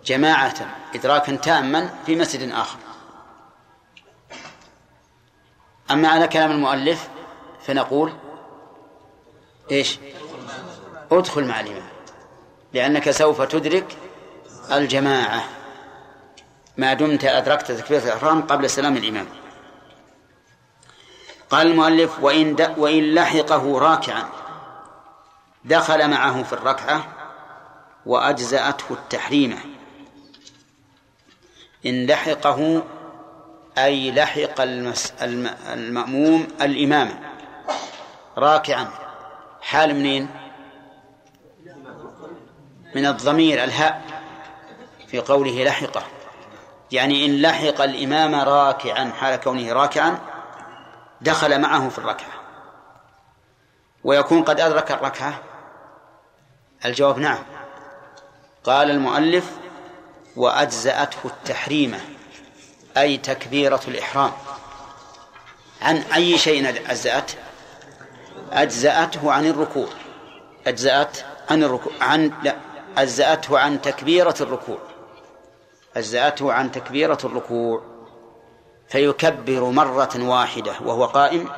جماعة 0.04 0.54
إدراكا 0.94 1.36
تاما 1.36 1.94
في 2.06 2.16
مسجد 2.16 2.52
آخر. 2.52 2.78
أما 5.90 6.08
على 6.08 6.28
كلام 6.28 6.50
المؤلف 6.50 7.08
فنقول 7.66 8.12
إيش؟ 9.70 9.98
ادخل 11.12 11.44
مع 11.44 11.60
الإمام 11.60 11.88
لأنك 12.72 13.10
سوف 13.10 13.42
تدرك 13.42 13.96
الجماعة 14.72 15.44
ما 16.76 16.94
دمت 16.94 17.24
أدركت 17.24 17.72
تكبيرة 17.72 18.02
الإحرام 18.02 18.42
قبل 18.42 18.70
سلام 18.70 18.96
الإمام. 18.96 19.26
قال 21.54 21.66
المؤلف 21.66 22.20
وإن, 22.20 22.74
وإن 22.76 23.14
لحقه 23.14 23.78
راكعا. 23.78 24.28
دخل 25.64 26.10
معه 26.10 26.42
في 26.42 26.52
الركعة 26.52 27.04
وأجزأته 28.06 28.84
التحريمة. 28.90 29.58
إن 31.86 32.06
لحقه 32.06 32.82
أي 33.78 34.12
لحق 34.12 34.60
المس 34.60 35.12
المأموم 35.72 36.48
الإمامة 36.60 37.20
راكعا. 38.38 38.88
حال 39.60 39.94
منين؟ 39.94 40.28
من 42.94 43.06
الضمير 43.06 43.64
الهاء 43.64 44.02
في 45.08 45.18
قوله 45.18 45.64
لحقه. 45.64 46.02
يعني 46.92 47.26
إن 47.26 47.42
لحق 47.42 47.80
الإمام 47.80 48.34
راكعا 48.34 49.12
حال 49.20 49.36
كونه 49.36 49.72
راكعا 49.72 50.33
دخل 51.24 51.60
معه 51.60 51.88
في 51.88 51.98
الركعة. 51.98 52.32
ويكون 54.04 54.42
قد 54.42 54.60
أدرك 54.60 54.92
الركعة؟ 54.92 55.42
الجواب 56.84 57.18
نعم. 57.18 57.42
قال 58.64 58.90
المؤلف 58.90 59.50
وأجزأته 60.36 61.18
التحريمة 61.24 62.00
أي 62.96 63.16
تكبيرة 63.16 63.80
الإحرام. 63.88 64.32
عن 65.82 65.96
أي 65.96 66.38
شيء 66.38 66.68
أجزأت؟ 66.90 67.32
أجزأته 68.52 69.32
عن 69.32 69.46
الركوع. 69.46 69.88
أجزأت 70.66 71.18
عن 71.50 71.62
الركوع 71.62 71.92
عن 72.00 72.32
لا 72.42 72.56
أجزأته 72.96 73.58
عن 73.58 73.82
تكبيرة 73.82 74.34
الركوع. 74.40 74.78
أجزأته 75.96 76.52
عن 76.52 76.72
تكبيرة 76.72 77.18
الركوع. 77.24 77.93
فيكبر 78.88 79.64
مرة 79.64 80.10
واحدة 80.16 80.72
وهو 80.80 81.04
قائم 81.04 81.48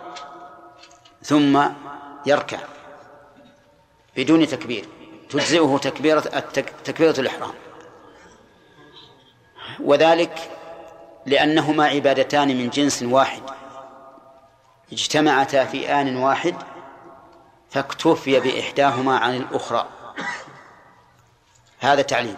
ثم 1.23 1.63
يركع 2.27 2.59
بدون 4.17 4.47
تكبير 4.47 4.85
تجزئه 5.31 5.79
تكبيرة 5.83 6.21
تكبيرة 6.85 7.21
الإحرام. 7.21 7.53
وذلك 9.81 10.51
لأنهما 11.27 11.87
عبادتان 11.87 12.49
من 12.49 12.71
جنس 12.71 13.03
واحد. 13.03 13.43
اجتمعتا 14.93 15.65
في 15.65 15.93
آن 15.93 16.17
واحد 16.17 16.55
فاكتفي 17.71 18.41
بإحداهما 18.41 19.19
عن 19.19 19.37
الأخرى. 19.37 19.89
هذا 21.79 22.03
تعليل. 22.03 22.37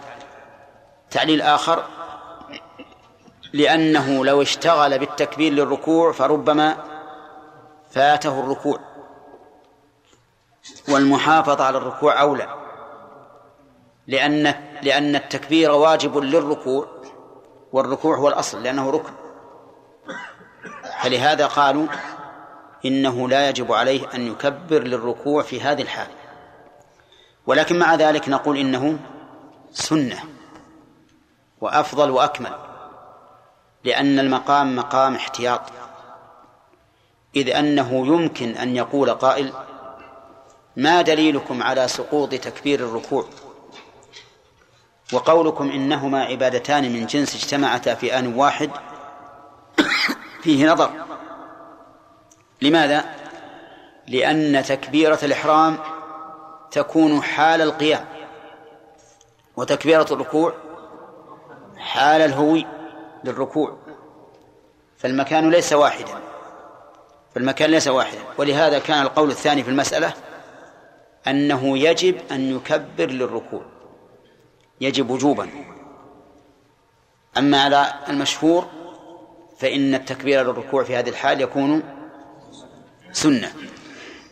تعليل 1.11 1.41
آخر 1.41 1.87
لأنه 3.53 4.25
لو 4.25 4.41
اشتغل 4.41 4.99
بالتكبير 4.99 5.53
للركوع 5.53 6.11
فربما 6.11 6.77
فاته 7.91 8.39
الركوع 8.39 8.79
والمحافظة 10.89 11.63
على 11.63 11.77
الركوع 11.77 12.21
أولى. 12.21 12.55
لأن 14.07 14.53
لأن 14.81 15.15
التكبير 15.15 15.71
واجب 15.71 16.17
للركوع 16.17 16.87
والركوع 17.73 18.17
هو 18.17 18.27
الأصل 18.27 18.63
لأنه 18.63 18.89
ركن. 18.89 19.13
فلهذا 21.03 21.47
قالوا 21.47 21.87
إنه 22.85 23.29
لا 23.29 23.49
يجب 23.49 23.71
عليه 23.71 24.07
أن 24.15 24.27
يكبر 24.27 24.83
للركوع 24.83 25.43
في 25.43 25.61
هذه 25.61 25.81
الحال. 25.81 26.07
ولكن 27.47 27.79
مع 27.79 27.95
ذلك 27.95 28.29
نقول 28.29 28.57
إنه 28.57 28.99
سنة 29.71 30.23
وأفضل 31.61 32.09
وأكمل. 32.09 32.68
لأن 33.83 34.19
المقام 34.19 34.75
مقام 34.75 35.15
احتياط. 35.15 35.61
إذ 37.35 37.49
أنه 37.49 38.07
يمكن 38.07 38.49
أن 38.49 38.75
يقول 38.75 39.09
قائل 39.09 39.53
ما 40.75 41.01
دليلكم 41.01 41.63
على 41.63 41.87
سقوط 41.87 42.29
تكبير 42.29 42.79
الركوع؟ 42.79 43.25
وقولكم 45.13 45.71
إنهما 45.71 46.23
عبادتان 46.23 46.93
من 46.93 47.05
جنس 47.05 47.35
اجتمعتا 47.35 47.95
في 47.95 48.19
آن 48.19 48.35
واحد؟ 48.35 48.71
فيه 50.41 50.71
نظر. 50.71 50.91
لماذا؟ 52.61 53.05
لأن 54.07 54.63
تكبيرة 54.63 55.19
الإحرام 55.23 55.77
تكون 56.71 57.23
حال 57.23 57.61
القيام 57.61 58.05
وتكبيرة 59.57 60.07
الركوع 60.11 60.53
حال 61.77 62.21
الهوي. 62.21 62.78
للركوع 63.23 63.77
فالمكان 64.97 65.49
ليس 65.49 65.73
واحدا 65.73 66.19
فالمكان 67.35 67.69
ليس 67.71 67.87
واحدا. 67.87 68.19
ولهذا 68.37 68.79
كان 68.79 69.01
القول 69.01 69.31
الثاني 69.31 69.63
في 69.63 69.69
المسألة 69.69 70.13
أنه 71.27 71.77
يجب 71.77 72.15
أن 72.31 72.55
يكبر 72.55 73.05
للركوع 73.05 73.61
يجب 74.81 75.09
وجوبا. 75.09 75.49
أما 77.37 77.61
على 77.61 77.93
المشهور 78.09 78.65
فإن 79.57 79.95
التكبير 79.95 80.43
للركوع 80.43 80.83
في 80.83 80.95
هذه 80.95 81.09
الحال 81.09 81.41
يكون 81.41 81.83
سنة. 83.11 83.53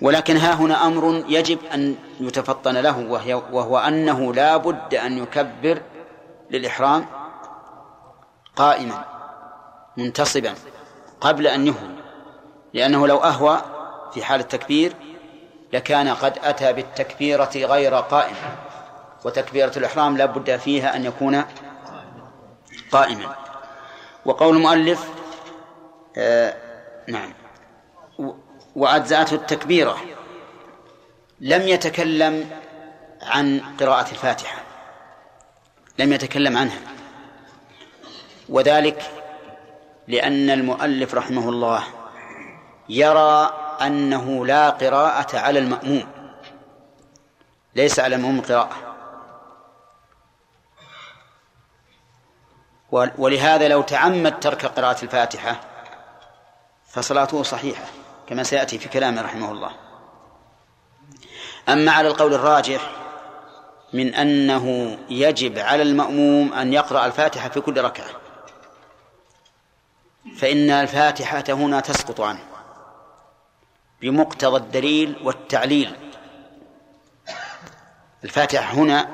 ولكن 0.01 0.37
ها 0.37 0.53
هنا 0.53 0.87
أمر 0.87 1.23
يجب 1.29 1.59
أن 1.73 1.95
يتفطن 2.19 2.77
له 2.77 2.99
وهو 3.51 3.77
أنه 3.77 4.33
لا 4.33 4.57
بد 4.57 4.95
أن 4.95 5.17
يكبر 5.17 5.81
للإحرام 6.51 7.05
قائما 8.57 9.05
منتصبا 9.97 10.55
قبل 11.21 11.47
أن 11.47 11.67
يهوي 11.67 11.95
لأنه 12.73 13.07
لو 13.07 13.17
أهوى 13.17 13.61
في 14.13 14.23
حال 14.23 14.39
التكبير 14.39 14.93
لكان 15.73 16.09
قد 16.09 16.39
أتى 16.43 16.73
بالتكبيرة 16.73 17.51
غير 17.55 17.95
قائم 17.95 18.35
وتكبيرة 19.25 19.71
الإحرام 19.77 20.17
لا 20.17 20.25
بد 20.25 20.57
فيها 20.57 20.95
أن 20.95 21.05
يكون 21.05 21.43
قائما. 22.91 23.35
وقول 24.25 24.55
المؤلف 24.55 25.09
آه 26.17 26.53
نعم 27.07 27.33
وأجزأته 28.75 29.35
التكبيرة 29.35 29.97
لم 31.39 31.61
يتكلم 31.61 32.49
عن 33.21 33.61
قراءة 33.79 34.11
الفاتحة 34.11 34.61
لم 35.99 36.13
يتكلم 36.13 36.57
عنها. 36.57 36.96
وذلك 38.49 39.11
لأن 40.07 40.49
المؤلف 40.49 41.15
رحمه 41.15 41.49
الله 41.49 41.83
يرى 42.89 43.53
أنه 43.81 44.45
لا 44.45 44.69
قراءة 44.69 45.37
على 45.37 45.59
المأموم 45.59 46.07
ليس 47.75 47.99
على 47.99 48.15
المأموم 48.15 48.41
قراءة. 48.41 48.87
ولهذا 53.17 53.67
لو 53.67 53.81
تعمد 53.81 54.39
ترك 54.39 54.65
قراءة 54.65 55.03
الفاتحة 55.03 55.61
فصلاته 56.87 57.43
صحيحة 57.43 57.83
كما 58.27 58.43
سيأتي 58.43 58.79
في 58.79 58.89
كلامه 58.89 59.21
رحمه 59.21 59.51
الله. 59.51 59.71
أما 61.69 61.91
على 61.91 62.07
القول 62.07 62.33
الراجح 62.33 62.91
من 63.93 64.15
أنه 64.15 64.97
يجب 65.09 65.59
على 65.59 65.83
المأموم 65.83 66.53
أن 66.53 66.73
يقرأ 66.73 67.05
الفاتحة 67.05 67.49
في 67.49 67.61
كل 67.61 67.81
ركعة. 67.81 68.07
فإن 70.37 70.69
الفاتحة 70.69 71.43
هنا 71.49 71.79
تسقط 71.79 72.21
عنه 72.21 72.39
بمقتضى 74.01 74.57
الدليل 74.57 75.15
والتعليل. 75.23 75.95
الفاتحة 78.23 78.73
هنا 78.73 79.07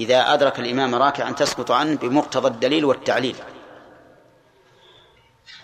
إذا 0.00 0.34
أدرك 0.34 0.58
الإمام 0.58 0.94
راكعا 0.94 1.32
تسقط 1.32 1.70
عنه 1.70 1.96
بمقتضى 1.96 2.48
الدليل 2.48 2.84
والتعليل. 2.84 3.36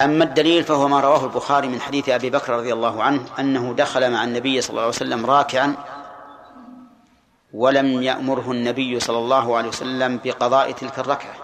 أما 0.01 0.25
الدليل 0.25 0.65
فهو 0.65 0.89
ما 0.89 1.01
رواه 1.01 1.25
البخاري 1.25 1.69
من 1.69 1.81
حديث 1.81 2.09
أبي 2.09 2.31
بكر 2.31 2.53
رضي 2.53 2.73
الله 2.73 3.03
عنه 3.03 3.27
أنه 3.39 3.75
دخل 3.75 4.11
مع 4.11 4.25
النبي 4.25 4.61
صلى 4.61 4.71
الله 4.71 4.81
عليه 4.81 4.89
وسلم 4.89 5.27
راكعا 5.27 5.75
ولم 7.53 8.03
يأمره 8.03 8.53
النبي 8.53 9.01
صلى 9.01 9.19
الله 9.19 9.57
عليه 9.57 9.69
وسلم 9.69 10.21
بقضاء 10.25 10.73
تلك 10.73 10.99
الركعة. 10.99 11.44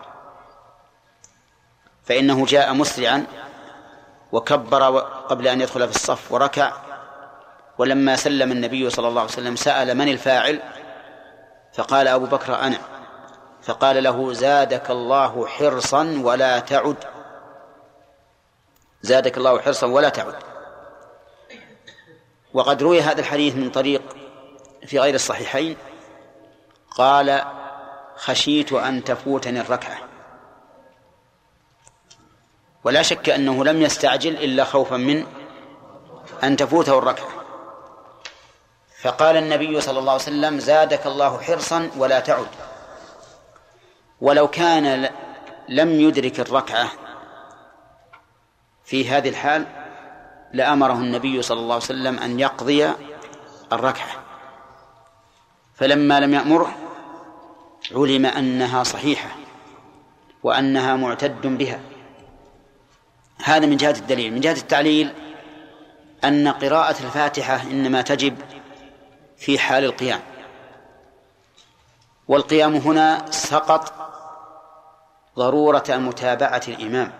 فإنه 2.04 2.46
جاء 2.46 2.74
مسرعا 2.74 3.26
وكبر 4.32 4.98
قبل 5.00 5.48
أن 5.48 5.60
يدخل 5.60 5.88
في 5.88 5.96
الصف 5.96 6.32
وركع 6.32 6.72
ولما 7.78 8.16
سلم 8.16 8.52
النبي 8.52 8.90
صلى 8.90 9.08
الله 9.08 9.20
عليه 9.20 9.32
وسلم 9.32 9.56
سأل 9.56 9.96
من 9.96 10.08
الفاعل؟ 10.08 10.62
فقال 11.72 12.08
أبو 12.08 12.26
بكر 12.26 12.60
أنا. 12.60 12.78
فقال 13.62 14.02
له 14.02 14.32
زادك 14.32 14.90
الله 14.90 15.46
حرصا 15.46 16.20
ولا 16.24 16.58
تعد. 16.58 16.96
زادك 19.02 19.38
الله 19.38 19.60
حرصا 19.60 19.86
ولا 19.86 20.08
تعد. 20.08 20.34
وقد 22.54 22.82
روي 22.82 23.00
هذا 23.00 23.20
الحديث 23.20 23.54
من 23.54 23.70
طريق 23.70 24.02
في 24.86 24.98
غير 24.98 25.14
الصحيحين. 25.14 25.76
قال 26.90 27.44
خشيت 28.16 28.72
أن 28.72 29.04
تفوتني 29.04 29.60
الركعة. 29.60 30.09
ولا 32.84 33.02
شك 33.02 33.28
أنه 33.28 33.64
لم 33.64 33.82
يستعجل 33.82 34.36
إلا 34.36 34.64
خوفا 34.64 34.96
من 34.96 35.26
أن 36.44 36.56
تفوته 36.56 36.98
الركعة. 36.98 37.28
فقال 39.02 39.36
النبي 39.36 39.80
صلى 39.80 39.98
الله 39.98 40.12
عليه 40.12 40.22
وسلم 40.22 40.58
زادك 40.58 41.06
الله 41.06 41.40
حرصا 41.40 41.90
ولا 41.96 42.20
تعد. 42.20 42.46
ولو 44.20 44.48
كان 44.48 45.10
لم 45.68 46.00
يدرك 46.00 46.40
الركعة 46.40 46.90
في 48.84 49.08
هذه 49.08 49.28
الحال 49.28 49.66
لأمره 50.52 50.92
النبي 50.92 51.42
صلى 51.42 51.60
الله 51.60 51.74
عليه 51.74 51.84
وسلم 51.84 52.18
أن 52.18 52.40
يقضي 52.40 52.90
الركعة. 53.72 54.24
فلما 55.74 56.20
لم 56.20 56.34
يأمره 56.34 56.74
علم 57.92 58.26
أنها 58.26 58.82
صحيحة 58.82 59.28
وأنها 60.42 60.96
معتد 60.96 61.46
بها. 61.46 61.80
هذا 63.44 63.66
من 63.66 63.76
جهة 63.76 63.90
الدليل. 63.90 64.32
من 64.32 64.40
جهة 64.40 64.52
التعليل 64.52 65.14
أن 66.24 66.48
قراءة 66.48 67.04
الفاتحة 67.04 67.62
إنما 67.62 68.02
تجب 68.02 68.38
في 69.36 69.58
حال 69.58 69.84
القيام. 69.84 70.20
والقيام 72.28 72.76
هنا 72.76 73.30
سقط 73.30 73.92
ضرورة 75.36 75.84
متابعة 75.88 76.62
الإمام. 76.68 77.12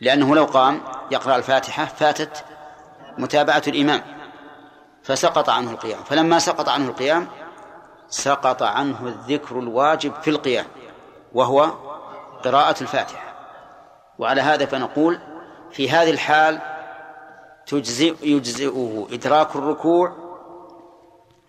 لأنه 0.00 0.34
لو 0.34 0.44
قام 0.44 0.80
يقرأ 1.10 1.36
الفاتحة 1.36 1.84
فاتت 1.84 2.44
متابعة 3.18 3.62
الإمام 3.66 4.02
فسقط 5.02 5.48
عنه 5.48 5.70
القيام. 5.70 6.04
فلما 6.04 6.38
سقط 6.38 6.68
عنه 6.68 6.88
القيام 6.88 7.28
سقط 8.08 8.62
عنه 8.62 9.06
الذكر 9.06 9.58
الواجب 9.58 10.14
في 10.22 10.30
القيام 10.30 10.66
وهو 11.32 11.70
قراءة 12.44 12.82
الفاتحة. 12.82 13.23
وعلى 14.18 14.40
هذا 14.40 14.66
فنقول 14.66 15.18
في 15.72 15.90
هذه 15.90 16.10
الحال 16.10 16.60
تجزئ 17.66 18.16
يجزئه 18.22 19.08
إدراك 19.10 19.56
الركوع 19.56 20.16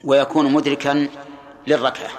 ويكون 0.03 0.53
مدركا 0.53 1.09
للركعة. 1.67 2.11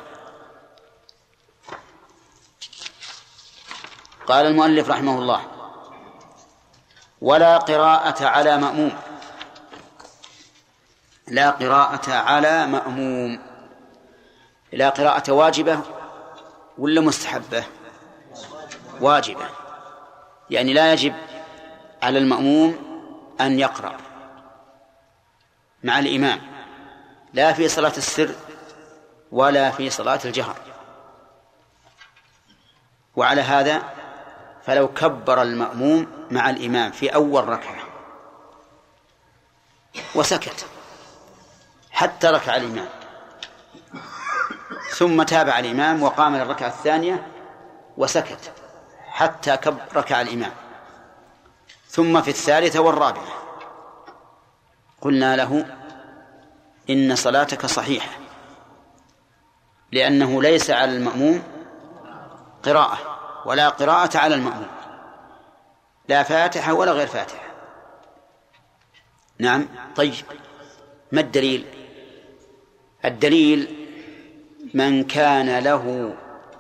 قال 4.27 4.47
المؤلف 4.47 4.89
رحمه 4.89 5.19
الله 5.19 5.43
ولا 7.21 7.59
قراءة 7.59 8.25
على 8.25 8.59
مأموم. 8.59 8.93
لا 11.29 11.51
قراءة 11.51 12.13
على 12.13 12.67
مأموم. 12.67 13.39
لا 14.73 14.89
قراءة 14.89 15.33
واجبة 15.33 15.81
ولا 16.79 17.01
مستحبة؟ 17.01 17.65
واجبة. 19.01 19.66
يعني 20.51 20.73
لا 20.73 20.93
يجب 20.93 21.15
على 22.03 22.19
المأموم 22.19 22.79
أن 23.41 23.59
يقرأ 23.59 23.97
مع 25.85 25.99
الإمام 25.99 26.41
لا 27.33 27.53
في 27.53 27.69
صلاة 27.69 27.93
السر 27.97 28.35
ولا 29.33 29.71
في 29.71 29.91
صلاة 29.91 30.21
الجهر. 30.25 30.57
وعلى 33.17 33.41
هذا 33.41 33.83
فلو 34.65 34.89
كبر 34.89 35.43
المأموم 35.43 36.27
مع 36.31 36.51
الإمام 36.51 36.91
في 36.91 37.15
أول 37.15 37.49
ركعة 37.49 37.77
وسكت 40.15 40.67
حتى 41.91 42.27
ركع 42.27 42.57
الإمام 42.57 42.89
ثم 44.91 45.23
تابع 45.23 45.59
الإمام 45.59 46.03
وقام 46.03 46.37
للركعة 46.37 46.69
الثانية 46.69 47.27
وسكت. 47.97 48.53
حتى 49.17 49.59
ركع 49.95 50.21
الإمام. 50.21 50.53
ثم 51.89 52.21
في 52.23 52.29
الثالثة 52.29 52.81
والرابعة. 52.81 53.27
قلنا 55.01 55.37
له 55.37 55.67
إن 56.91 57.17
صلاتك 57.17 57.67
صحيحة 57.67 58.11
لأنه 59.93 60.43
ليس 60.43 60.71
على 60.71 60.97
المأموم 60.97 61.43
قراءة 62.63 62.99
ولا 63.47 63.69
قراءة 63.69 64.19
على 64.19 64.35
المأموم. 64.35 64.69
لا 66.09 66.23
فاتحة 66.23 66.73
ولا 66.73 66.93
غير 66.93 67.07
فاتحة. 67.07 67.47
نعم 69.39 69.69
طيب. 69.97 70.25
ما 71.13 71.21
الدليل؟ 71.21 71.67
الدليل 73.05 73.89
من 74.75 75.05
كان 75.05 75.59
له 75.59 76.15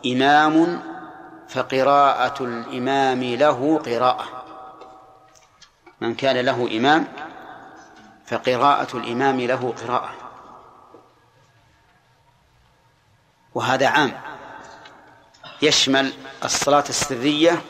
إمام 0.06 0.82
فقراءة 1.48 2.44
الإمام 2.44 3.24
له 3.24 3.78
قراءة. 3.78 4.44
من 6.00 6.14
كان 6.14 6.36
له 6.36 6.76
إمام 6.76 7.06
فقراءة 8.26 8.96
الإمام 8.96 9.40
له 9.40 9.74
قراءة. 9.82 10.14
وهذا 13.54 13.88
عام. 13.88 14.20
يشمل 15.62 16.12
الصلاة 16.44 16.84
السرية 16.88 17.62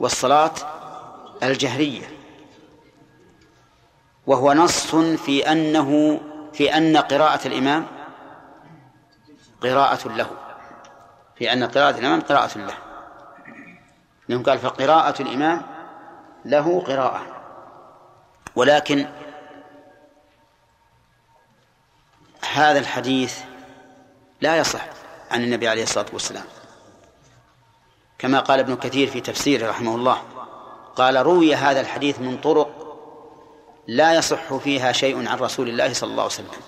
والصلاة 0.00 0.54
الجهرية. 1.42 2.10
وهو 4.26 4.52
نص 4.52 4.94
في 4.96 5.52
أنه 5.52 6.20
في 6.52 6.76
أن 6.76 6.96
قراءة 6.96 7.48
الإمام 7.48 7.86
قراءة 9.62 10.08
له. 10.08 10.43
في 11.36 11.52
أن 11.52 11.64
قراءة 11.64 11.98
الإمام 11.98 12.20
قراءة 12.20 12.58
له. 12.58 12.74
لأنه 14.28 14.42
قال 14.42 14.58
فقراءة 14.58 15.22
الإمام 15.22 15.62
له 16.44 16.80
قراءة. 16.80 17.26
ولكن 18.56 19.06
هذا 22.52 22.78
الحديث 22.78 23.38
لا 24.40 24.56
يصح 24.56 24.84
عن 25.30 25.42
النبي 25.42 25.68
عليه 25.68 25.82
الصلاة 25.82 26.06
والسلام. 26.12 26.44
كما 28.18 28.40
قال 28.40 28.60
ابن 28.60 28.76
كثير 28.76 29.10
في 29.10 29.20
تفسيره 29.20 29.70
رحمه 29.70 29.94
الله 29.94 30.22
قال 30.96 31.16
روي 31.16 31.54
هذا 31.54 31.80
الحديث 31.80 32.18
من 32.18 32.38
طرق 32.38 32.70
لا 33.86 34.14
يصح 34.14 34.54
فيها 34.54 34.92
شيء 34.92 35.28
عن 35.28 35.38
رسول 35.38 35.68
الله 35.68 35.92
صلى 35.92 36.10
الله 36.10 36.22
عليه 36.22 36.32
وسلم. 36.32 36.62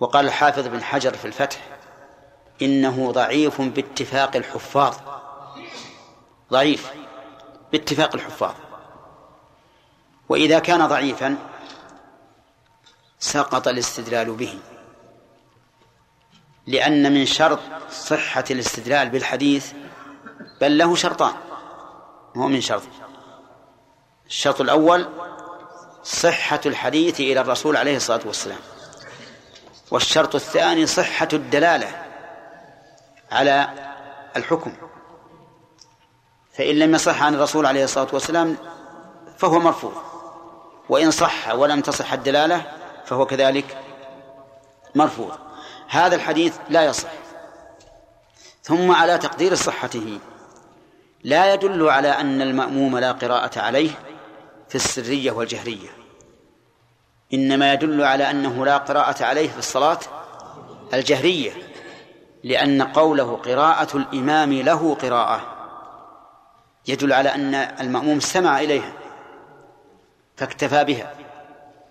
وقال 0.00 0.26
الحافظ 0.26 0.66
بن 0.66 0.82
حجر 0.82 1.14
في 1.14 1.24
الفتح 1.24 1.79
إنه 2.62 3.12
ضعيف 3.12 3.60
باتفاق 3.60 4.36
الحفاظ. 4.36 4.96
ضعيف 6.50 6.90
باتفاق 7.72 8.14
الحفاظ. 8.14 8.54
وإذا 10.28 10.58
كان 10.58 10.86
ضعيفا 10.86 11.36
سقط 13.18 13.68
الاستدلال 13.68 14.32
به. 14.32 14.58
لأن 16.66 17.12
من 17.12 17.26
شرط 17.26 17.58
صحة 17.90 18.44
الاستدلال 18.50 19.08
بالحديث 19.08 19.72
بل 20.60 20.78
له 20.78 20.96
شرطان. 20.96 21.34
هو 22.36 22.48
من 22.48 22.60
شرط. 22.60 22.82
الشرط 24.26 24.60
الأول 24.60 25.08
صحة 26.04 26.60
الحديث 26.66 27.20
إلى 27.20 27.40
الرسول 27.40 27.76
عليه 27.76 27.96
الصلاة 27.96 28.20
والسلام. 28.26 28.60
والشرط 29.90 30.34
الثاني 30.34 30.86
صحة 30.86 31.28
الدلالة. 31.32 32.09
على 33.32 33.68
الحكم. 34.36 34.72
فإن 36.52 36.74
لم 36.74 36.94
يصح 36.94 37.22
عن 37.22 37.34
الرسول 37.34 37.66
عليه 37.66 37.84
الصلاة 37.84 38.08
والسلام 38.12 38.56
فهو 39.38 39.58
مرفوض. 39.58 39.92
وإن 40.88 41.10
صح 41.10 41.54
ولم 41.54 41.80
تصح 41.80 42.12
الدلالة 42.12 42.72
فهو 43.04 43.26
كذلك 43.26 43.78
مرفوض. 44.94 45.38
هذا 45.88 46.16
الحديث 46.16 46.56
لا 46.68 46.84
يصح. 46.84 47.10
ثم 48.62 48.90
على 48.90 49.18
تقدير 49.18 49.54
صحته. 49.54 50.18
لا 51.24 51.54
يدل 51.54 51.88
على 51.88 52.08
أن 52.08 52.42
المأموم 52.42 52.98
لا 52.98 53.12
قراءة 53.12 53.60
عليه 53.60 53.90
في 54.68 54.74
السرية 54.74 55.30
والجهرية. 55.30 55.88
إنما 57.34 57.72
يدل 57.72 58.02
على 58.02 58.30
أنه 58.30 58.64
لا 58.64 58.76
قراءة 58.76 59.24
عليه 59.24 59.48
في 59.48 59.58
الصلاة 59.58 59.98
الجهرية. 60.94 61.69
لأن 62.44 62.82
قوله 62.82 63.36
قراءة 63.36 63.96
الإمام 63.96 64.52
له 64.52 64.94
قراءة. 64.94 65.40
يدل 66.88 67.12
على 67.12 67.34
أن 67.34 67.54
المأموم 67.54 68.16
استمع 68.16 68.60
إليها 68.60 68.92
فاكتفى 70.36 70.84
بها 70.84 71.14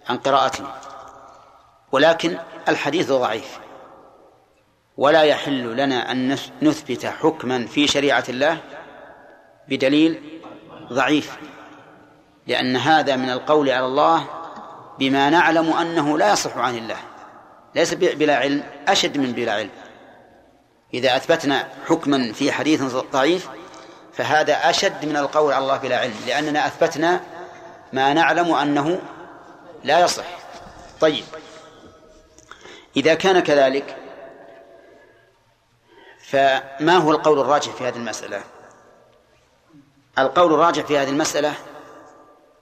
عن 0.09 0.17
قراءته. 0.17 0.65
ولكن 1.91 2.37
الحديث 2.67 3.11
ضعيف. 3.11 3.59
ولا 4.97 5.23
يحل 5.23 5.77
لنا 5.77 6.11
أن 6.11 6.37
نثبت 6.61 7.05
حكما 7.05 7.65
في 7.65 7.87
شريعة 7.87 8.23
الله 8.29 8.57
بدليل 9.67 10.41
ضعيف 10.93 11.37
لأن 12.47 12.75
هذا 12.75 13.15
من 13.15 13.29
القول 13.29 13.69
على 13.69 13.85
الله 13.85 14.27
بما 14.99 15.29
نعلم 15.29 15.73
أنه 15.73 16.17
لا 16.17 16.31
يصح 16.31 16.57
عن 16.57 16.77
الله. 16.77 16.97
ليس 17.75 17.93
بلا 17.93 18.37
علم 18.37 18.63
أشد 18.87 19.17
من 19.17 19.31
بلا 19.31 19.53
علم. 19.53 19.69
إذا 20.93 21.15
أثبتنا 21.15 21.67
حكما 21.87 22.33
في 22.33 22.51
حديث 22.51 22.81
ضعيف 22.83 23.49
فهذا 24.13 24.69
أشد 24.69 25.05
من 25.05 25.17
القول 25.17 25.53
على 25.53 25.63
الله 25.63 25.77
بلا 25.77 25.99
علم 25.99 26.15
لأننا 26.27 26.67
أثبتنا 26.67 27.21
ما 27.93 28.13
نعلم 28.13 28.53
أنه 28.53 29.01
لا 29.83 29.99
يصح. 29.99 30.25
طيب. 31.01 31.23
إذا 32.97 33.13
كان 33.13 33.39
كذلك 33.39 33.97
فما 36.19 36.97
هو 36.97 37.11
القول 37.11 37.39
الراجح 37.39 37.71
في 37.71 37.87
هذه 37.87 37.95
المسألة؟ 37.95 38.41
القول 40.19 40.53
الراجح 40.53 40.85
في 40.85 40.97
هذه 40.97 41.09
المسألة 41.09 41.53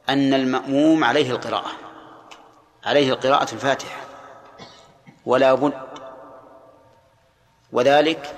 أن 0.10 0.34
المأموم 0.34 1.04
عليه 1.04 1.32
القراءة 1.32 1.72
عليه 2.86 3.14
القراءة 3.14 3.54
الفاتحة 3.54 4.02
ولا 5.26 5.54
بد 5.54 5.74
وذلك 7.72 8.36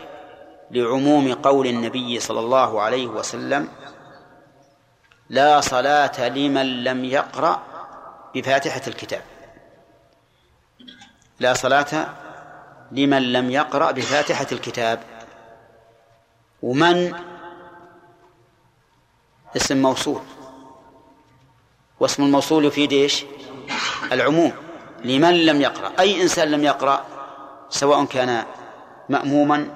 لعموم 0.71 1.33
قول 1.33 1.67
النبي 1.67 2.19
صلى 2.19 2.39
الله 2.39 2.81
عليه 2.81 3.07
وسلم 3.07 3.67
لا 5.29 5.61
صلاة 5.61 6.29
لمن 6.29 6.83
لم 6.83 7.05
يقرأ 7.05 7.63
بفاتحة 8.35 8.81
الكتاب. 8.87 9.21
لا 11.39 11.53
صلاة 11.53 12.09
لمن 12.91 13.33
لم 13.33 13.51
يقرأ 13.51 13.91
بفاتحة 13.91 14.47
الكتاب. 14.51 15.03
ومن 16.61 17.13
اسم 19.55 19.77
موصول. 19.81 20.21
واسم 21.99 22.23
الموصول 22.23 22.65
يفيد 22.65 22.93
إيش؟ 22.93 23.25
العموم. 24.11 24.53
لمن 25.03 25.45
لم 25.45 25.61
يقرأ. 25.61 25.91
أي 25.99 26.21
إنسان 26.21 26.47
لم 26.51 26.63
يقرأ 26.63 27.05
سواء 27.69 28.05
كان 28.05 28.45
مأموما 29.09 29.67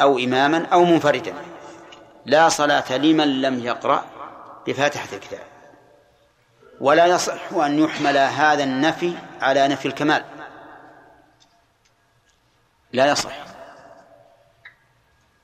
أو 0.00 0.18
إماما 0.18 0.66
أو 0.66 0.84
منفردا. 0.84 1.34
لا 2.26 2.48
صلاة 2.48 2.96
لمن 2.96 3.42
لم 3.42 3.58
يقرأ 3.58 4.04
بفاتحة 4.66 5.08
الكتاب. 5.12 5.42
ولا 6.80 7.06
يصح 7.06 7.52
أن 7.52 7.78
يحمل 7.78 8.16
هذا 8.16 8.64
النفي 8.64 9.14
على 9.40 9.68
نفي 9.68 9.88
الكمال. 9.88 10.24
لا 12.92 13.06
يصح. 13.06 13.32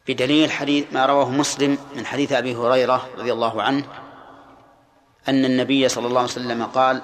بدليل 0.09 0.53
حديث 0.53 0.93
ما 0.93 1.07
رواه 1.07 1.31
مسلم 1.31 1.79
من 1.95 2.07
حديث 2.07 2.33
أبي 2.33 2.57
هريرة 2.57 3.09
رضي 3.19 3.33
الله 3.33 3.63
عنه 3.63 3.85
أن 5.29 5.45
النبي 5.45 5.89
صلى 5.89 6.07
الله 6.07 6.21
عليه 6.21 6.31
وسلم 6.31 6.65
قال 6.65 7.03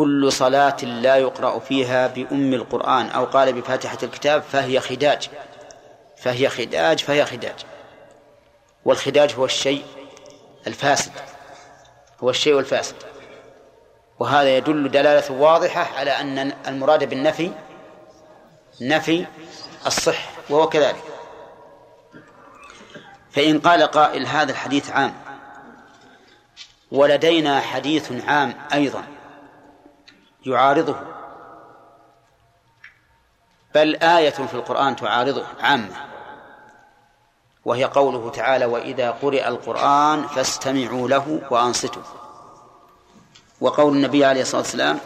كل 0.00 0.32
صلاة 0.32 0.76
لا 0.82 1.16
يقرأ 1.16 1.58
فيها 1.58 2.06
بأم 2.06 2.54
القرآن 2.54 3.10
أو 3.10 3.24
قال 3.24 3.52
بفاتحة 3.52 3.98
الكتاب 4.02 4.42
فهي 4.42 4.80
خداج. 4.80 5.30
فهي 6.16 6.48
خداج 6.48 6.98
فهي 6.98 7.24
خداج. 7.26 7.64
والخداج 8.84 9.34
هو 9.34 9.44
الشيء 9.44 9.84
الفاسد. 10.66 11.12
هو 12.20 12.30
الشيء 12.30 12.58
الفاسد. 12.58 12.94
وهذا 14.18 14.56
يدل 14.56 14.90
دلالة 14.90 15.32
واضحة 15.32 15.98
على 15.98 16.10
أن 16.10 16.52
المراد 16.68 17.08
بالنفي 17.08 17.52
نفي 18.80 19.26
الصح 19.86 20.30
وهو 20.50 20.68
كذلك. 20.68 21.04
فإن 23.30 23.60
قال 23.60 23.82
قائل 23.82 24.26
هذا 24.26 24.52
الحديث 24.52 24.90
عام 24.90 25.14
ولدينا 26.92 27.60
حديث 27.60 28.12
عام 28.26 28.54
أيضا. 28.72 29.19
يعارضه. 30.46 30.96
بل 33.74 33.96
آية 33.96 34.30
في 34.30 34.54
القرآن 34.54 34.96
تعارضه 34.96 35.44
عامة. 35.60 35.96
وهي 37.64 37.84
قوله 37.84 38.30
تعالى 38.30 38.64
وإذا 38.64 39.10
قرئ 39.10 39.48
القرآن 39.48 40.26
فاستمعوا 40.26 41.08
له 41.08 41.40
وأنصتوا. 41.50 42.02
وقول 43.60 43.96
النبي 43.96 44.24
عليه 44.24 44.42
الصلاة 44.42 44.60
والسلام 44.60 45.00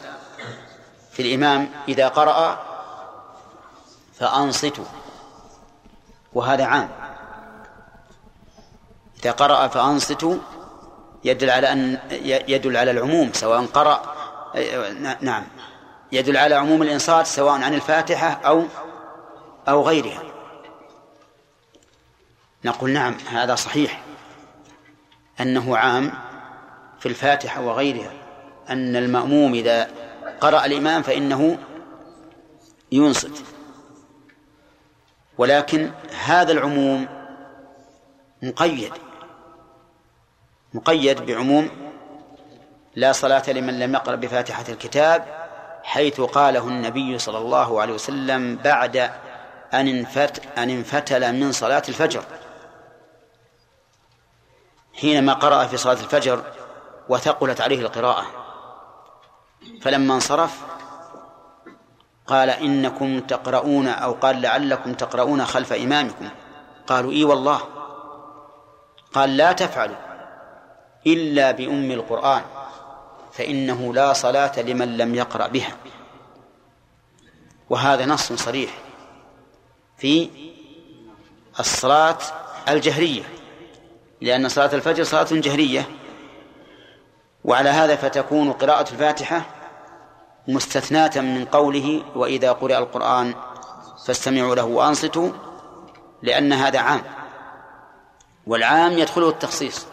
في 1.13 1.23
الإمام 1.23 1.71
إذا 1.89 2.09
قرأ 2.09 2.59
فأنصتوا. 4.19 4.85
وهذا 6.33 6.65
عام. 6.65 6.89
إذا 9.23 9.31
قرأ 9.31 9.69
فأنصتوا 9.69 10.37
يدل 11.25 11.51
على 11.51 11.73
أن 11.73 11.99
يدل 12.49 12.77
على 12.77 12.91
العموم 12.91 13.33
سواء 13.33 13.67
قرأ 13.67 14.03
نعم. 15.21 15.45
يدل 16.13 16.37
على 16.37 16.55
عموم 16.55 16.83
الإنصات 16.83 17.27
سواء 17.27 17.63
عن 17.63 17.75
الفاتحة 17.75 18.29
أو 18.29 18.65
أو 19.69 19.83
غيرها. 19.83 20.23
نقول 22.65 22.91
نعم 22.91 23.15
هذا 23.31 23.55
صحيح. 23.55 24.03
أنه 25.41 25.77
عام 25.77 26.13
في 27.01 27.07
الفاتحة 27.07 27.61
وغيرها. 27.61 28.13
أن 28.71 28.97
المأموم 28.97 29.55
إذا 29.55 29.91
قرأ 30.41 30.65
الإمام 30.65 31.03
فإنه 31.03 31.59
ينصت. 32.93 33.45
ولكن 35.39 35.91
هذا 36.25 36.53
العموم 36.53 37.09
مقيد. 38.43 38.93
مقيد 40.75 41.27
بعموم 41.27 41.84
لا 42.97 43.13
صلاة 43.13 43.51
لمن 43.51 43.79
لم 43.79 43.95
يقرأ 43.95 44.15
بفاتحة 44.15 44.65
الكتاب 44.69 45.45
حيث 45.83 46.21
قاله 46.21 46.69
النبي 46.69 47.19
صلى 47.19 47.39
الله 47.39 47.81
عليه 47.81 47.95
وسلم 47.95 48.57
بعد 48.57 48.97
أن 49.75 49.89
انفت 49.89 50.59
أن 50.59 50.71
انفتل 50.71 51.33
من 51.33 51.53
صلاة 51.53 51.83
الفجر. 51.89 52.25
حينما 54.95 55.33
قرأ 55.33 55.67
في 55.67 55.77
صلاة 55.77 55.93
الفجر 55.93 56.43
وثقلت 57.09 57.61
عليه 57.61 57.81
القراءة. 57.81 58.27
فلما 59.83 60.15
انصرف 60.15 60.61
قال 62.27 62.51
إنكم 62.51 63.21
تقرؤون 63.21 63.89
أو 63.89 64.13
قال 64.13 64.43
لعلكم 64.43 64.93
تقرؤون 64.93 65.45
خلف 65.45 65.73
إمامكم. 65.73 66.29
قالوا 66.87 67.13
إي 67.13 67.25
والله. 67.25 67.61
قال 69.13 69.37
لا 69.37 69.53
تفعلوا 69.53 69.97
إلا 71.07 71.51
بأم 71.51 71.91
القرآن. 71.91 72.43
فإنه 73.37 73.95
لا 73.95 74.13
صلاة 74.13 74.61
لمن 74.61 74.97
لم 74.97 75.15
يقرأ 75.15 75.47
بها. 75.47 75.77
وهذا 77.71 78.07
نص 78.07 78.33
صريح 78.33 78.71
في 79.99 80.31
الصلاة 81.61 82.19
الجهرية 82.69 83.23
لأن 84.21 84.49
صلاة 84.49 84.75
الفجر 84.75 85.05
صلاة 85.05 85.27
جهرية. 85.31 85.89
وعلى 87.45 87.69
هذا 87.69 87.97
فتكون 87.97 88.53
قراءة 88.53 88.93
الفاتحة 88.93 89.47
مستثناة 90.49 91.21
من 91.21 91.45
قوله 91.45 92.03
وإذا 92.17 92.53
قرأ 92.53 92.79
القرآن 92.79 93.35
فاستمعوا 94.07 94.55
له 94.55 94.65
وأنصتوا 94.65 95.31
لأن 96.23 96.53
هذا 96.53 96.79
عام. 96.79 97.03
والعام 98.47 98.93
يدخله 98.93 99.29
التخصيص. 99.29 99.87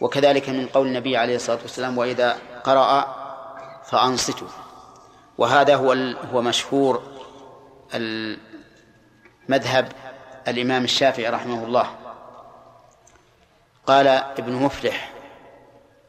وكذلك 0.00 0.48
من 0.48 0.66
قول 0.66 0.86
النبي 0.86 1.16
عليه 1.16 1.36
الصلاة 1.36 1.58
والسلام 1.62 1.98
وإذا 1.98 2.38
قرأ 2.66 3.16
فأنصتوا. 3.84 4.48
وهذا 5.38 5.76
هو 5.76 5.92
هو 6.32 6.42
مشهور 6.42 7.02
المذهب 7.94 9.92
الإمام 10.48 10.84
الشافعي 10.84 11.28
رحمه 11.28 11.64
الله. 11.64 11.90
قال 13.86 14.06
ابن 14.08 14.52
مفلح 14.52 15.12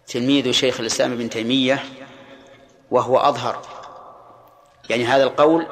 تلميذ 0.08 0.52
شيخ 0.52 0.80
الإسلام 0.80 1.12
ابن 1.12 1.30
تيمية 1.30 1.84
وهو 2.92 3.18
أظهر. 3.18 3.62
يعني 4.90 5.06
هذا 5.06 5.24
القول 5.24 5.68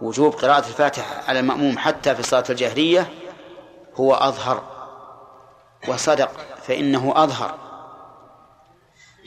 وجوب 0.00 0.34
قراءة 0.34 0.58
الفاتحة 0.68 1.28
على 1.28 1.40
المأموم 1.40 1.78
حتى 1.78 2.14
في 2.14 2.20
الصلاة 2.20 2.44
الجهرية 2.50 3.12
هو 3.94 4.14
أظهر. 4.14 4.62
وصدق 5.88 6.30
فإنه 6.62 7.12
أظهر. 7.16 7.71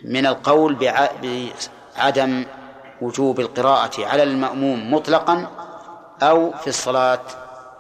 من 0.08 0.26
القول 0.26 0.76
بعدم 0.76 2.46
وجوب 3.02 3.40
القراءة 3.40 4.06
على 4.06 4.24
المأموم 4.24 4.94
مطلقا 4.94 5.48
أو 6.22 6.52
في 6.52 6.68
الصلاة 6.68 7.22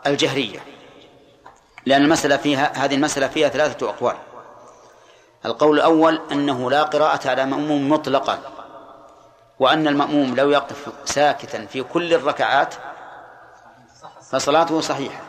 الجهرية. 0.07 0.59
لأن 1.85 2.03
المسألة 2.03 2.37
فيها 2.37 2.85
هذه 2.85 2.95
المسألة 2.95 3.27
فيها 3.27 3.49
ثلاثة 3.49 3.89
أقوال. 3.89 4.15
القول 5.45 5.75
الأول 5.75 6.21
أنه 6.31 6.71
لا 6.71 6.83
قراءة 6.83 7.29
على 7.29 7.45
مأموم 7.45 7.89
مطلقا 7.89 8.39
وأن 9.59 9.87
المأموم 9.87 10.35
لو 10.35 10.49
يقف 10.49 10.87
ساكتا 11.05 11.65
في 11.65 11.83
كل 11.83 12.13
الركعات 12.13 12.75
فصلاته 14.31 14.81
صحيحة. 14.81 15.21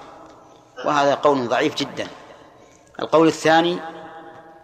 وهذا 0.85 1.15
قول 1.15 1.49
ضعيف 1.49 1.75
جدا. 1.75 2.07
القول 3.01 3.29
الثاني 3.29 3.81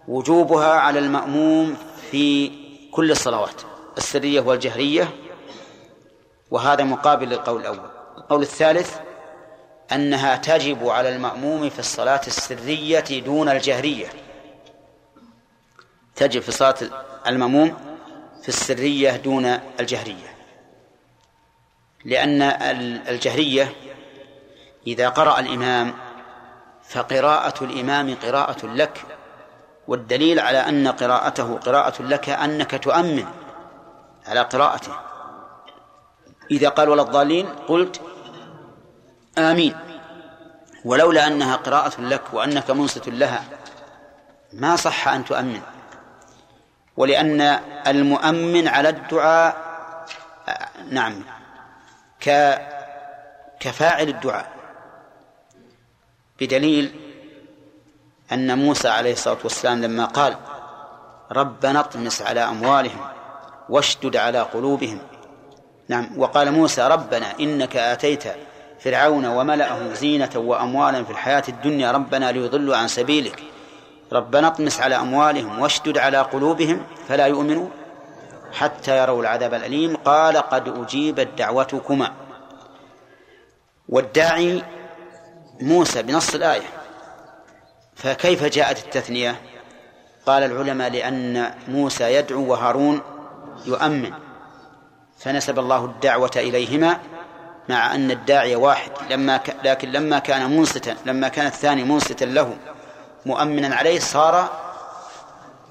وجوبها 0.09 0.73
على 0.73 0.99
المأموم 0.99 1.77
في 2.13 2.53
كل 2.91 3.11
الصلوات 3.11 3.63
السرية 3.99 4.41
والجهرية. 4.41 5.11
وهذا 6.51 6.85
مقابل 6.85 7.29
للقول 7.29 7.61
الأول. 7.61 7.91
القول 8.19 8.43
الثالث 8.43 8.97
أنها 9.93 10.37
تجب 10.37 10.89
على 10.89 11.17
المأموم 11.17 11.71
في 11.71 11.79
الصلاة 11.79 12.21
السرية 12.27 13.21
دون 13.21 13.49
الجهرية. 13.49 14.07
تجب 16.17 16.43
في 16.43 16.53
صلاة 16.53 16.75
المأموم 17.27 17.97
في 18.43 18.49
السرية 18.49 19.17
دون 19.17 19.47
الجهرية. 19.81 20.37
لأن 22.05 22.43
الجهرية 23.09 23.73
إذا 24.87 25.09
قرأ 25.09 25.41
الإمام 25.41 25.95
فقراءة 26.89 27.65
الإمام 27.65 28.15
قراءة 28.15 28.67
لك. 28.67 29.03
والدليل 29.89 30.41
على 30.41 30.59
أن 30.59 30.89
قراءته 30.89 31.57
قراءة 31.59 32.03
لك 32.03 32.29
أنك 32.29 32.85
تؤمن 32.85 33.27
على 34.27 34.41
قراءته. 34.41 34.93
إذا 36.51 36.69
قال 36.69 36.89
ولا 36.89 37.03
الضالين 37.03 37.49
قلت 37.69 38.01
آمين. 39.39 39.77
ولولا 40.85 41.27
أنها 41.27 41.57
قراءة 41.57 42.01
لك 42.01 42.23
وأنك 42.33 42.71
منصت 42.71 43.09
لها 43.09 43.45
ما 44.53 44.77
صح 44.77 45.09
أن 45.09 45.25
تؤمن. 45.25 45.61
ولأن 46.97 47.41
المؤمن 47.87 48.69
على 48.69 48.89
الدعاء 48.89 49.73
نعم 50.91 51.25
ك 52.21 52.59
كفاعل 53.61 54.09
الدعاء. 54.09 54.53
بدليل 56.41 57.12
أن 58.33 58.59
موسى 58.59 58.89
عليه 58.89 59.13
الصلاة 59.13 59.39
والسلام 59.45 59.83
لما 59.83 60.05
قال 60.05 60.37
ربنا 61.33 61.81
اطمس 61.81 62.23
على 62.23 62.41
أموالهم 62.41 63.01
واشدد 63.69 64.17
على 64.17 64.41
قلوبهم. 64.41 64.99
نعم 65.89 66.19
وقال 66.19 66.53
موسى 66.53 66.89
ربنا 66.89 67.27
إنك 67.41 67.77
آتيت 67.77 68.25
فرعون 68.81 69.27
وملأه 69.27 69.93
زينة 69.93 70.31
وأموالا 70.35 71.05
في 71.05 71.11
الحياة 71.11 71.43
الدنيا 71.49 71.91
ربنا 71.91 72.33
ليضلوا 72.33 72.77
عن 72.77 72.89
سبيلك. 72.89 73.43
ربنا 74.13 74.47
اطمس 74.47 74.81
على 74.81 74.97
أموالهم 74.97 75.59
واشدد 75.59 75.99
على 75.99 76.19
قلوبهم 76.19 76.81
فلا 77.09 77.27
يؤمنوا 77.27 77.69
حتى 78.53 78.99
يروا 78.99 79.23
العذاب 79.23 79.55
الأليم. 79.55 79.97
قال 79.97 80.37
قد 80.37 80.69
أجيبت 80.69 81.29
دعوتكما. 81.39 82.13
والداعي 83.89 84.63
موسى 85.61 86.03
بنص 86.03 86.35
الآية. 86.35 86.82
فكيف 88.03 88.45
جاءت 88.45 88.79
التثنية؟ 88.79 89.41
قال 90.27 90.43
العلماء 90.43 90.91
لأن 90.91 91.55
موسى 91.69 92.15
يدعو 92.15 92.51
وهارون 92.51 93.01
يؤمن. 93.67 94.13
فنسب 95.19 95.59
الله 95.59 95.85
الدعوة 95.85 96.31
إليهما 96.37 97.01
مع 97.69 97.95
أن 97.95 98.11
الداعي 98.11 98.57
واحد 98.57 98.91
لما 99.11 99.37
ك... 99.37 99.57
لكن 99.65 99.93
لما 99.93 100.19
كان 100.19 100.51
منصتا 100.51 100.97
لما 101.07 101.29
كان 101.29 101.47
الثاني 101.47 101.85
منصتا 101.85 102.25
له 102.25 102.57
مؤمنا 103.27 103.77
عليه 103.77 103.99
صار 103.99 104.49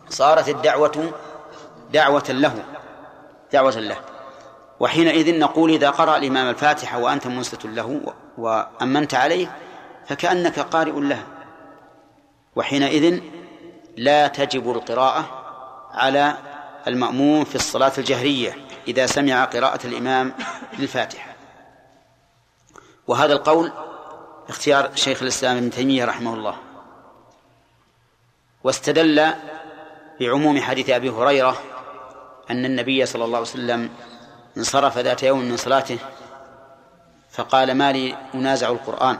صارت 0.10 0.50
الدعوة 0.50 1.12
دعوة 1.94 2.24
له 2.30 2.64
دعوة 3.54 3.76
له. 3.76 3.98
وحينئذ 4.80 5.40
نقول 5.40 5.72
إذا 5.72 5.90
قرأ 5.90 6.18
الإمام 6.18 6.50
الفاتحة 6.50 6.98
وأنت 7.00 7.28
منصت 7.28 7.66
له 7.66 8.02
وأمنت 8.38 9.14
عليه 9.14 9.56
فكأنك 10.08 10.60
قارئ 10.60 11.00
له. 11.00 11.24
وحينئذ 12.56 13.22
لا 13.98 14.28
تجب 14.28 14.72
القراءة 14.72 15.44
على 15.92 16.38
المأموم 16.88 17.44
في 17.44 17.56
الصلاة 17.56 17.92
الجهرية 17.98 18.56
إذا 18.88 19.06
سمع 19.06 19.46
قراءة 19.46 19.88
الإمام 19.88 20.34
للفاتحة. 20.80 21.36
وهذا 23.08 23.34
القول 23.34 23.72
اختيار 24.50 24.96
شيخ 24.96 25.22
الإسلام 25.22 25.58
ابن 25.58 25.70
تيمية 25.70 26.06
رحمه 26.06 26.34
الله. 26.34 26.56
واستدل 28.64 29.34
بعموم 30.20 30.62
حديث 30.62 30.90
أبي 30.90 31.10
هريرة 31.10 31.58
أن 32.50 32.66
النبي 32.66 33.06
صلى 33.06 33.26
الله 33.26 33.38
عليه 33.38 33.48
وسلم 33.48 33.90
انصرف 34.58 34.98
ذات 34.98 35.24
يوم 35.24 35.40
من 35.40 35.58
صلاته 35.58 35.98
فقال 37.32 37.72
ما 37.76 37.92
لي 37.92 38.18
أنازع 38.36 38.70
القرآن؟ 38.70 39.18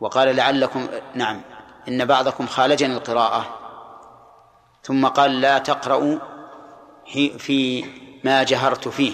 وقال 0.00 0.36
لعلكم 0.36 0.88
نعم 1.14 1.40
إن 1.88 2.04
بعضكم 2.04 2.46
خالجني 2.46 2.94
القراءة. 2.94 3.58
ثم 4.82 5.06
قال 5.06 5.40
لا 5.40 5.58
تقرأوا 5.58 6.18
في 7.38 7.84
ما 8.24 8.42
جهرت 8.42 8.88
فيه. 8.88 9.12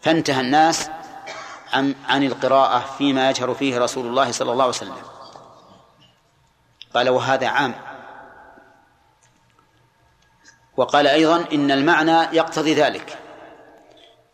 فانتهى 0.00 0.40
الناس 0.40 0.90
عن 1.72 1.94
عن 2.08 2.22
القراءة 2.22 2.78
فيما 2.98 3.30
يجهر 3.30 3.54
فيه 3.54 3.78
رسول 3.78 4.06
الله 4.06 4.32
صلى 4.32 4.52
الله 4.52 4.64
عليه 4.64 4.74
وسلم. 4.74 4.96
قال 6.94 7.08
وهذا 7.08 7.48
عام. 7.48 7.74
وقال 10.76 11.06
أيضا 11.06 11.44
إن 11.52 11.70
المعنى 11.70 12.36
يقتضي 12.36 12.74
ذلك. 12.74 13.18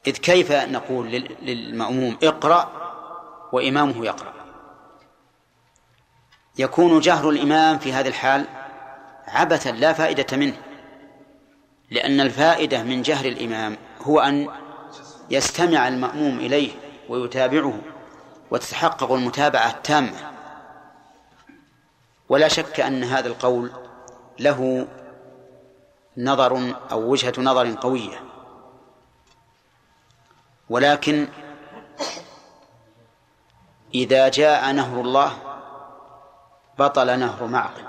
إذ 0.07 0.17
كيف 0.17 0.53
نقول 0.53 1.07
للمأموم 1.43 2.19
اقرأ 2.23 2.73
وإمامه 3.53 4.07
يقرأ؟ 4.07 4.38
يكون 6.59 7.01
جهر 7.01 7.31
الإمام 7.31 7.79
في 7.79 7.93
هذه 7.93 8.09
الحال 8.09 8.45
عبثا 9.29 9.69
لا 9.69 9.93
فائدة 9.93 10.37
منه 10.37 10.57
لأن 11.91 12.21
الفائدة 12.21 12.83
من 12.83 13.03
جهر 13.03 13.25
الإمام 13.25 13.77
هو 14.01 14.21
أن 14.21 14.49
يستمع 15.31 15.89
المأموم 15.89 16.39
إليه 16.39 16.73
ويتابعه 17.09 17.81
وتتحقق 18.51 19.13
المتابعة 19.13 19.71
التامة. 19.71 20.33
ولا 22.29 22.49
شك 22.49 22.81
أن 22.81 23.05
هذا 23.05 23.29
القول 23.29 23.73
له 24.39 24.89
نظر 26.17 26.75
أو 26.91 27.11
وجهة 27.11 27.33
نظر 27.39 27.75
قوية. 27.75 28.21
ولكن 30.71 31.29
إذا 33.95 34.29
جاء 34.29 34.73
نهر 34.73 35.01
الله 35.01 35.48
بطل 36.79 37.19
نهر 37.19 37.47
معقل. 37.47 37.83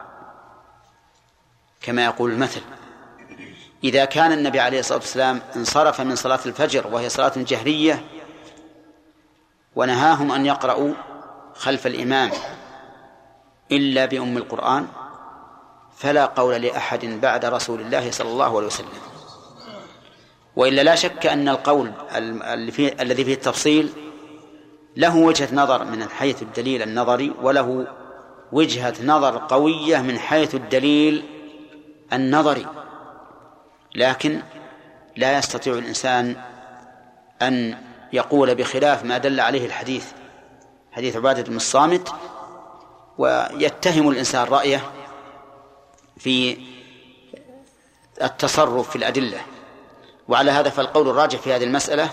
كما 1.81 2.05
يقول 2.05 2.31
المثل 2.31 2.61
إذا 3.83 4.05
كان 4.05 4.31
النبي 4.31 4.59
عليه 4.59 4.79
الصلاة 4.79 4.97
والسلام 4.97 5.41
انصرف 5.55 6.01
من 6.01 6.15
صلاة 6.15 6.39
الفجر 6.45 6.87
وهي 6.87 7.09
صلاة 7.09 7.31
جهرية 7.35 8.05
ونهاهم 9.75 10.31
أن 10.31 10.45
يقرأوا 10.45 10.93
خلف 11.55 11.87
الإمام 11.87 12.31
إلا 13.71 14.05
بأم 14.05 14.37
القرآن 14.37 14.87
فلا 15.97 16.25
قول 16.25 16.61
لأحد 16.61 17.05
بعد 17.05 17.45
رسول 17.45 17.81
الله 17.81 18.11
صلى 18.11 18.29
الله 18.29 18.57
عليه 18.57 18.67
وسلم. 18.67 18.87
وإلا 20.55 20.81
لا 20.81 20.95
شك 20.95 21.25
أن 21.25 21.49
القول 21.49 21.91
الذي 22.99 23.23
فيه 23.25 23.33
التفصيل 23.33 23.93
له 24.97 25.17
وجهة 25.17 25.55
نظر 25.55 25.85
من 25.85 26.09
حيث 26.09 26.41
الدليل 26.41 26.81
النظري 26.81 27.33
وله 27.41 27.87
وجهة 28.51 28.93
نظر 29.03 29.37
قوية 29.37 29.97
من 29.97 30.19
حيث 30.19 30.55
الدليل 30.55 31.25
النظري. 32.13 32.65
لكن 33.95 34.41
لا 35.15 35.37
يستطيع 35.37 35.73
الإنسان 35.73 36.35
أن 37.41 37.77
يقول 38.13 38.55
بخلاف 38.55 39.03
ما 39.03 39.17
دل 39.17 39.39
عليه 39.39 39.65
الحديث 39.65 40.05
حديث 40.91 41.15
عبادة 41.15 41.41
بن 41.43 41.55
الصامت 41.55 42.13
ويتهم 43.17 44.09
الإنسان 44.09 44.47
رأيه 44.47 44.91
في 46.17 46.57
التصرف 48.21 48.89
في 48.89 48.95
الأدلة. 48.95 49.41
وعلى 50.27 50.51
هذا 50.51 50.69
فالقول 50.69 51.09
الراجح 51.09 51.39
في 51.39 51.53
هذه 51.53 51.63
المسألة 51.63 52.09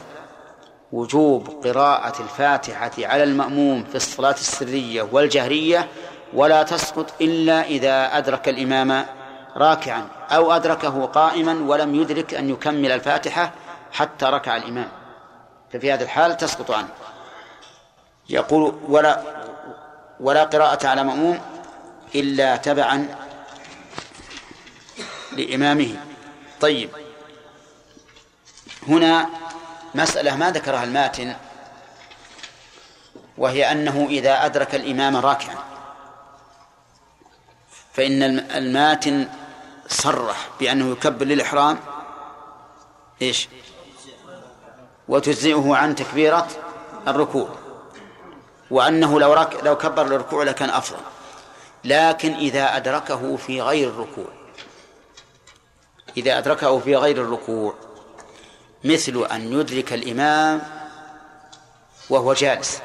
وجوب 0.93 1.49
قراءة 1.64 2.22
الفاتحة 2.22 2.93
على 2.99 3.22
المأموم 3.22 3.84
في 3.84 3.95
الصلاة 3.95 4.32
السرية 4.34 5.09
والجهرية 5.12 5.89
ولا 6.33 6.62
تسقط 6.62 7.12
إلا 7.20 7.62
إذا 7.62 8.18
أدرك 8.18 8.49
الإمام 8.49 9.07
راكعا 9.57 10.09
أو 10.31 10.53
أدركه 10.53 11.07
قائما 11.07 11.53
ولم 11.53 11.95
يدرك 11.95 12.35
أن 12.35 12.51
يكمل 12.51 12.93
الفاتحة 12.93 13.53
حتى 13.93 14.27
ركع 14.27 14.57
الإمام. 14.57 14.89
ففي 15.72 15.93
هذه 15.93 16.03
الحال 16.03 16.37
تسقط 16.37 16.70
عنه. 16.70 16.89
يقول 18.29 18.74
ولا 18.89 19.22
ولا 20.20 20.45
قراءة 20.45 20.87
على 20.87 21.05
مأموم 21.05 21.41
إلا 22.14 22.57
تبعا 22.57 23.16
لإمامه. 25.33 25.97
طيب. 26.61 26.91
هنا 28.89 29.29
مسألة 29.95 30.37
ما 30.37 30.51
ذكرها 30.51 30.85
الماتن 30.85 31.37
وهي 33.39 33.72
أنه 33.72 34.07
إذا 34.11 34.47
أدرك 34.47 34.74
الإمام 34.74 35.16
راكعا. 35.16 35.76
فإن 37.97 38.23
الماتن 38.41 39.29
صرح 39.89 40.49
بأنه 40.61 40.93
يكبر 40.93 41.27
للإحرام. 41.27 41.79
إيش؟ 43.23 43.49
وتجزئه 45.09 45.77
عن 45.77 45.95
تكبيرة 45.95 46.49
الركوع. 47.09 47.49
وأنه 48.71 49.21
لو 49.21 49.33
رك... 49.33 49.65
لو 49.65 49.77
كبر 49.77 50.05
للركوع 50.05 50.45
لكان 50.45 50.71
أفضل. 50.71 50.99
لكن 51.85 52.35
إذا 52.35 52.77
أدركه 52.77 53.37
في 53.37 53.63
غير 53.63 53.89
الركوع. 53.89 54.29
إذا 56.17 56.39
أدركه 56.39 56.79
في 56.79 56.97
غير 56.97 57.23
الركوع 57.23 57.75
مثل 58.85 59.27
أن 59.33 59.53
يدرك 59.61 59.93
الإمام 59.93 60.63
وهو 62.11 62.33
جالس 62.33 62.83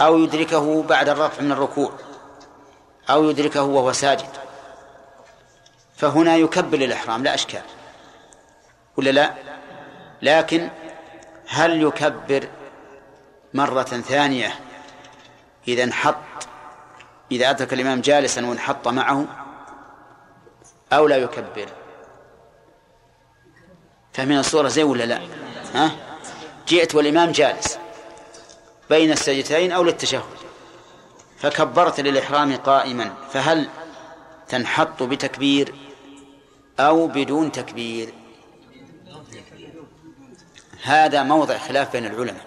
أو 0.00 0.18
يدركه 0.18 0.82
بعد 0.82 1.08
الرفع 1.08 1.42
من 1.42 1.52
الركوع. 1.52 1.92
أو 3.10 3.30
يدركه 3.30 3.62
وهو 3.62 3.92
ساجد. 3.92 4.28
فهنا 5.96 6.36
يكبر 6.36 6.78
الإحرام 6.78 7.22
لا 7.22 7.34
أشكال. 7.34 7.62
ولا 8.96 9.10
لا؟ 9.10 9.34
لكن 10.22 10.68
هل 11.48 11.82
يكبر 11.82 12.48
مرة 13.54 13.82
ثانية 13.82 14.54
إذا 15.68 15.84
انحط 15.84 16.16
إذا 17.30 17.50
أدرك 17.50 17.72
الإمام 17.72 18.00
جالسا 18.00 18.46
وانحط 18.46 18.88
معه 18.88 19.26
أو 20.92 21.06
لا 21.06 21.16
يكبر؟ 21.16 21.68
فمن 24.12 24.38
الصورة 24.38 24.68
زي 24.68 24.82
ولا 24.82 25.04
لا؟ 25.04 25.20
ها؟ 25.74 25.90
جئت 26.68 26.94
والإمام 26.94 27.32
جالس 27.32 27.78
بين 28.90 29.12
السجدتين 29.12 29.72
أو 29.72 29.82
للتشهد. 29.82 30.45
فكبرت 31.38 32.00
للإحرام 32.00 32.56
قائما 32.56 33.14
فهل 33.32 33.68
تنحط 34.48 35.02
بتكبير 35.02 35.74
أو 36.80 37.06
بدون 37.06 37.52
تكبير؟ 37.52 38.14
هذا 40.82 41.22
موضع 41.22 41.58
خلاف 41.58 41.92
بين 41.92 42.06
العلماء. 42.06 42.46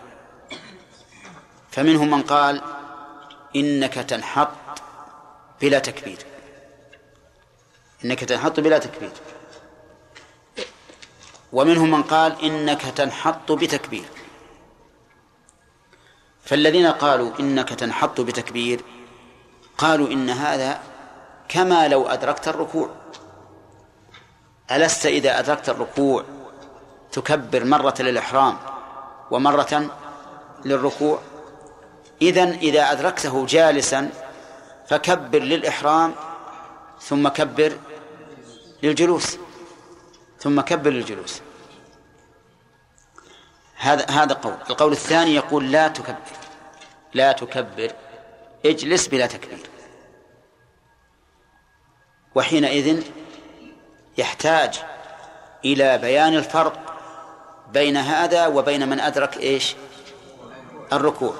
فمنهم 1.72 2.12
من 2.12 2.22
قال 2.22 2.62
إنك 3.56 3.94
تنحط 3.94 4.52
بلا 5.62 5.80
تكبير. 5.80 6.18
إنك 8.06 8.20
تنحط 8.20 8.60
بلا 8.60 8.78
تكبير. 8.78 9.12
ومنهم 11.54 11.92
من 11.92 12.04
قال 12.04 12.46
إنك 12.46 12.82
تنحط 12.82 13.52
بتكبير. 13.52 14.06
فالذين 16.50 16.88
قالوا 16.88 17.32
إنك 17.39 17.70
تنحط 17.70 18.22
بتكبير 18.22 18.82
قالوا 19.78 20.08
إن 20.08 20.30
هذا 20.30 20.80
كما 21.50 21.88
لو 21.88 22.08
أدركت 22.08 22.47
الركوع. 22.47 22.89
ألست 24.72 25.06
إذا 25.06 25.39
أدركت 25.39 25.70
الركوع 25.70 26.24
تكبر 27.12 27.64
مرة 27.64 27.93
للإحرام 28.00 28.58
ومرة 29.32 29.89
للركوع؟ 30.66 31.20
إذن 32.22 32.50
إذا 32.50 32.91
أدركته 32.91 33.45
جالسا 33.45 34.10
فكبر 34.88 35.39
للإحرام 35.39 36.16
ثم 37.02 37.28
كبر 37.28 37.78
للجلوس 38.84 39.38
ثم 40.39 40.62
كبر 40.62 40.89
للجلوس. 40.89 41.41
هذا 43.76 44.06
هذا 44.10 44.34
قول. 44.34 44.58
القول 44.70 44.91
الثاني 44.91 45.36
يقول 45.36 45.72
لا 45.72 45.88
تكبر. 45.88 46.39
لا 47.14 47.32
تكبر. 47.32 47.91
اجلس 48.66 49.07
بلا 49.07 49.28
تكبير. 49.28 49.70
وحينئذ 52.36 53.03
يحتاج 54.18 54.84
إلى 55.66 55.97
بيان 55.97 56.36
الفرق 56.36 56.80
بين 57.74 57.97
هذا 57.97 58.47
وبين 58.47 58.89
من 58.89 58.99
أدرك 58.99 59.38
إيش؟ 59.38 59.76
الركوع. 60.93 61.34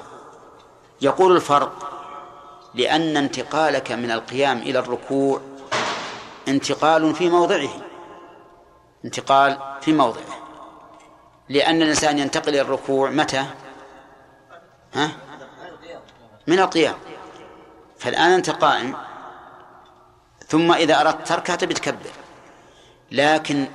يقول 1.00 1.36
الفرق 1.36 1.90
لأن 2.74 3.16
انتقالك 3.16 3.92
من 3.92 4.10
القيام 4.10 4.58
إلى 4.58 4.78
الركوع 4.78 5.40
انتقال 6.48 7.14
في 7.14 7.28
موضعه. 7.28 7.70
انتقال 9.04 9.58
في 9.80 9.92
موضعه. 9.92 10.40
لأن 11.48 11.82
الإنسان 11.82 12.18
ينتقل 12.18 12.48
إلى 12.48 12.60
الركوع 12.60 13.10
متى؟ 13.10 13.46
ها؟ 14.94 15.29
من 16.50 16.58
القيام 16.58 16.94
فالآن 17.98 18.30
أنت 18.32 18.50
قائم 18.50 18.96
ثم 20.48 20.72
إذا 20.72 21.00
أردت 21.00 21.28
تركها 21.28 21.56
تبي 21.56 21.74
تكبر. 21.74 22.10
لكن 23.10 23.68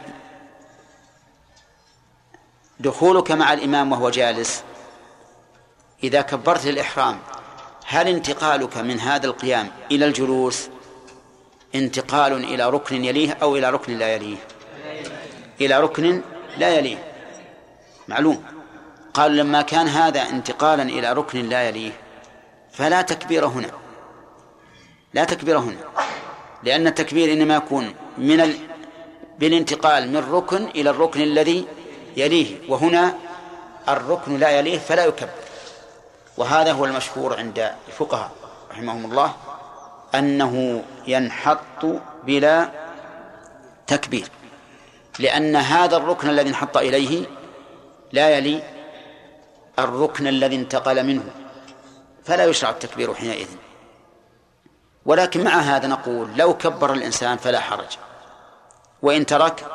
دخولك 2.79 3.31
مع 3.31 3.53
الإمام 3.53 3.91
وهو 3.91 4.09
جالس 4.09 4.63
إذا 6.03 6.21
كبرت 6.21 6.65
للإحرام 6.65 7.19
هل 7.85 8.07
انتقالك 8.07 8.77
من 8.77 8.99
هذا 8.99 9.25
القيام 9.25 9.71
إلى 9.91 10.05
الجلوس 10.05 10.69
انتقال 11.75 12.33
إلى 12.33 12.69
ركن 12.69 13.05
يليه 13.05 13.37
أو 13.41 13.55
إلى 13.55 13.69
ركن 13.69 13.97
لا 13.97 14.15
يليه؟ 14.15 14.37
إلى 15.61 15.79
ركن 15.79 16.21
لا 16.57 16.69
يليه. 16.69 16.97
معلوم. 18.07 18.43
قال 19.13 19.37
لما 19.37 19.61
كان 19.61 19.87
هذا 19.87 20.21
انتقالا 20.21 20.83
إلى 20.83 21.13
ركن 21.13 21.49
لا 21.49 21.69
يليه. 21.69 22.04
فلا 22.77 23.01
تكبير 23.01 23.45
هنا. 23.45 23.71
لا 25.13 25.23
تكبير 25.23 25.57
هنا. 25.59 25.77
لأن 26.63 26.87
التكبير 26.87 27.33
إنما 27.33 27.55
يكون 27.55 27.93
من 28.17 28.41
ال... 28.41 28.57
بالانتقال 29.39 30.11
من 30.11 30.31
ركن 30.31 30.65
إلى 30.65 30.89
الركن 30.89 31.21
الذي 31.21 31.67
يليه. 32.17 32.69
وهنا 32.69 33.13
الركن 33.89 34.37
لا 34.37 34.49
يليه 34.49 34.79
فلا 34.79 35.05
يكبر. 35.05 35.29
وهذا 36.37 36.71
هو 36.71 36.85
المشهور 36.85 37.37
عند 37.37 37.71
الفقهاء 37.87 38.31
رحمهم 38.71 39.05
الله 39.05 39.33
أنه 40.15 40.83
ينحط 41.07 41.85
بلا 42.23 42.69
تكبير. 43.87 44.27
لأن 45.19 45.55
هذا 45.55 45.97
الركن 45.97 46.29
الذي 46.29 46.49
انحط 46.49 46.77
إليه 46.77 47.25
لا 48.11 48.37
يلي 48.37 48.63
الركن 49.79 50.27
الذي 50.27 50.55
انتقل 50.55 51.03
منه. 51.03 51.23
فلا 52.25 52.45
يشرع 52.45 52.69
التكبير 52.69 53.13
حينئذ. 53.13 53.47
ولكن 55.05 55.43
مع 55.43 55.51
هذا 55.51 55.87
نقول 55.87 56.29
لو 56.35 56.57
كبر 56.57 56.93
الإنسان 56.93 57.37
فلا 57.37 57.59
حرج. 57.59 57.97
وإن 59.01 59.25
ترك 59.25 59.65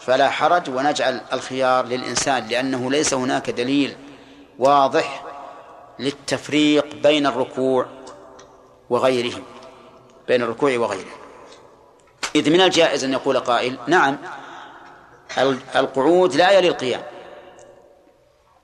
فلا 0.00 0.30
حرج 0.30 0.70
ونجعل 0.70 1.20
الخيار 1.32 1.86
للإنسان 1.86 2.46
لأنه 2.46 2.90
ليس 2.90 3.14
هناك 3.14 3.50
دليل 3.50 3.96
واضح 4.58 5.24
للتفريق 5.98 6.94
بين 6.94 7.26
الركوع 7.26 7.86
وغيره 8.90 9.40
بين 10.28 10.42
الركوع 10.42 10.76
وغيره 10.78 11.10
إذ 12.34 12.50
من 12.50 12.60
الجائز 12.60 13.04
أن 13.04 13.12
يقول 13.12 13.38
قائل 13.38 13.78
نعم 13.86 14.18
القعود 15.76 16.34
لا 16.34 16.50
يلي 16.50 16.68
القيام. 16.68 17.02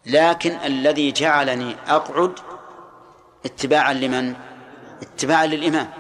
لكن 0.07 0.59
الذي 0.65 1.13
جعلني 1.13 1.77
أقعد 1.89 2.33
اتباعا 3.45 3.93
لمن؟ 3.93 4.35
اتباعا 5.03 5.47
للإمام. 5.47 5.91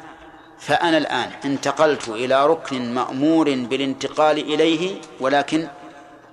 فأنا 0.59 0.99
الآن 0.99 1.30
انتقلت 1.45 2.09
إلى 2.09 2.47
ركن 2.47 2.95
مأمور 2.95 3.45
بالانتقال 3.55 4.39
إليه 4.39 5.01
ولكن 5.20 5.68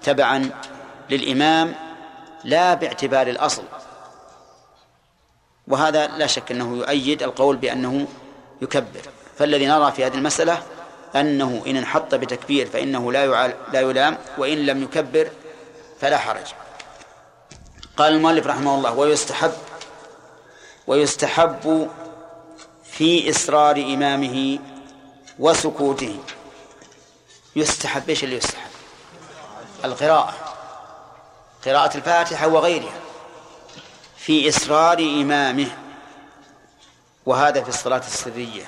تبعا 0.03 0.49
للإمام 1.09 1.75
لا 2.43 2.73
باعتبار 2.73 3.27
الأصل. 3.27 3.63
وهذا 5.67 6.07
لا 6.07 6.27
شك 6.27 6.51
أنه 6.51 6.77
يؤيد 6.77 7.23
القول 7.23 7.55
بأنه 7.55 8.07
يكبر. 8.61 9.01
فالذي 9.37 9.65
نرى 9.65 9.91
في 9.91 10.05
هذه 10.05 10.13
المسألة 10.13 10.63
أنه 11.15 11.63
إن 11.67 11.75
انحط 11.75 12.15
بتكبير 12.15 12.67
فإنه 12.67 13.11
لا 13.11 13.25
يعال 13.25 13.53
لا 13.73 13.81
يلام 13.81 14.17
وإن 14.37 14.65
لم 14.65 14.83
يكبر 14.83 15.29
فلا 15.99 16.17
حرج. 16.17 16.45
قال 17.97 18.13
المؤلف 18.13 18.47
رحمه 18.47 18.75
الله 18.75 18.93
ويستحب 18.93 19.51
ويستحب 20.87 21.89
في 22.83 23.29
إصرار 23.29 23.75
إمامه 23.77 24.59
وسكوته. 25.39 26.19
يستحب 27.55 28.09
إيش 28.09 28.23
اللي 28.23 28.35
يستحب؟ 28.35 28.69
القراءة. 29.85 30.33
قراءة 31.65 31.97
الفاتحة 31.97 32.47
وغيرها 32.47 32.93
في 34.17 34.49
إصرار 34.49 34.99
إمامه 34.99 35.67
وهذا 37.25 37.63
في 37.63 37.69
الصلاة 37.69 37.97
السرية 38.07 38.65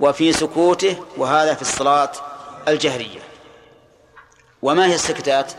وفي 0.00 0.32
سكوته 0.32 1.04
وهذا 1.16 1.54
في 1.54 1.62
الصلاة 1.62 2.12
الجهرية. 2.68 3.20
وما 4.62 4.86
هي 4.86 4.94
السكتات؟ 4.94 5.52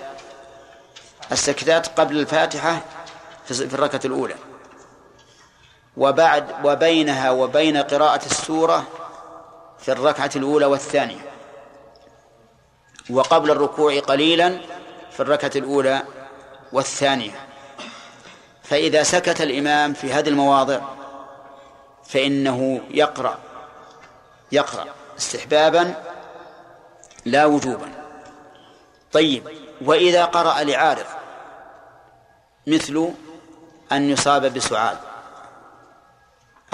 السكتات 1.32 2.00
قبل 2.00 2.20
الفاتحة 2.20 2.82
في 3.46 3.52
الركعة 3.52 4.02
الأولى. 4.06 4.36
وبعد 5.98 6.66
وبينها 6.66 7.32
وبين 7.32 7.78
قراءة 7.78 8.26
السورة 8.26 8.84
في 9.80 9.92
الركعة 9.92 10.32
الأولى 10.36 10.66
والثانية. 10.66 11.32
وقبل 13.10 13.52
الركوع 13.52 14.00
قليلا 14.00 14.60
في 15.12 15.20
الركعة 15.20 15.52
الأولى 15.56 16.02
والثانية. 16.74 17.48
فإذا 18.64 19.04
سكت 19.04 19.42
الإمام 19.42 19.94
في 19.94 20.14
هذه 20.14 20.30
المواضع 20.30 20.80
فإنه 22.04 22.82
يقرأ 22.90 23.38
يقرأ 24.52 24.86
استحبابا 25.18 25.94
لا 27.26 27.46
وجوبا. 27.46 27.90
طيب 29.12 29.44
وإذا 29.82 30.26
قرأ 30.26 30.64
لعارض 30.64 31.06
مثل 32.68 33.12
أن 33.92 34.10
يصاب 34.10 34.54
بسعال 34.54 34.98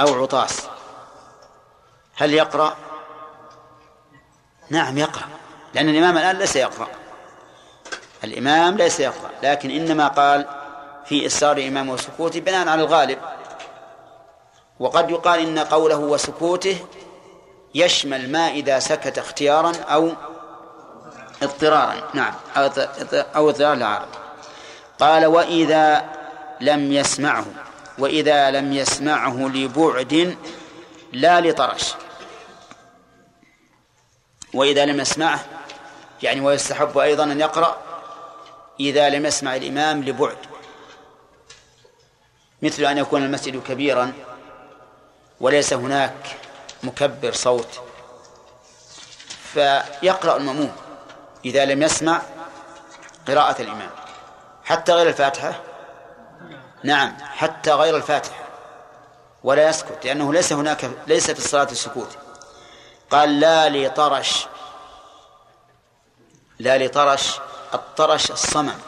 أو 0.01 0.23
عطاس. 0.23 0.61
هل 2.15 2.33
يقرأ؟ 2.33 2.75
نعم 4.69 4.97
يقرأ 4.97 5.27
لأن 5.73 5.89
الإمام 5.89 6.17
الآن 6.17 6.37
ليس 6.37 6.55
يقرأ. 6.55 6.87
الإمام 8.23 8.77
ليس 8.77 8.99
يقرأ 8.99 9.29
لكن 9.43 9.71
إنما 9.71 10.07
قال 10.07 10.45
في 11.05 11.25
إسرار 11.25 11.57
إمام 11.67 11.89
وسكوته 11.89 12.39
بناء 12.39 12.67
على 12.67 12.81
الغالب. 12.81 13.19
وقد 14.79 15.11
يقال 15.11 15.39
إن 15.39 15.59
قوله 15.59 15.97
وسكوته 15.97 16.77
يشمل 17.75 18.31
ما 18.31 18.47
إذا 18.47 18.79
سكت 18.79 19.17
اختيارا 19.17 19.71
أو 19.89 20.11
اضطرارا. 21.43 22.09
نعم 22.13 22.33
أو 23.35 23.49
اضطرار 23.49 23.73
العارض 23.73 24.07
قال 24.99 25.25
وإذا 25.25 26.05
لم 26.61 26.91
يسمعه. 26.91 27.45
وإذا 28.01 28.51
لم 28.51 28.73
يسمعه 28.73 29.37
لبعد 29.47 30.37
لا 31.13 31.41
لطرش. 31.41 31.93
وإذا 34.53 34.85
لم 34.85 34.99
يسمعه 34.99 35.45
يعني 36.23 36.41
ويستحب 36.41 36.97
أيضا 36.97 37.23
أن 37.23 37.39
يقرأ 37.39 37.77
إذا 38.79 39.09
لم 39.09 39.25
يسمع 39.25 39.55
الإمام 39.55 40.03
لبعد. 40.03 40.37
مثل 42.61 42.85
أن 42.85 42.97
يكون 42.97 43.23
المسجد 43.23 43.63
كبيرا 43.63 44.13
وليس 45.39 45.73
هناك 45.73 46.37
مكبر 46.83 47.33
صوت 47.33 47.79
فيقرأ 49.53 50.37
المأموم 50.37 50.75
إذا 51.45 51.65
لم 51.65 51.83
يسمع 51.83 52.21
قراءة 53.27 53.61
الإمام. 53.61 53.89
حتى 54.63 54.91
غير 54.91 55.07
الفاتحة 55.07 55.70
نعم. 56.83 57.17
حتى 57.21 57.71
غير 57.71 57.97
الفاتحة. 57.97 58.43
ولا 59.43 59.69
يسكت 59.69 60.05
لأنه 60.05 60.33
ليس 60.33 60.53
هناك 60.53 60.91
ليس 61.07 61.31
في 61.31 61.39
الصلاة 61.39 61.71
السكوت. 61.71 62.17
قال 63.09 63.39
لا 63.39 63.69
لطرش. 63.69 64.47
لا 66.59 66.85
لطرش 66.85 67.39
الطرش 67.73 68.31
الصمم. 68.31 68.79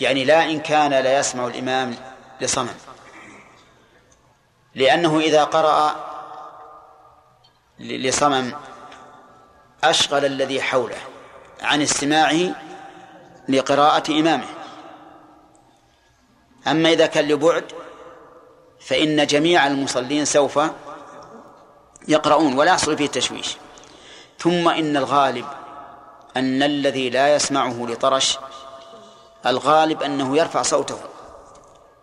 يعني 0.00 0.24
لا 0.24 0.44
إن 0.44 0.60
كان 0.60 0.90
لا 0.90 1.18
يسمع 1.18 1.46
الإمام 1.46 1.96
لصمم. 2.40 2.74
لأنه 4.74 5.18
إذا 5.18 5.44
قرأ 5.44 5.96
لصمم 7.78 8.52
أشغل 9.84 10.24
الذي 10.24 10.62
حوله 10.62 11.00
عن 11.62 11.82
استماعه 11.82 12.54
لقراءة 13.48 14.10
إمامه. 14.10 14.59
أما 16.66 16.92
إذا 16.92 17.06
كان 17.06 17.28
لبعد 17.28 17.64
فإن 18.80 19.26
جميع 19.26 19.66
المصلين 19.66 20.24
سوف 20.24 20.60
يقرؤون 22.08 22.58
ولا 22.58 22.70
يحصل 22.70 22.96
فيه 22.96 23.06
تشويش 23.06 23.56
ثم 24.38 24.68
إن 24.68 24.96
الغالب 24.96 25.46
أن 26.36 26.62
الذي 26.62 27.10
لا 27.10 27.34
يسمعه 27.34 27.86
لطرش 27.86 28.38
الغالب 29.46 30.02
أنه 30.02 30.36
يرفع 30.36 30.62
صوته. 30.62 30.98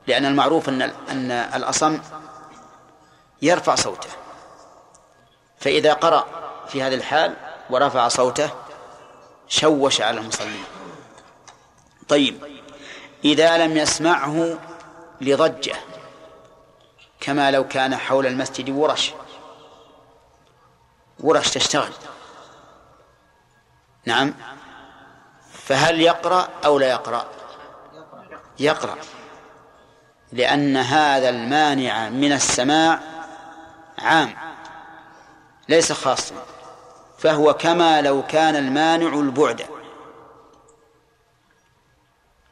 لأن 0.08 0.26
المعروف 0.26 0.70
أن 0.70 0.82
أن 0.82 1.32
الأصم 1.32 2.00
يرفع 3.42 3.76
صوته. 3.76 4.10
فإذا 5.60 5.94
قرأ 5.94 6.26
في 6.68 6.84
هذه 6.84 6.96
الحال 6.96 7.34
ورفع 7.70 8.08
صوته 8.08 8.50
شوش 9.48 10.02
على 10.02 10.20
المصلين. 10.20 10.64
طيب. 12.10 12.57
إذا 13.26 13.58
لم 13.58 13.78
يسمعه 13.78 14.58
لضجة 15.22 15.76
كما 17.20 17.52
لو 17.52 17.68
كان 17.68 17.96
حول 17.96 18.28
المسجد 18.28 18.70
ورش. 18.70 19.14
ورش 21.20 21.50
تشتغل. 21.50 21.92
نعم. 24.06 24.34
فهل 25.54 26.02
يقرأ 26.02 26.50
أو 26.66 26.80
لا 26.80 26.88
يقرأ؟ 26.90 27.26
يقرأ. 28.60 28.98
لأن 30.32 30.78
هذا 30.78 31.30
المانع 31.30 32.10
من 32.10 32.32
السماع 32.32 33.00
عام 34.00 34.36
ليس 35.70 35.92
خاصا. 35.92 36.36
فهو 37.18 37.54
كما 37.54 38.02
لو 38.02 38.24
كان 38.24 38.56
المانع 38.56 39.08
البعد. 39.08 39.77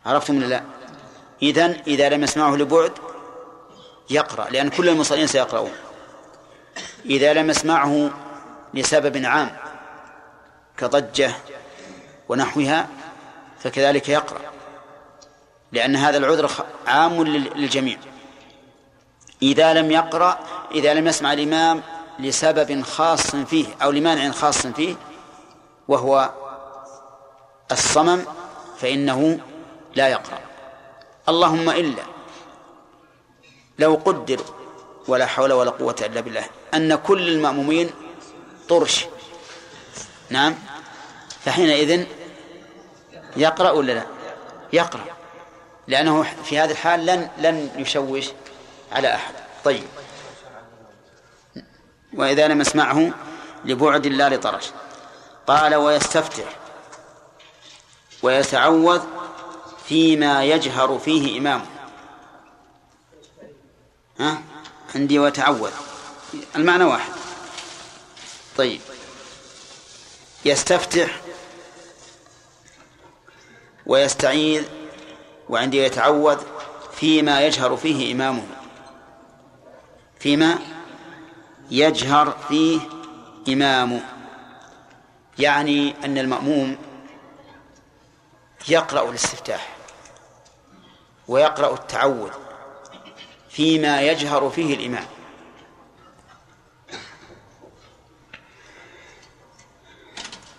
عرفتم 0.05 0.37
ولا 0.37 0.45
لا؟ 0.45 0.63
إذن 1.41 1.81
إذا 1.87 2.09
لم 2.09 2.23
يسمعه 2.23 2.55
لبعد 2.55 2.91
يقرأ 4.09 4.49
لأن 4.49 4.69
كل 4.69 4.89
المصلين 4.89 5.27
سيقرؤون. 5.27 5.71
إذا 7.05 7.33
لم 7.33 7.49
يسمعه 7.49 8.09
لسبب 8.73 9.25
عام 9.25 9.57
كضجة 10.77 11.31
ونحوها 12.29 12.87
فكذلك 13.59 14.09
يقرأ 14.09 14.41
لأن 15.71 15.95
هذا 15.95 16.17
العذر 16.17 16.51
عام 16.87 17.23
للجميع. 17.23 17.97
إذا 19.41 19.73
لم 19.73 19.91
يقرأ 19.91 20.39
إذا 20.71 20.93
لم 20.93 21.07
يسمع 21.07 21.33
الإمام 21.33 21.81
لسبب 22.19 22.81
خاص 22.81 23.35
فيه 23.35 23.65
أو 23.83 23.91
لمانع 23.91 24.31
خاص 24.31 24.67
فيه 24.67 24.95
وهو 25.87 26.29
الصمم 27.71 28.21
فإنه 28.79 29.39
لا 29.95 30.07
يقرأ. 30.07 30.39
اللهم 31.29 31.69
إلا 31.69 32.03
لو 33.79 34.01
قدر 34.05 34.41
ولا 35.07 35.25
حول 35.25 35.53
ولا 35.53 35.71
قوة 35.71 35.95
إلا 36.01 36.21
بالله. 36.21 36.45
أن 36.73 36.95
كل 36.95 37.27
المأمومين 37.27 37.89
طرش. 38.69 39.05
نعم. 40.29 40.55
فحينئذ 41.45 42.05
يقرأ 43.37 43.71
ولا 43.71 43.91
لا؟ 43.91 44.05
يقرأ. 44.73 45.05
لأنه 45.87 46.23
في 46.43 46.59
هذه 46.59 46.71
الحال 46.71 47.05
لن 47.05 47.29
لن 47.37 47.69
يشوش 47.77 48.25
على 48.91 49.15
أحد. 49.15 49.33
طيب. 49.63 49.87
وإذا 52.13 52.47
لم 52.47 52.61
يسمعه 52.61 53.11
لبعد 53.65 54.07
لا 54.07 54.29
لطرش. 54.29 54.71
قال 55.47 55.75
ويستفتح. 55.75 56.45
ويتعوذ 58.23 59.01
فيما 59.87 60.43
يجهر 60.43 60.99
فيه 60.99 61.39
إمامه 61.39 61.65
ها؟ 64.19 64.41
عندي 64.95 65.19
وتعوذ 65.19 65.71
المعنى 66.55 66.83
واحد. 66.83 67.11
طيب. 68.57 68.81
يستفتح 70.45 71.21
ويستعيذ 73.85 74.63
وعندي 75.49 75.77
يتعوذ 75.77 76.41
فيما 76.95 77.45
يجهر 77.45 77.77
فيه 77.77 78.13
إمامه. 78.13 78.47
فيما 80.19 80.59
يجهر 81.71 82.37
فيه 82.47 82.79
إمامه. 83.47 84.01
يعني 85.39 85.95
أن 86.05 86.17
المأموم 86.17 86.77
يقرأ 88.69 89.09
الاستفتاح. 89.09 89.74
ويقرأ 91.27 91.73
التعوذ 91.73 92.31
فيما 93.49 94.01
يجهر 94.01 94.49
فيه 94.49 94.75
الإمام. 94.75 95.05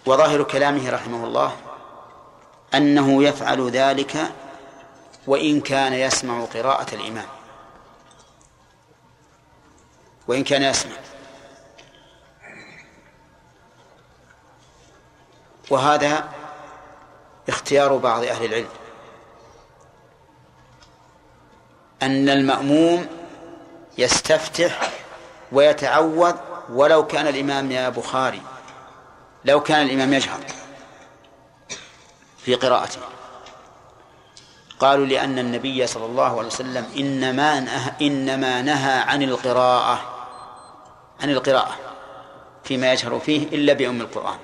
وظاهر 0.07 0.43
كلامه 0.43 0.91
رحمه 0.91 1.25
الله 1.25 1.57
أنه 2.75 3.23
يفعل 3.23 3.71
ذلك 3.71 4.33
وإن 5.27 5.61
كان 5.61 5.93
يسمع 5.93 6.45
قراءة 6.45 6.95
الإمام. 6.95 7.29
وإن 10.29 10.45
كان 10.45 10.63
يسمع. 10.63 10.97
وهذا 15.71 16.29
اختيار 17.49 17.97
بعض 17.97 18.25
أهل 18.25 18.45
العلم. 18.45 18.69
أن 22.03 22.29
المأموم 22.29 23.07
يستفتح 23.99 24.91
ويتعوذ 25.53 26.35
ولو 26.71 27.07
كان 27.07 27.27
الإمام 27.27 27.73
يا 27.73 27.89
بخاري 27.89 28.43
لو 29.45 29.61
كان 29.61 29.87
الإمام 29.87 30.13
يجهر 30.13 30.41
في 32.39 32.55
قراءته. 32.55 33.01
قالوا 34.81 35.07
لأن 35.07 35.39
النبي 35.39 35.87
صلى 35.87 36.07
الله 36.07 36.39
عليه 36.39 36.47
وسلم 36.47 36.87
إنما 36.97 37.61
نهى 37.61 37.93
إنما 38.03 38.63
نهى 38.63 38.99
عن 38.99 39.23
القراءة 39.23 40.01
عن 41.21 41.31
القراءة 41.31 41.77
فيما 42.65 42.93
يجهر 42.93 43.19
فيه 43.19 43.43
إلا 43.43 43.73
بأم 43.73 44.01
القرآن. 44.01 44.39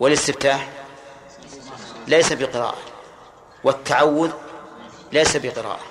والاستفتاح 0.00 0.68
ليس 2.06 2.32
بقراءة 2.32 2.78
والتعوذ 3.64 4.30
ليس 5.12 5.36
بقراءة. 5.36 5.87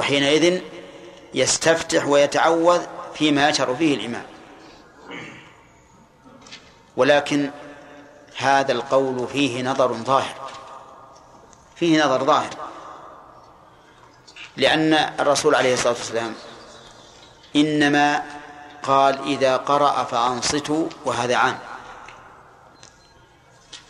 وحينئذ 0.00 0.60
يستفتح 1.34 2.06
ويتعوذ 2.06 2.82
فيما 3.14 3.48
يجهر 3.48 3.76
فيه 3.76 3.94
الإمام 3.94 4.26
ولكن 6.96 7.50
هذا 8.36 8.72
القول 8.72 9.28
فيه 9.28 9.62
نظر 9.62 9.92
ظاهر. 9.92 10.50
فيه 11.76 12.04
نظر 12.04 12.24
ظاهر. 12.24 12.50
لأن 14.56 14.94
الرسول 14.94 15.54
عليه 15.54 15.74
الصلاة 15.74 15.92
والسلام 15.92 16.34
إنما 17.56 18.22
قال 18.82 19.22
إذا 19.26 19.56
قرأ 19.56 20.04
فأنصتوا 20.04 20.86
وهذا 21.04 21.36
عام. 21.36 21.58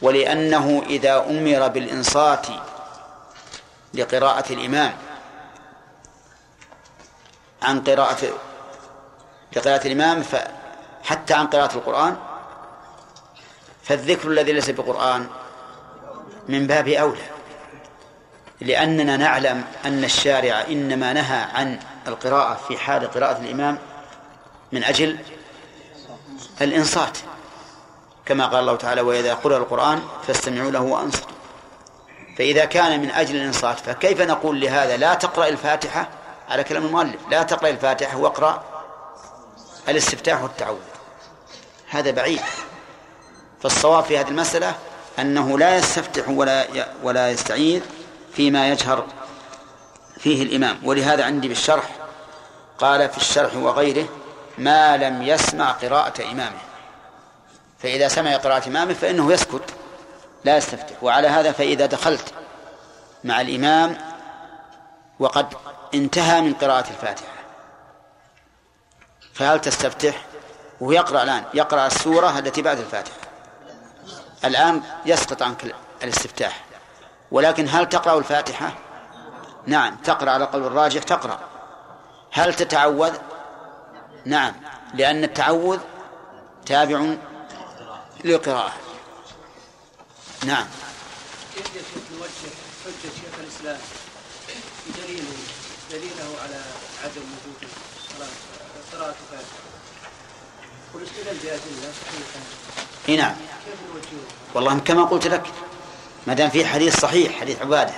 ولأنه 0.02 0.82
إذا 0.86 1.26
أمر 1.30 1.68
بالإنصات 1.68 2.46
لقراءة 3.94 4.52
الإمام 4.52 5.09
عن 7.62 7.80
قراءة 7.80 8.18
لقراءة 9.56 9.86
الإمام 9.86 10.24
حتى 11.04 11.34
عن 11.34 11.46
قراءة 11.46 11.74
القرآن. 11.74 12.16
فالذكر 13.82 14.28
الذي 14.28 14.52
ليس 14.52 14.70
بقرآن 14.70 15.26
من 16.48 16.66
باب 16.66 16.88
أولى 16.88 17.22
لأننا 18.60 19.16
نعلم 19.16 19.64
أن 19.84 20.04
الشارع 20.04 20.64
إنما 20.68 21.12
نهى 21.12 21.46
عن 21.54 21.78
القراءة 22.06 22.60
في 22.68 22.78
حال 22.78 23.10
قراءة 23.10 23.40
الإمام 23.40 23.78
من 24.72 24.84
أجل 24.84 25.18
الإنصات 26.60 27.18
كما 28.26 28.46
قال 28.46 28.60
الله 28.60 28.76
تعالى 28.76 29.00
وإذا 29.00 29.34
قرأ 29.34 29.56
القرآن 29.56 30.02
فاستمعوا 30.26 30.70
له 30.70 30.80
وأنصتوا 30.80 31.30
فإذا 32.38 32.64
كان 32.64 33.00
من 33.00 33.10
أجل 33.10 33.36
الإنصات 33.36 33.78
فكيف 33.78 34.20
نقول 34.20 34.60
لهذا 34.60 34.96
لا 34.96 35.14
تقرأ 35.14 35.48
الفاتحة 35.48 36.08
على 36.50 36.64
كلام 36.64 36.86
المؤلف. 36.86 37.20
لا 37.30 37.42
تقرأ 37.42 37.68
الفاتحة 37.68 38.16
واقرأ 38.16 38.62
الاستفتاح 39.88 40.42
والتعوذ 40.42 40.78
هذا 41.88 42.10
بعيد. 42.10 42.40
فالصواب 43.62 44.04
في 44.04 44.18
هذه 44.18 44.28
المسألة 44.28 44.74
أنه 45.18 45.58
لا 45.58 45.76
يستفتح 45.76 46.28
ولا 46.28 46.66
ولا 47.02 47.30
يستعيذ 47.30 47.82
فيما 48.32 48.68
يجهر 48.68 49.06
فيه 50.18 50.42
الإمام. 50.42 50.78
ولهذا 50.84 51.24
عندي 51.24 51.48
بالشرح 51.48 51.90
قال 52.78 53.08
في 53.08 53.16
الشرح 53.16 53.56
وغيره 53.56 54.08
ما 54.58 54.96
لم 54.96 55.22
يسمع 55.22 55.70
قراءة 55.72 56.22
إمامه. 56.22 56.60
فإذا 57.78 58.08
سمع 58.08 58.36
قراءة 58.36 58.68
إمامه 58.68 58.94
فإنه 58.94 59.32
يسكت 59.32 59.64
لا 60.44 60.56
يستفتح. 60.56 61.02
وعلى 61.02 61.28
هذا 61.28 61.52
فإذا 61.52 61.86
دخلت 61.86 62.32
مع 63.24 63.40
الإمام 63.40 63.98
وقد 65.18 65.54
انتهى 65.94 66.40
من 66.40 66.54
قراءة 66.54 66.90
الفاتحة. 66.90 67.32
فهل 69.34 69.60
تستفتح؟ 69.60 70.26
وهو 70.80 70.92
يقرأ 70.92 71.22
الآن. 71.22 71.44
يقرأ 71.54 71.86
السورة 71.86 72.38
التي 72.38 72.62
بعد 72.62 72.78
الفاتحة. 72.78 73.16
الآن 74.44 74.82
يسقط 75.06 75.42
عنك 75.42 75.74
الاستفتاح. 76.02 76.64
ولكن 77.30 77.68
هل 77.68 77.88
تقرأ 77.88 78.18
الفاتحة؟ 78.18 78.78
نعم 79.66 79.96
تقرأ 79.96 80.30
على 80.30 80.44
قول 80.44 80.66
الراجح 80.66 81.02
تقرأ. 81.02 81.40
هل 82.32 82.54
تتعوذ؟ 82.54 83.16
نعم 84.24 84.52
لأن 84.94 85.24
التعوذ 85.24 85.78
تابع 86.66 87.14
للقراءة. 88.24 88.72
نعم 90.44 90.66
كيف 91.54 91.66
يا 91.76 91.82
شيخ 91.82 92.02
نوجه 92.12 92.52
حجة 92.84 93.10
شيخ 93.20 93.34
الإسلام 93.40 93.80
بدليله 94.88 95.36
دليله 95.90 96.40
على 96.42 96.60
عدم 97.04 97.22
وجود 97.22 97.70
قراءة 98.92 99.14
الفاتحة 99.22 99.60
والاستدلال 100.94 101.36
بأدلة 101.36 101.92
إي 103.08 103.16
نعم. 103.16 103.34
كيف 103.64 103.74
نوجهه؟ 103.94 104.24
والله 104.54 104.78
كما 104.78 105.04
قلت 105.04 105.26
لك 105.26 105.42
ما 106.26 106.34
دام 106.34 106.50
في 106.50 106.66
حديث 106.66 107.00
صحيح 107.00 107.40
حديث 107.40 107.60
عبادة 107.62 107.92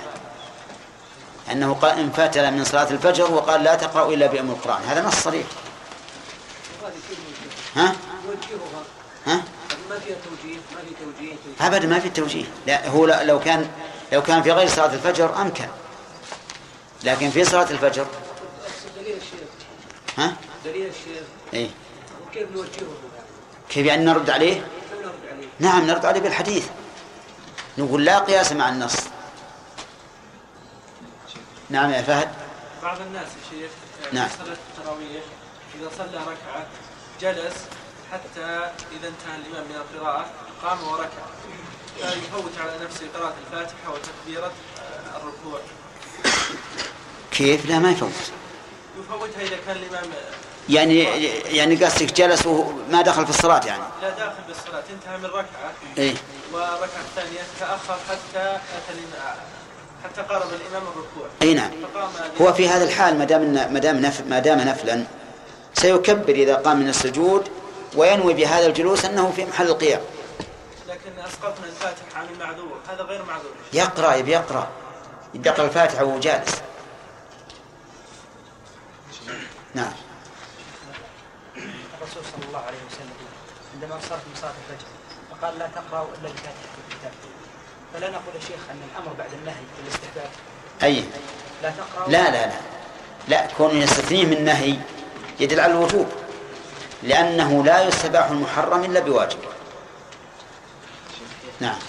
أنه 1.51 1.73
قال 1.73 1.99
انفتل 1.99 2.51
من 2.51 2.63
صلاة 2.63 2.91
الفجر 2.91 3.31
وقال 3.31 3.63
لا 3.63 3.75
تقرأوا 3.75 4.13
إلا 4.13 4.27
بأم 4.27 4.51
القرآن 4.51 4.83
هذا 4.83 5.01
نص 5.01 5.15
صريح؟ 5.15 5.45
ها؟ 7.75 7.95
ها؟ 9.27 9.43
ما 9.89 9.99
فيها 9.99 10.15
توجيه؟ 10.25 10.55
ما 10.55 10.81
في 10.81 11.05
توجيه. 11.05 11.67
ابدا 11.67 11.87
ما 11.87 11.99
في 11.99 12.09
توجيه. 12.09 12.45
لا 12.67 12.89
هو 12.89 13.05
لو 13.05 13.39
كان 13.39 13.69
لو 14.11 14.23
كان 14.23 14.43
في 14.43 14.51
غير 14.51 14.67
صلاة 14.67 14.93
الفجر 14.93 15.41
أمكن. 15.41 15.67
لكن 17.03 17.29
في 17.29 17.45
صلاة 17.45 17.71
الفجر 17.71 18.07
ها؟ 20.17 20.35
دليل 20.65 20.87
الشيخ 20.87 21.23
اي 21.53 21.69
وكيف 22.27 22.51
نوجهه؟ 22.51 22.93
كيف 23.69 23.85
يعني 23.85 24.05
نرد 24.05 24.29
عليه؟ 24.29 24.61
نرد 25.01 25.13
عليه؟ 25.31 25.47
نعم 25.59 25.87
نرد 25.87 26.05
عليه 26.05 26.21
بالحديث. 26.21 26.67
نقول 27.77 28.05
لا 28.05 28.19
قياس 28.19 28.51
مع 28.51 28.69
النص. 28.69 28.95
نعم 31.69 31.91
يا 31.91 32.01
فهد. 32.01 32.29
بعض 32.83 33.01
الناس 33.01 33.27
يا 33.27 33.59
شيخ 33.59 33.71
نعم. 34.13 34.29
صلاة 34.37 34.57
التراويح 34.77 35.23
إذا 35.79 35.89
صلى 35.97 36.17
ركعة 36.17 36.67
جلس 37.21 37.55
حتى 38.11 38.71
إذا 38.91 39.07
انتهى 39.07 39.35
الإمام 39.35 39.67
من 39.69 39.75
القراءة 39.75 40.25
قام 40.63 40.83
وركع. 40.87 41.23
فيفوت 41.97 42.51
على 42.59 42.85
نفسه 42.85 43.07
قراءة 43.15 43.35
الفاتحة 43.45 43.93
وتكبيرة 43.93 44.51
الركوع. 45.15 45.59
كيف؟ 47.31 47.65
لا 47.65 47.79
ما 47.79 47.91
يفوت. 47.91 48.11
يفوتها 48.99 49.41
إذا 49.41 49.57
كان 49.67 49.75
الإمام 49.75 50.03
يعني 50.69 51.03
يعني 51.57 51.75
قصدك 51.75 52.13
جلس 52.13 52.45
وما 52.45 53.01
دخل 53.01 53.25
في 53.25 53.29
الصلاة 53.29 53.65
يعني؟ 53.65 53.83
لا 54.01 54.09
داخل 54.09 54.43
بالصلاة 54.47 54.83
انتهى 54.93 55.17
من 55.17 55.25
ركعة. 55.25 55.73
إيه. 55.97 56.13
والركعة 56.53 57.01
الثانية 57.09 57.41
تأخر 57.59 57.97
حتى 58.09 58.55
أتى 58.55 58.99
حتى 60.03 60.21
قارب 60.21 60.47
الإمام 60.49 60.83
الركوع. 60.87 61.27
إي 61.41 61.53
نعم. 61.53 61.71
هو 62.41 62.53
في 62.53 62.69
هذا 62.69 62.83
الحال 62.83 63.17
ما 63.17 63.25
دام 63.25 63.73
ما 63.73 63.79
دام 63.79 63.99
نفل 63.99 64.29
ما 64.29 64.39
دام 64.39 64.59
نفلا 64.59 65.03
سيكبر 65.73 66.33
إذا 66.33 66.55
قام 66.55 66.79
من 66.79 66.89
السجود 66.89 67.49
وينوي 67.95 68.33
بهذا 68.33 68.65
الجلوس 68.65 69.05
أنه 69.05 69.33
في 69.35 69.45
محل 69.45 69.67
القيام. 69.67 70.01
لكن 70.87 71.19
أسقطنا 71.27 71.65
الفاتحة 71.65 72.19
عن 72.19 72.25
المعذور. 72.33 72.77
هذا 72.89 73.03
غير 73.03 73.25
معذور. 73.25 73.51
يقرأ 73.73 74.15
يبي 74.15 74.31
يقرأ. 74.31 74.67
يبي 75.33 75.49
يقرا 75.49 75.65
الفاتحة 75.65 76.03
وهو 76.03 76.19
جالس. 76.19 76.61
نعم. 79.75 79.93
الرسول 81.57 82.23
صلى 82.23 82.45
الله 82.47 82.59
عليه 82.59 82.77
وسلم 82.91 83.17
عندما 83.73 83.99
صار 84.09 84.17
في 84.17 84.41
صلاه 84.41 84.51
الفجر 84.51 84.87
فقال 85.31 85.59
لا 85.59 85.67
تقرأوا 85.67 86.07
إلا 86.07 86.29
الفاتحه 86.29 86.53
في 86.75 86.93
الكتاب. 86.93 87.11
فلا 87.93 88.09
نقول 88.09 88.35
يا 88.35 88.39
شيخ 88.39 88.59
أن 88.71 88.81
الأمر 88.91 89.13
بعد 89.13 89.33
النهي 89.33 89.63
بالاستحباب 89.77 90.29
أي. 90.83 91.03
لا 91.63 91.69
تقرأوا 91.69 92.11
لا 92.11 92.31
لا 92.31 92.47
لا. 92.47 92.53
لا 93.27 93.47
كون 93.57 93.77
يستثنيه 93.77 94.25
من 94.25 94.45
نهي 94.45 94.77
يدل 95.39 95.59
على 95.59 95.73
الوجوب. 95.73 96.07
لأنه 97.03 97.63
لا 97.63 97.81
يستباح 97.81 98.25
المحرم 98.25 98.83
إلا 98.83 98.99
بواجب. 98.99 99.39
نعم. 101.59 101.79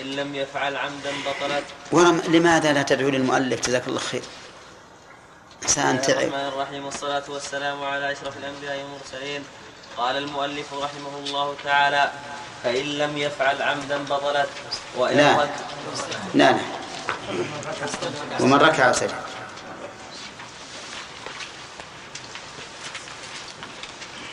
فإن 0.00 0.16
لم 0.16 0.34
يفعل 0.34 0.76
عمدا 0.76 1.10
بطلت. 1.26 1.64
ولم 1.92 2.22
لماذا 2.28 2.72
لا 2.72 2.82
تدعو 2.82 3.08
للمؤلف؟ 3.08 3.60
جزاك 3.60 3.88
الله 3.88 4.00
خير. 4.00 4.22
إنسان 5.62 6.02
تعب 6.02 6.18
الرحمن 6.18 6.48
الرحيم 6.48 6.84
والصلاة 6.84 7.22
والسلام 7.28 7.84
على 7.84 8.12
أشرف 8.12 8.36
الأنبياء 8.36 8.76
والمرسلين. 8.76 9.44
قال 9.96 10.16
المؤلف 10.16 10.74
رحمه 10.74 11.18
الله 11.26 11.56
تعالى 11.64 12.10
فإن 12.64 12.84
لم 12.98 13.18
يفعل 13.18 13.62
عمدا 13.62 13.98
بطلت. 14.04 14.48
وإن 14.96 15.16
لا. 15.16 15.42
رك- 15.42 15.50
لا 16.34 16.52
لا. 16.52 16.58
ومن 18.40 18.58
ركع 18.58 18.90
وسجد 18.90 19.14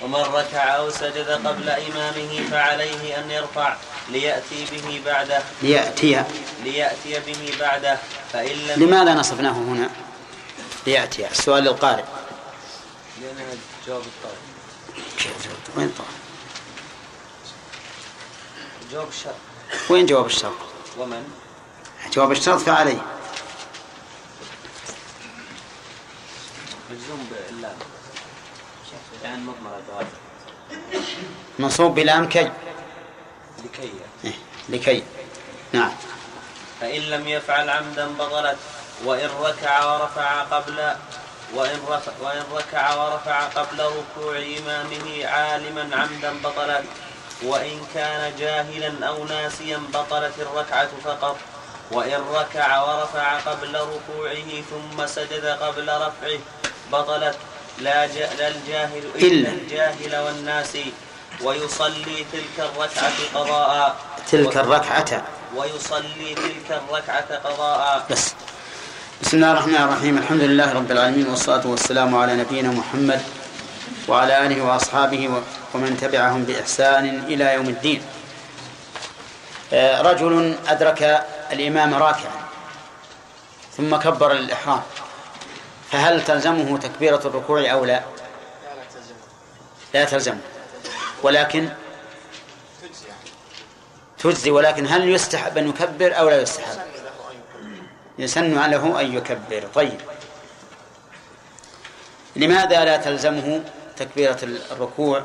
ومن 0.02 0.22
ركع 0.22 0.76
أو 0.76 0.90
سجد 0.90 1.30
قبل 1.48 1.70
إمامه 1.70 2.48
فعليه 2.52 3.20
أن 3.20 3.32
يرفع. 3.32 3.76
ليأتي 4.10 4.66
به 4.72 5.02
بعده. 5.06 5.44
ليأتي. 5.62 6.24
ليأتي 6.64 7.20
به 7.20 7.54
بعده. 7.60 7.98
فإن 8.34 8.56
لم 8.56 8.84
لماذا 8.84 9.14
نصبناه 9.14 9.52
هنا؟ 9.52 9.90
ليأتي. 10.88 11.28
السؤال 11.28 11.64
للقارئ 11.64 12.04
لأنها 13.22 13.54
جواب 13.88 14.02
الطالب 14.02 14.38
وين 15.78 15.94
طه؟ 15.98 16.04
جواب 18.92 19.08
الشرط. 19.08 19.36
وين 19.90 20.06
جواب 20.06 20.26
الشرط؟ 20.26 20.58
ومن؟ 20.98 21.24
جواب 22.14 22.32
الشرط 22.32 22.60
فعليه 22.60 23.02
مجزوم 26.92 27.30
باللام. 27.32 27.76
يعني 29.24 29.42
مضمرة 29.42 29.82
هذا 30.00 30.08
منصوب 31.60 31.96
بلام 31.96 32.30
كي. 32.30 32.52
لكي. 33.74 33.92
إيه، 34.26 34.34
لكي. 34.70 35.04
نعم. 35.72 35.92
فإن 36.82 37.02
لم 37.02 37.28
يفعل 37.28 37.70
عمدا 37.70 38.08
بطلت 38.08 38.58
وإن 39.06 39.30
ركع 39.42 39.86
ورفع 39.86 40.42
قبل 40.42 40.92
وإن 41.54 41.80
رفع, 41.88 42.12
وإن 42.22 42.44
ركع 42.54 42.96
ورفع 42.96 43.44
قبل 43.44 43.80
ركوع 43.80 44.38
إمامه 44.38 45.26
عالما 45.26 45.96
عمدا 45.96 46.34
بطلت 46.44 46.84
وإن 47.44 47.82
كان 47.94 48.34
جاهلا 48.40 49.08
أو 49.08 49.26
ناسيا 49.26 49.78
بطلت 49.94 50.34
الركعة 50.40 50.90
فقط 51.04 51.38
وإن 51.92 52.22
ركع 52.34 52.82
ورفع 52.84 53.40
قبل 53.40 53.76
ركوعه 53.76 54.62
ثم 54.70 55.08
سجد 55.08 55.46
قبل 55.46 55.88
رفعه 55.88 56.40
بطلت. 56.92 57.36
لا, 57.80 58.06
الجاهل 58.06 59.04
إلا. 59.16 59.50
الجاهل 59.50 60.16
والناسي. 60.16 60.94
ويصلي 61.44 62.26
تلك 62.32 62.58
الركعة 62.60 63.12
قضاء. 63.34 63.96
تلك 64.32 64.58
الركعة. 64.58 65.24
ويصلي 65.56 66.36
تلك 66.36 66.82
الركعة 66.90 67.36
قضاء. 67.36 68.06
بس. 68.12 68.34
بسم 69.22 69.38
الله 69.38 69.52
الرحمن 69.52 69.76
الرحيم. 69.76 70.18
الحمد 70.18 70.42
لله 70.42 70.74
رب 70.74 70.92
العالمين 70.92 71.28
والصلاة 71.28 71.68
والسلام 71.68 72.16
على 72.16 72.36
نبينا 72.36 72.70
محمد 72.72 73.22
وعلى 74.08 74.46
آله 74.46 74.62
وأصحابه 74.64 75.42
ومن 75.74 75.98
تبعهم 76.02 76.44
بإحسان 76.44 77.24
إلى 77.28 77.54
يوم 77.54 77.70
الدين. 77.70 78.02
آه، 79.74 80.02
رجل 80.02 80.56
أدرك 80.68 81.26
الإمام 81.52 81.94
راكعا 81.94 82.48
ثم 83.78 83.96
كبر 83.96 84.34
للإحرام 84.34 84.82
فهل 85.92 86.24
تلزمه 86.24 86.78
تكبيرة 86.78 87.22
الركوع 87.26 87.72
أو 87.72 87.86
لا؟ 87.86 88.02
لا 89.94 90.06
تلزمه. 90.06 90.57
ولكن 91.24 91.70
تجزي 94.20 94.52
ولكن 94.52 94.88
هل 94.88 95.10
يستحب 95.10 95.58
أن 95.58 95.70
يكبر 95.70 96.20
أو 96.20 96.30
لا 96.30 96.42
يستحب؟ 96.42 96.80
يسن 98.20 98.54
له 98.72 99.02
أن 99.02 99.14
يكبر. 99.18 99.68
طيب. 99.76 100.02
لماذا 102.36 102.86
لا 102.86 102.98
تلزمه 102.98 103.64
تكبيرة 103.98 104.38
الركوع 104.72 105.24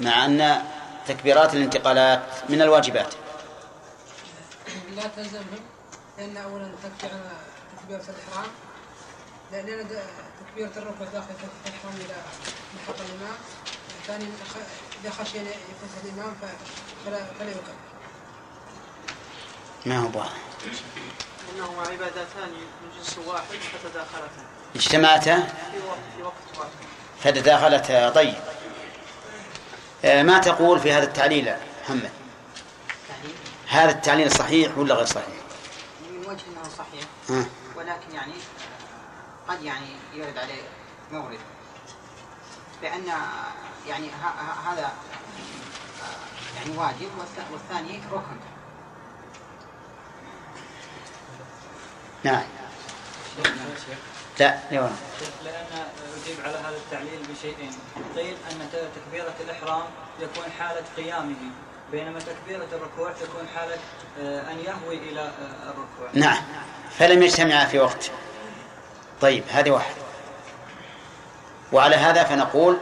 مع 0.00 0.24
أن 0.24 0.62
تكبيرات 1.08 1.54
الانتقالات 1.54 2.22
من 2.48 2.62
الواجبات؟ 2.62 3.14
لا 4.96 5.02
تلزمهم 5.16 5.60
لأن 6.18 6.36
أولا 6.36 6.70
تكبير 6.82 7.10
تكبيرة 7.78 8.04
الإحرام 8.08 8.50
لأن 9.52 9.88
تكبيرة 10.40 10.72
الركوع 10.76 11.06
داخل 11.12 11.34
الإحرام 11.66 11.94
إلى 11.94 12.14
محط 12.76 13.00
الإمام 13.00 13.36
ثانيا 14.06 14.30
إذا 15.04 15.10
خشي 15.12 15.40
أن 15.40 15.46
يفوت 15.46 16.04
الإمام 16.04 16.34
ف- 16.34 17.06
فلا 17.06 17.24
فلا 17.38 17.50
يكبر 17.50 17.74
ما 19.86 19.98
هو 19.98 20.06
واضح 20.06 20.32
إنهما 21.56 21.82
عبادتان 21.82 22.48
من 22.50 22.90
جنس 22.98 23.18
واحد 23.26 23.44
فتداخلتا 23.44 24.44
اجتمعتا 24.76 25.40
في 26.16 26.22
وقت 26.22 26.34
واحد 26.58 26.70
فتداخلتا 27.22 28.10
طيب. 28.10 28.34
آه، 30.04 30.22
ما 30.22 30.38
تقول 30.38 30.80
في 30.80 30.92
هذا 30.92 31.04
التعليل 31.04 31.54
محمد؟ 31.84 32.10
هذا 33.68 33.90
التعليل 33.90 34.30
صحيح 34.32 34.78
ولا 34.78 34.94
غير 34.94 35.06
صحيح؟ 35.06 35.26
من 36.10 36.18
وجه 36.18 36.28
إنه 36.30 36.62
صحيح 36.78 37.04
ها. 37.30 37.46
ولكن 37.76 38.14
يعني 38.14 38.34
قد 39.48 39.62
يعني 39.62 39.86
يرد 40.14 40.38
عليه 40.38 40.62
مورد. 41.12 41.38
لأن 42.82 43.04
يعني 43.88 44.08
ه- 44.08 44.40
ه- 44.40 44.72
هذا 44.72 44.92
يعني 46.56 46.78
واجب 46.78 47.08
والث- 47.18 47.52
والثاني 47.52 48.00
ركن. 48.12 48.36
نعم. 52.24 52.42
لا 54.40 54.58
لأن 55.44 55.66
أجيب 56.22 56.36
على 56.44 56.58
هذا 56.58 56.76
التعليل 56.76 57.20
بشيئين. 57.32 57.72
قيل 58.16 58.36
أن 58.50 58.68
تكبيرة 58.96 59.34
الإحرام 59.40 59.82
يكون 60.20 60.44
حالة 60.58 60.82
قيامه 60.96 61.34
بينما 61.92 62.20
تكبيرة 62.20 62.68
الركوع 62.72 63.12
تكون 63.12 63.48
حالة 63.56 63.76
آه، 64.20 64.52
أن 64.52 64.58
يهوي 64.58 64.96
إلى 64.96 65.20
آه، 65.20 65.62
الركوع. 65.70 66.08
نعم. 66.14 66.42
فلم 66.98 67.22
يجتمعا 67.22 67.64
في 67.64 67.78
وقت. 67.78 68.10
طيب 69.20 69.44
هذه 69.50 69.70
واحد 69.70 69.94
وعلى 71.72 71.96
هذا 71.96 72.24
فنقول 72.24 72.78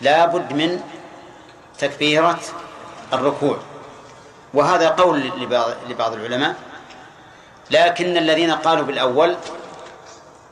لا 0.00 0.26
بد 0.26 0.52
من 0.52 0.80
تكبيرة 1.78 2.40
الركوع. 3.12 3.58
وهذا 4.54 4.88
قول 4.88 5.20
لبعض, 5.20 5.70
لبعض 5.88 6.12
العلماء. 6.12 6.54
لكن 7.70 8.16
الذين 8.16 8.50
قالوا 8.50 8.84
بالأول 8.84 9.36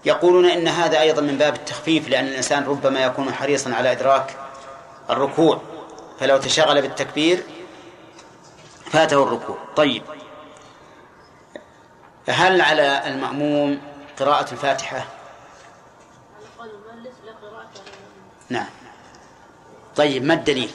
يقولون 0.05 0.44
إن 0.44 0.68
هذا 0.68 1.01
أيضا 1.01 1.22
من 1.22 1.38
باب 1.38 1.55
التخفيف 1.55 2.09
لأن 2.09 2.26
الإنسان 2.26 2.64
ربما 2.64 3.01
يكون 3.01 3.32
حريصا 3.32 3.74
على 3.74 3.92
إدراك 3.92 4.36
الركوع. 5.11 5.61
فلو 6.20 6.38
تشغل 6.38 6.82
بالتكبير 6.82 7.42
فاته 8.90 9.22
الركوع. 9.22 9.59
طيب. 9.76 10.03
هل 12.28 12.61
على 12.61 13.03
المأموم 13.07 13.80
قراءة 14.20 14.53
الفاتحة؟ 14.53 15.07
نعم. 18.49 18.66
طيب 19.99 20.24
ما 20.24 20.34
الدليل؟ 20.34 20.70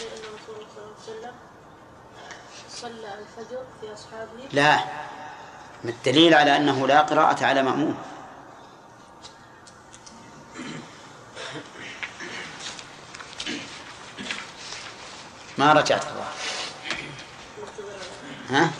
أن 0.00 0.04
رسول 0.34 0.56
الله 0.56 0.94
صلى 1.06 1.16
الله 1.16 1.28
عليه 1.28 1.28
وسلم 1.28 1.34
صلى 2.70 3.14
الفجر 3.18 3.64
في 3.80 3.94
أصحابه 3.94 4.48
لا. 4.52 4.76
ما 5.84 5.90
الدليل 5.90 6.34
على 6.34 6.56
أنه 6.56 6.86
لا 6.86 7.00
قراءة 7.00 7.44
على 7.44 7.62
مأموم 7.62 7.94
ما 15.58 15.72
رجعت 15.72 16.02
الله 16.06 16.28
ها؟ 18.50 18.70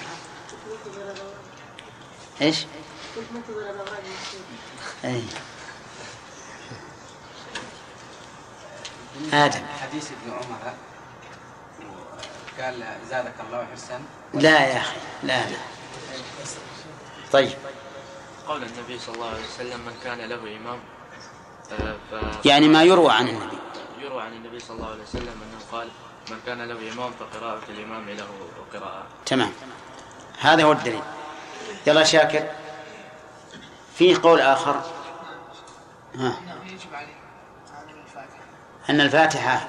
إيش؟ 2.40 2.66
اي 5.04 5.22
آدم. 9.32 9.60
حديث 9.82 10.10
ابن 10.12 10.32
عمر 10.32 10.74
قال 12.60 12.84
زادك 13.10 13.34
الله 13.48 13.66
حسن 13.72 14.00
لا 14.34 14.60
يا 14.66 14.78
أخي 14.78 14.96
لا 15.22 15.46
لا. 15.50 15.56
طيب. 17.32 17.52
قول 18.48 18.62
النبي 18.62 18.98
صلى 18.98 19.14
الله 19.14 19.28
عليه 19.28 19.44
وسلم 19.44 19.80
من 19.80 19.94
كان 20.04 20.18
له 20.18 20.56
إمام 20.56 20.80
آه، 21.72 21.96
ف... 22.10 22.46
يعني 22.46 22.68
ما 22.68 22.82
يروى 22.82 23.12
عن 23.12 23.28
النبي. 23.28 23.58
يروى 24.00 24.22
عن 24.22 24.32
النبي 24.32 24.58
صلى 24.60 24.76
الله 24.76 24.90
عليه 24.90 25.02
وسلم 25.02 25.22
أنه 25.42 25.60
قال 25.72 25.88
من 26.30 26.40
كان 26.46 26.62
له 26.62 26.92
إمام 26.92 27.12
فقراءة 27.12 27.62
الإمام 27.68 28.10
له 28.10 28.26
قراءة. 28.74 29.06
تمام. 29.26 29.52
هذا 30.40 30.64
هو 30.64 30.72
الدليل. 30.72 31.02
يلا 31.86 32.04
شاكر. 32.04 32.46
فيه 33.94 34.16
قول 34.22 34.40
آخر؟ 34.40 34.82
ها. 36.14 36.34
يجب 36.66 36.94
عليه 36.94 37.06
عامل 37.06 37.10
الفاتحة 37.10 37.19
أن 38.90 39.00
الفاتحة 39.00 39.68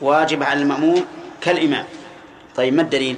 واجبة 0.00 0.46
على 0.46 0.62
المأموم 0.62 1.06
كالإمام. 1.40 1.86
طيب 2.56 2.74
ما 2.74 2.82
الدليل؟ 2.82 3.16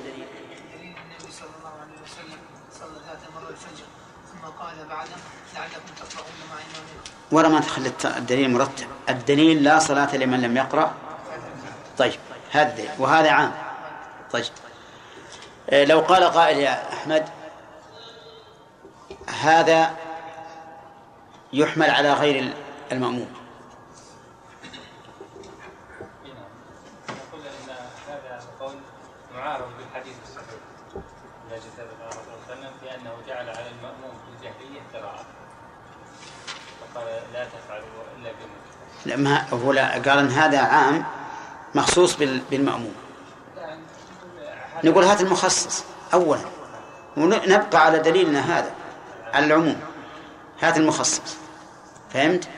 ورا 7.32 7.48
ما 7.48 7.60
تخلي 7.60 7.92
الدليل 8.04 8.50
مرتب. 8.50 8.86
الدليل 9.08 9.64
لا 9.64 9.78
صلاة 9.78 10.16
لمن 10.16 10.40
لم 10.40 10.56
يقرأ. 10.56 10.94
طيب 11.98 12.20
هذا 12.52 12.70
الدليل. 12.70 12.90
وهذا 12.98 13.30
عام. 13.30 13.52
طيب. 14.32 14.44
آه، 15.70 15.84
لو 15.84 16.00
قال 16.00 16.24
قائل 16.24 16.58
يا 16.58 16.92
أحمد 16.92 17.28
هذا 19.42 19.96
يحمل 21.52 21.90
على 21.90 22.12
غير 22.12 22.54
المأموم 22.92 23.28
نقول 27.08 27.46
ان 27.46 28.25
هذا 28.36 28.44
القول 28.54 28.74
معارض 29.36 29.64
بالحديث 29.78 30.14
الصحيح. 30.28 30.60
لا 31.50 31.56
جزاء 31.56 31.86
الله 31.86 32.10
صلى 32.10 32.20
الله 32.20 32.36
عليه 32.48 32.52
وسلم 32.60 32.70
بأنه 32.82 33.12
جعل 33.28 33.48
على 33.48 33.70
المأموم 33.70 34.14
في 34.24 34.36
الجاهليه 34.36 34.80
قراءه 34.94 35.24
فقال 36.94 37.06
لا 37.32 37.44
تفعلوا 37.44 37.86
إلا 38.18 38.30
بمثل 38.30 39.08
لا 39.08 39.16
ما 39.16 39.48
هو 39.50 39.72
لا 39.72 39.92
قال 39.92 40.08
إن 40.18 40.28
هذا 40.28 40.58
عام 40.60 41.04
مخصوص 41.74 42.16
بال- 42.16 42.42
بالمأموم. 42.50 42.94
نقول 44.84 45.04
هات 45.04 45.20
المخصص 45.20 45.84
اولا. 46.14 46.40
ونبقى 47.16 47.84
على 47.86 47.98
دليلنا 47.98 48.58
هذا 48.58 48.70
على 49.34 49.46
العموم. 49.46 49.80
هات 50.60 50.76
المخصص. 50.76 51.36
فهمت؟ 52.12 52.48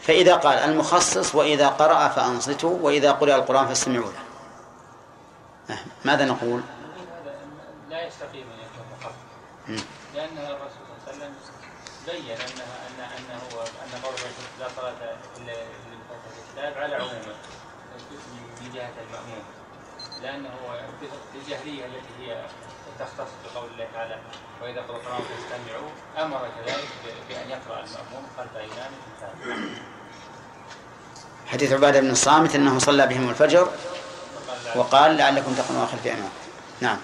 فإذا 0.00 0.34
قال 0.36 0.58
المخصص 0.58 1.34
وإذا 1.34 1.68
قرأ 1.68 2.08
فأنصتوا 2.08 2.78
وإذا 2.82 3.12
قرأ 3.12 3.34
القرآن 3.34 3.66
فاستمعوا 3.66 4.04
له. 4.04 4.23
ماذا 6.04 6.24
نقول؟ 6.24 6.62
لا 7.90 8.06
يستقيم 8.06 8.46
أن 8.50 8.58
يكون 8.58 9.12
مم. 9.68 9.76
لأن 10.14 10.38
الرسول 10.38 10.70
صلى 10.70 10.94
الله 10.96 11.06
عليه 11.06 11.16
وسلم 11.16 11.34
بين 12.06 12.30
انها 12.30 12.76
ان 12.88 13.00
انه 13.18 13.62
أن 13.84 14.02
قول 14.02 14.14
لا 14.60 14.68
صلاة 14.76 15.16
الا 15.36 15.52
للفتح 15.52 16.24
الكتاب 16.38 16.82
على 16.82 16.94
عمومه 16.94 17.34
من 18.60 18.70
جهة 18.74 18.92
المأموم. 19.08 19.44
لأنه 20.22 20.50
في 21.00 21.38
الجاهلية 21.38 21.86
التي 21.86 22.12
هي 22.20 22.44
تختص 22.98 23.30
بقول 23.44 23.70
الله 23.70 23.88
تعالى 23.94 24.18
وإذا 24.62 24.80
قرأ 24.80 24.96
القران 24.96 25.20
فاستمعوا. 25.22 25.90
أمر 26.18 26.48
كذلك 26.56 26.88
بأن 27.28 27.50
يقرأ 27.50 27.84
المأموم 27.84 28.26
خلف 28.36 28.56
امامه 28.56 29.34
حديث 31.46 31.72
عبادة 31.72 32.00
بن 32.00 32.10
الصامت 32.10 32.54
أنه 32.54 32.78
صلى 32.78 33.06
بهم 33.06 33.30
الفجر. 33.30 33.68
وقال 34.76 35.16
لعلكم 35.16 35.54
تقومون 35.54 35.86
خلف 35.86 36.06
أمام 36.06 36.30
نعم. 36.80 36.98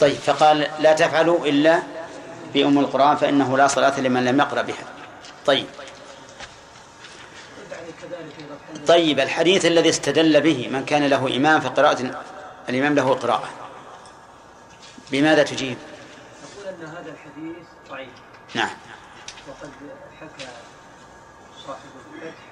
طيب 0.00 0.14
فقال 0.16 0.70
لا 0.78 0.92
تفعلوا 0.92 1.46
إلا 1.46 1.82
بأم 2.54 2.78
القرآن 2.78 3.16
فإنه 3.16 3.56
لا 3.56 3.66
صلاة 3.66 4.00
لمن 4.00 4.24
لم 4.24 4.38
يقرأ 4.38 4.62
بها. 4.62 4.84
طيب. 5.46 5.66
طيب 8.86 9.20
الحديث 9.20 9.66
الذي 9.66 9.88
استدل 9.88 10.40
به 10.40 10.68
من 10.72 10.84
كان 10.84 11.06
له 11.06 11.36
إمام 11.36 11.60
فقراءة 11.60 12.10
الإمام 12.68 12.94
له 12.94 13.14
قراءة. 13.14 13.48
بماذا 15.10 15.42
تجيب؟ 15.42 15.78
نقول 16.42 16.74
أن 16.74 16.88
هذا 16.88 17.12
الحديث 17.12 17.66
ضعيف. 17.90 18.08
نعم. 18.54 18.70
وقد 19.48 19.70
حكى 20.20 20.48
صاحب 21.66 21.78
الفتح 22.14 22.42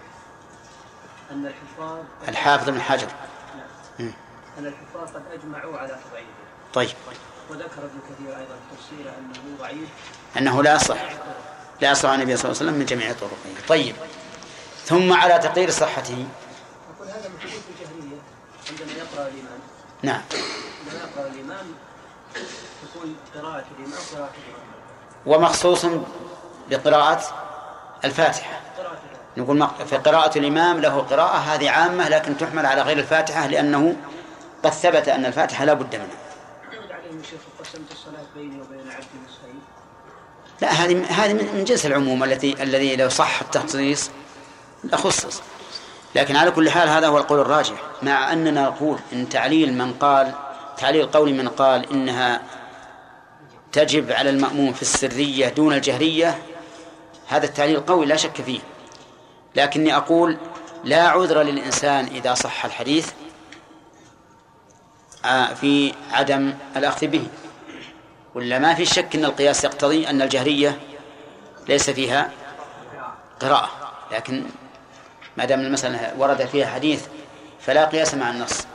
أن 1.31 1.47
الحفاظ 1.47 2.05
الحافظ 2.29 2.71
بن 2.71 2.81
حجر. 2.81 3.09
أن 4.59 4.67
الحفاظ 4.67 5.15
قد 5.17 5.23
أجمعوا 5.33 5.79
على 5.79 5.89
تضعيفه 5.89 6.29
طيب. 6.75 6.91
وذكر 7.51 7.79
ابن 7.79 7.99
كثير 8.11 8.29
أيضا 8.37 8.57
تفسير 8.77 9.13
أنه 9.19 9.59
ضعيف. 9.61 9.89
أنه 10.39 10.63
لا 10.63 10.75
يصح 10.75 10.97
لا 11.81 11.91
يصح 11.91 12.09
عن 12.09 12.15
النبي 12.21 12.37
صلى 12.37 12.51
الله 12.51 12.61
عليه 12.61 12.71
وسلم 12.71 12.79
من 12.81 12.85
جميع 12.87 13.13
طرقه. 13.13 13.67
طيب. 13.69 13.95
ثم 14.85 15.13
على 15.13 15.39
تقرير 15.39 15.71
صحته. 15.71 16.27
نقول 16.95 17.09
هذا 17.09 17.29
من 17.29 17.41
حدوث 17.41 17.63
الجهرية. 17.71 18.19
عندما 18.71 18.93
يقرأ 18.99 19.29
الإمام. 19.29 19.59
نعم. 20.03 20.21
عندما 20.87 21.05
يقرأ 21.11 21.27
الإمام 21.35 21.67
تكون 22.83 23.17
قراءة 23.35 23.65
الإمام 23.79 23.99
قراءة 24.15 24.31
الإمام. 24.47 24.67
ومخصوص 25.27 25.87
بقراءة 26.71 27.23
الفاتحة. 28.05 28.61
قراءة 28.79 28.97
نقول 29.37 29.59
مق- 29.59 29.83
فقراءة 29.85 30.39
الإمام 30.39 30.81
له 30.81 30.99
قراءة 31.01 31.37
هذه 31.37 31.71
عامة 31.71 32.09
لكن 32.09 32.37
تحمل 32.37 32.67
على 32.67 32.83
غير 32.83 32.99
الفاتحة 32.99 33.47
لأنه 33.47 33.97
قد 34.67 34.73
ثبت 34.73 35.09
أن 35.09 35.27
الفاتحة 35.27 35.65
لا 35.65 35.73
بد 35.73 35.97
منها. 35.97 36.07
قسمت 37.61 37.93
الصلاة 37.93 38.27
بيني 38.35 38.61
وبين 38.61 38.91
عبدي 38.91 39.19
نصفين 39.29 39.61
لا 40.61 40.69
هذه 40.69 41.05
هذه 41.05 41.33
من 41.33 41.65
جنس 41.65 41.87
العموم 41.87 42.25
التي 42.25 42.63
الذي 42.63 42.97
لو 42.97 43.09
صح 43.09 43.41
التخصيص 43.41 44.11
لخصص. 44.85 45.43
لكن 46.15 46.37
على 46.37 46.51
كل 46.51 46.71
حال 46.71 46.89
هذا 46.89 47.07
هو 47.07 47.19
القول 47.19 47.41
الراجح. 47.41 47.75
مع 48.03 48.33
أننا 48.33 48.63
نقول 48.63 48.99
إن 49.13 49.29
تعليل 49.29 49.73
من 49.73 49.93
قال 49.93 50.33
تعليل 50.79 51.07
قول 51.07 51.35
من 51.35 51.49
قال 51.49 51.91
إنها 51.93 52.43
تجب 53.73 54.13
على 54.13 54.31
المأموم 54.31 54.73
في 54.73 54.83
السرية 54.83 55.49
دون 55.49 55.75
الجهرية 55.75 56.39
هذا 57.29 57.47
التعليل 57.47 57.81
قوي 57.81 58.07
لا 58.07 58.17
شك 58.17 58.43
فيه. 58.43 58.61
لكني 59.57 59.97
أقول 59.97 60.37
لا 60.85 61.09
عذر 61.09 61.43
للإنسان 61.43 62.05
إذا 62.05 62.35
صح 62.35 62.65
الحديث. 62.65 63.13
في 65.55 65.95
عدم 66.13 66.55
الأخذ 66.77 67.07
به. 67.07 67.27
ولا 68.35 68.59
ما 68.59 68.75
في 68.75 68.85
شك 68.85 69.15
أن 69.15 69.25
القياس 69.25 69.65
يقتضي 69.65 70.09
أن 70.11 70.23
الجهرية 70.23 70.81
ليس 71.69 71.91
فيها 71.91 72.31
قراءة. 73.41 73.71
لكن 74.13 74.45
ما 75.37 75.45
دام 75.45 75.61
المسألة 75.61 76.15
ورد 76.19 76.47
فيها 76.47 76.67
حديث 76.67 77.07
فلا 77.61 77.85
قياس 77.85 78.15
مع 78.15 78.31
النص. 78.31 78.67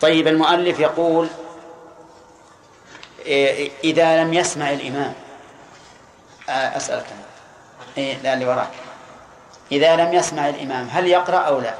طيب 0.00 0.28
المؤلف 0.28 0.80
يقول 0.80 1.28
إيه، 3.26 3.70
إذا 3.84 4.24
لم 4.24 4.34
يسمع 4.34 4.72
الإمام 4.72 5.14
آه، 6.48 6.76
أسألك. 6.76 7.06
إيه 7.98 8.16
لا 8.22 8.34
اللي 8.34 8.46
وراك. 8.46 8.70
إذا 9.72 9.96
لم 9.96 10.14
يسمع 10.14 10.48
الإمام 10.48 10.88
هل 10.88 11.06
يقرأ 11.06 11.38
أو 11.38 11.60
لا؟ 11.60 11.74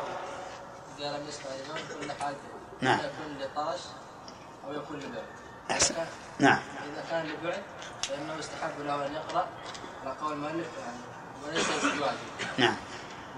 إذا 0.98 1.06
لم 1.06 1.28
يسمع 1.28 1.50
الإمام 1.54 1.84
كل 2.00 2.24
حاجة. 2.24 2.47
نعم. 2.80 2.98
يكون 2.98 3.38
لطرش 3.40 3.80
أو 4.66 4.72
يكون 4.72 4.96
لبعد 4.96 5.24
أحسن. 5.70 5.94
نعم. 6.38 6.59
إذا 6.92 7.05
كان 7.10 7.26
لبعد 7.26 7.62
فإنه 8.02 8.34
يستحب 8.38 8.80
له 8.80 9.06
أن 9.06 9.14
يقرأ 9.14 9.46
على 10.05 10.14
قول 10.20 10.32
المؤلف 10.32 10.66
يعني 10.78 10.98
وليس 11.46 11.66
بواجب. 11.68 12.16
نعم. 12.59 12.76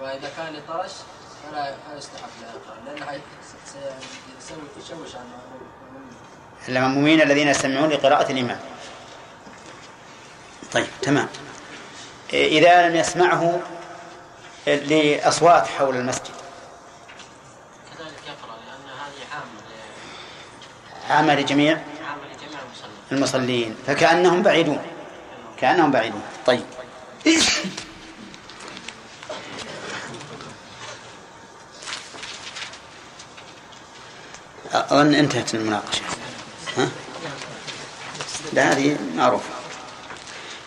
وإذا 0.00 0.30
كان 0.36 0.52
لطرش 0.54 0.92
فلا 1.42 1.74
فلا 1.86 1.96
يستحب 1.96 2.30
له 2.42 2.48
يقرأ 2.48 2.76
لأنه 2.86 3.20
تشوش 4.84 5.16
عن 5.16 5.22
المأموم 5.22 5.70
المأمومين 6.68 7.20
الذين 7.20 7.48
يستمعون 7.48 7.88
لقراءة 7.88 8.32
الإمام 8.32 8.60
طيب 10.72 10.86
تمام. 11.02 11.28
إذا 12.32 12.88
لم 12.88 12.96
يسمعه 12.96 13.60
لأصوات 14.66 15.66
حول 15.66 15.96
المسجد 15.96 16.34
كذلك 17.98 18.22
يقرأ 18.26 18.56
لأن 18.56 18.88
هذه 18.98 19.34
عامة 19.34 19.60
عامة 21.10 21.34
لجميع 21.34 21.78
المصلين. 23.12 23.76
فكأنهم 23.86 24.42
بعيدون. 24.42 24.78
كأنهم 25.60 25.90
بعيدون. 25.90 26.22
طيب. 26.46 26.64
أظن 34.72 35.14
انتهت 35.14 35.54
المناقشة. 35.54 36.02
ها؟ 36.78 36.88
لا 38.52 38.72
هذه 38.72 38.96
معروفة. 39.16 39.50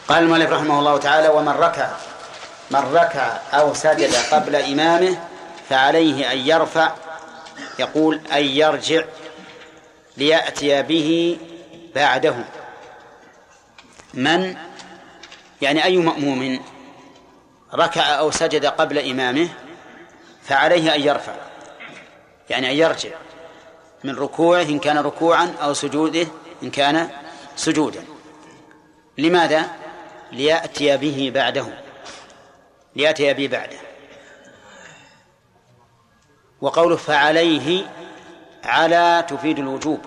قال 0.07 0.23
المؤلف 0.23 0.51
رحمه 0.51 0.79
الله 0.79 0.97
تعالى 0.97 1.27
ومن 1.27 1.49
ركع 1.51 1.89
من 2.71 2.79
ركع 2.79 3.37
أو 3.53 3.73
سجد 3.73 4.15
قبل 4.31 4.55
إمامه 4.55 5.17
فعليه 5.69 6.31
أن 6.31 6.37
يرفع 6.37 6.91
يقول 7.79 8.21
أن 8.33 8.45
يرجع 8.45 9.03
ليأتي 10.18 10.81
به 10.81 11.38
بعده. 11.95 12.35
من؟ 14.14 14.57
يعني 15.61 15.84
أي 15.84 15.98
مأموم؟ 15.98 16.60
ركع 17.73 18.19
أو 18.19 18.31
سجد 18.31 18.65
قبل 18.65 19.10
إمامه 19.10 19.49
فعليه 20.44 20.95
أن 20.95 21.02
يرفع. 21.02 21.35
يعني 22.49 22.72
أن 22.72 22.76
يرجع 22.76 23.10
من 24.03 24.15
ركوعه 24.15 24.61
إن 24.61 24.80
كان 24.80 24.98
ركوعا 24.98 25.56
أو 25.61 25.73
سجوده 25.73 26.27
إن 26.64 26.72
كان 26.72 27.10
سجودا. 27.56 28.06
لماذا؟ 29.18 29.69
ليأتي 30.31 30.98
به 30.98 31.31
بعده. 31.34 31.68
ليأتي 32.95 33.34
به 33.34 33.48
بعده. 33.48 33.77
وقوله 36.61 36.95
فعليه 36.95 37.85
على 38.64 39.26
تفيد 39.27 39.60
الوجوب. 39.60 39.99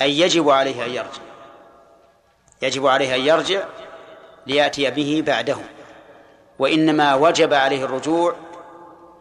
أي 0.00 0.20
يجب 0.20 0.50
عليه 0.50 0.84
أن 0.84 0.90
يرجع. 0.90 1.22
يجب 2.62 2.86
عليه 2.86 3.14
أن 3.14 3.20
يرجع 3.20 3.64
ليأتي 4.46 4.90
به 4.90 5.22
بعده. 5.26 5.56
وإنما 6.58 7.14
وجب 7.14 7.54
عليه 7.54 7.84
الرجوع 7.84 8.34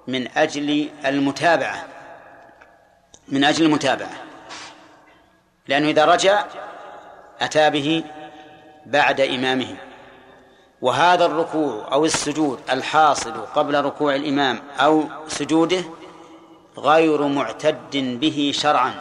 من 0.08 0.38
أجل 0.38 0.90
المتابعة. 1.06 1.86
من 3.28 3.44
أجل 3.44 3.66
المتابعة. 3.66 4.12
لأنه 5.68 5.90
إذا 5.90 6.06
رجع 6.06 6.46
أتى 7.42 7.70
به 7.70 8.04
بعد 8.86 9.22
إمامه. 9.22 9.76
وهذا 10.82 11.26
الركوع 11.26 11.88
أو 11.92 12.06
السجود 12.06 12.60
الحاصل 12.72 13.46
قبل 13.56 13.86
ركوع 13.86 14.16
الإمام 14.16 14.62
أو 14.80 15.04
سجوده 15.28 15.84
غير 16.78 17.28
معتد 17.28 18.20
به 18.20 18.52
شرعا 18.56 18.94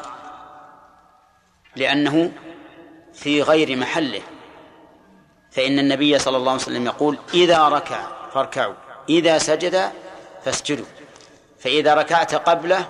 لأنه 1.76 2.32
في 3.12 3.42
غير 3.42 3.76
محله. 3.76 4.22
فإن 5.50 5.78
النبي 5.78 6.18
صلى 6.18 6.36
الله 6.36 6.52
عليه 6.52 6.62
وسلم 6.62 6.86
يقول 6.86 7.18
إذا 7.34 7.68
ركع 7.68 8.06
فاركعوا 8.34 8.74
إذا 9.08 9.38
سجد 9.38 9.90
فاسجدوا 10.44 10.86
فإذا 11.58 11.94
ركعت 11.94 12.34
قبله 12.34 12.86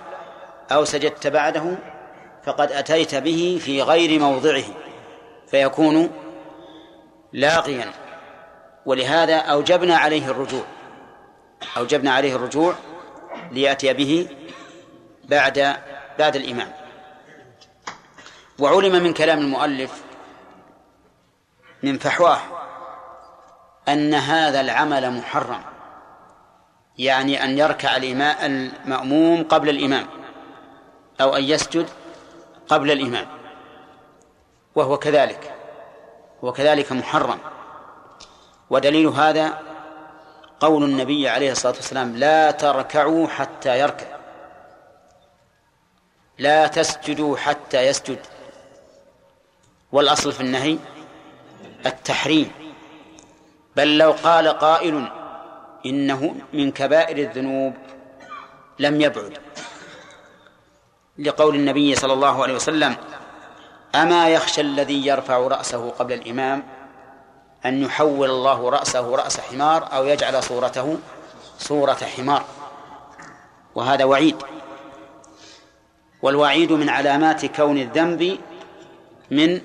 أو 0.71 0.85
سجدت 0.85 1.27
بعده 1.27 1.77
فقد 2.43 2.71
أتيت 2.71 3.15
به 3.15 3.59
في 3.61 3.81
غير 3.81 4.19
موضعه 4.19 4.63
فيكون 5.47 6.09
لاغيا. 7.33 7.91
ولهذا 8.85 9.35
أوجبنا 9.35 9.97
عليه 9.97 10.31
الرجوع 10.31 10.63
أوجبنا 11.77 12.11
عليه 12.11 12.35
الرجوع 12.35 12.75
ليأتي 13.51 13.93
به 13.93 14.27
بعد 15.29 15.75
بعد 16.19 16.35
الإمام. 16.35 16.71
وعلم 18.59 19.03
من 19.03 19.13
كلام 19.13 19.39
المؤلف 19.39 20.03
من 21.83 21.97
فحواه 21.97 22.39
أن 23.87 24.13
هذا 24.13 24.61
العمل 24.61 25.11
محرم. 25.11 25.61
يعني 26.97 27.43
أن 27.43 27.57
يركع 27.57 27.95
الإماء 27.95 28.45
المأموم 28.45 29.43
قبل 29.43 29.69
الإمام 29.69 30.07
أو 31.21 31.35
أن 31.35 31.43
يسجد 31.43 31.89
قبل 32.67 32.91
الإمام. 32.91 33.27
وهو 34.75 34.97
كذلك. 34.97 35.53
هو 36.43 36.51
كذلك 36.51 36.91
محرم. 36.91 37.39
ودليل 38.69 39.07
هذا 39.07 39.59
قول 40.59 40.83
النبي 40.83 41.29
عليه 41.29 41.51
الصلاة 41.51 41.73
والسلام 41.73 42.15
لا 42.15 42.51
تركعوا 42.51 43.27
حتى 43.27 43.79
يركع. 43.79 44.14
لا 46.37 46.67
تسجدوا 46.67 47.37
حتى 47.37 47.87
يسجد. 47.87 48.19
والأصل 49.91 50.31
في 50.31 50.41
النهي 50.41 50.77
التحريم. 51.85 52.51
بل 53.75 53.97
لو 53.97 54.11
قال 54.11 54.47
قائل 54.47 55.11
إنه 55.85 56.35
من 56.53 56.71
كبائر 56.71 57.17
الذنوب 57.17 57.73
لم 58.79 59.01
يبعد. 59.01 59.37
لقول 61.17 61.55
النبي 61.55 61.95
صلى 61.95 62.13
الله 62.13 62.43
عليه 62.43 62.53
وسلم 62.53 62.95
أما 63.95 64.29
يخشى 64.29 64.61
الذي 64.61 65.05
يرفع 65.07 65.37
رأسه 65.37 65.89
قبل 65.89 66.13
الإمام 66.13 66.63
أن 67.65 67.83
يحول 67.83 68.29
الله 68.29 68.69
رأسه 68.69 69.15
رأس 69.15 69.39
حمار 69.39 69.93
أو 69.93 70.05
يجعل 70.05 70.43
صورته 70.43 70.97
صورة 71.59 71.97
حمار. 72.17 72.45
وهذا 73.75 74.03
وعيد. 74.03 74.43
والوعيد 76.25 76.71
من 76.71 76.89
علامات 76.89 77.45
كون 77.45 77.77
الذنب 77.77 78.39
من 79.31 79.61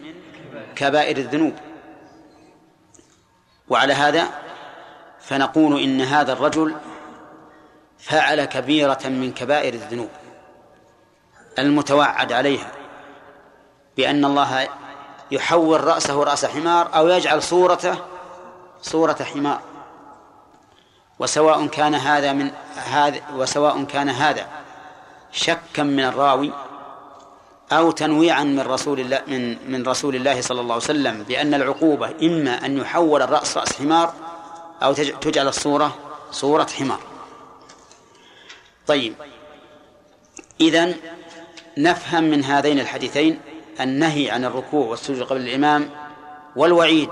كبائر 0.77 1.17
الذنوب. 1.17 1.55
وعلى 3.69 3.93
هذا 3.93 4.29
فنقول 5.21 5.81
إن 5.83 6.01
هذا 6.01 6.33
الرجل 6.33 6.77
فعل 7.99 8.45
كبيرة 8.45 8.99
من 9.05 9.33
كبائر 9.33 9.75
الذنوب 9.75 10.09
المتوعد 11.59 12.33
عليها 12.33 12.73
بأن 13.97 14.25
الله 14.25 14.69
يحول 15.31 15.85
رأسه 15.85 16.25
رأس 16.25 16.45
حمار 16.45 16.97
أو 16.97 17.09
يجعل 17.09 17.43
صورته 17.43 17.99
صورة 18.83 19.17
حمار. 19.35 19.61
وسواء 21.19 21.67
كان 21.67 21.95
هذا 21.95 22.33
من 22.33 22.51
هذا 22.77 23.21
وسواء 23.35 23.85
كان 23.85 24.09
هذا 24.09 24.60
شكا 25.33 25.83
من 25.83 26.01
الراوي 26.01 26.53
أو 27.73 27.91
تنويعا 27.91 28.45
من 28.45 28.61
رسول 28.61 29.01
الله 29.01 29.23
من 29.27 29.73
من 29.73 29.87
رسول 29.87 30.17
الله 30.17 30.41
صلى 30.41 30.61
الله 30.61 30.75
عليه 30.75 30.85
وسلم 30.85 31.23
بأن 31.23 31.55
العقوبة 31.55 32.15
إما 32.23 32.67
أن 32.67 32.79
يحول 32.79 33.23
الرأس 33.23 33.57
رأس 33.57 33.73
حمار 33.79 34.15
أو 34.83 34.93
تجعل 34.93 35.49
الصورة 35.49 35.97
صورة 36.31 36.67
حمار. 36.79 37.01
طيب. 38.87 39.15
إذن 40.61 40.97
نفهم 41.79 42.25
من 42.25 42.45
هذين 42.45 42.81
الحديثين 42.81 43.41
النهي 43.81 44.31
عن 44.31 44.45
الركوع 44.45 44.87
والسجود 44.87 45.23
قبل 45.23 45.41
الإمام 45.41 45.91
والوعيد 46.57 47.11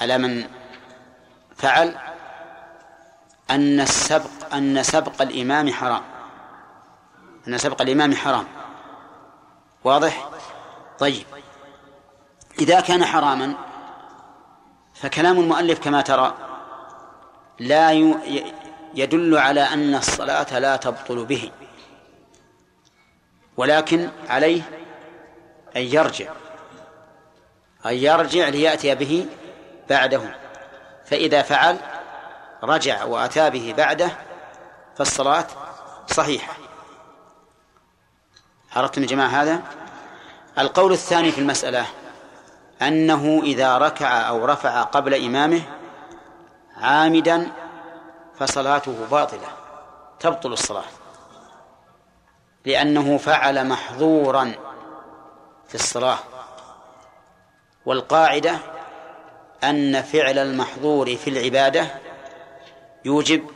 على 0.00 0.18
من 0.18 0.44
فعل 1.56 1.96
أن 3.50 3.80
السبق 3.80 4.54
أن 4.54 4.82
سبق 4.82 5.22
الإمام 5.22 5.72
حرام. 5.72 6.13
أن 7.48 7.58
سبق 7.58 7.82
الإمام 7.82 8.14
حرام. 8.14 8.46
واضح؟ 9.84 10.28
طيب. 10.98 11.26
إذا 12.60 12.80
كان 12.80 13.04
حراما 13.04 13.54
فكلام 14.94 15.40
المؤلف 15.40 15.78
كما 15.78 16.00
ترى 16.02 16.34
لا 17.58 17.92
يدل 18.94 19.38
على 19.38 19.60
أن 19.60 19.94
الصلاة 19.94 20.58
لا 20.58 20.76
تبطل 20.76 21.24
به 21.24 21.50
ولكن 23.56 24.10
عليه 24.28 24.62
أن 25.76 25.82
يرجع 25.82 26.32
أن 27.86 27.94
يرجع 27.94 28.48
ليأتي 28.48 28.94
به 28.94 29.26
بعده. 29.90 30.36
فإذا 31.04 31.42
فعل 31.42 31.76
رجع 32.62 33.04
وأتى 33.04 33.50
به 33.50 33.74
بعده 33.76 34.10
فالصلاة 34.96 35.46
صحيحة. 36.06 36.63
عرفتم 38.76 39.02
يا 39.02 39.06
جماعة 39.06 39.28
هذا؟ 39.28 39.62
القول 40.58 40.92
الثاني 40.92 41.32
في 41.32 41.38
المسألة 41.38 41.86
أنه 42.82 43.40
إذا 43.42 43.78
ركع 43.78 44.28
أو 44.28 44.44
رفع 44.44 44.82
قبل 44.82 45.14
إمامه 45.24 45.62
عامدا 46.76 47.50
فصلاته 48.38 49.06
باطلة 49.10 49.48
تبطل 50.20 50.52
الصلاة. 50.52 50.84
لأنه 52.64 53.18
فعل 53.18 53.68
محظورا 53.68 54.52
في 55.68 55.74
الصلاة. 55.74 56.18
والقاعدة 57.86 58.58
أن 59.64 60.02
فعل 60.02 60.38
المحظور 60.38 61.16
في 61.16 61.30
العبادة 61.30 61.86
يوجب 63.04 63.50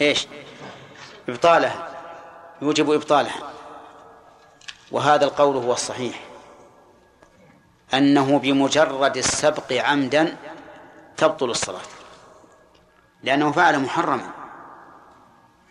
إيش؟ 0.00 0.26
إبطالها 1.28 1.88
يوجب 2.62 2.90
إبطالها 2.90 3.57
وهذا 4.92 5.24
القول 5.24 5.56
هو 5.56 5.72
الصحيح. 5.72 6.20
أنه 7.94 8.38
بمجرد 8.38 9.16
السبق 9.16 9.72
عمدا 9.72 10.36
تبطل 11.16 11.50
الصلاة. 11.50 11.80
لأنه 13.22 13.52
فعل 13.52 13.78
محرما. 13.78 14.30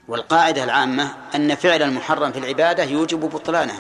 والقاعدة 0.08 0.64
العامة 0.64 1.16
أن 1.36 1.56
فعل 1.56 1.84
المحرم 1.84 2.32
في 2.32 2.40
العبادة 2.40 2.84
يوجب 2.84 3.20
بطلانها 3.20 3.80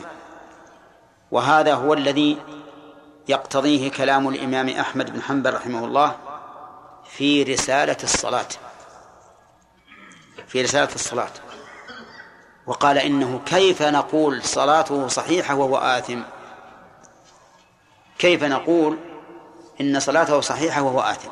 وهذا 1.31 1.73
هو 1.73 1.93
الذي 1.93 2.38
يقتضيه 3.27 3.91
كلام 3.91 4.27
الإمام 4.27 4.69
أحمد 4.69 5.14
بن 5.14 5.22
حنبل 5.22 5.53
رحمه 5.53 5.85
الله 5.85 6.15
في 7.03 7.43
رسالة 7.43 7.97
الصلاة. 8.03 8.47
في 10.47 10.61
رسالة 10.61 10.95
الصلاة. 10.95 11.30
وقال 12.68 12.98
إنه 12.98 13.41
كيف 13.45 13.81
نقول 13.81 14.44
صلاته 14.44 15.07
صحيحة 15.07 15.56
وهو 15.56 15.77
آثم؟ 15.77 16.22
كيف 18.19 18.44
نقول 18.44 18.98
إن 19.81 19.99
صلاته 19.99 20.41
صحيحة 20.41 20.81
وهو 20.81 20.99
آثم؟ 20.99 21.30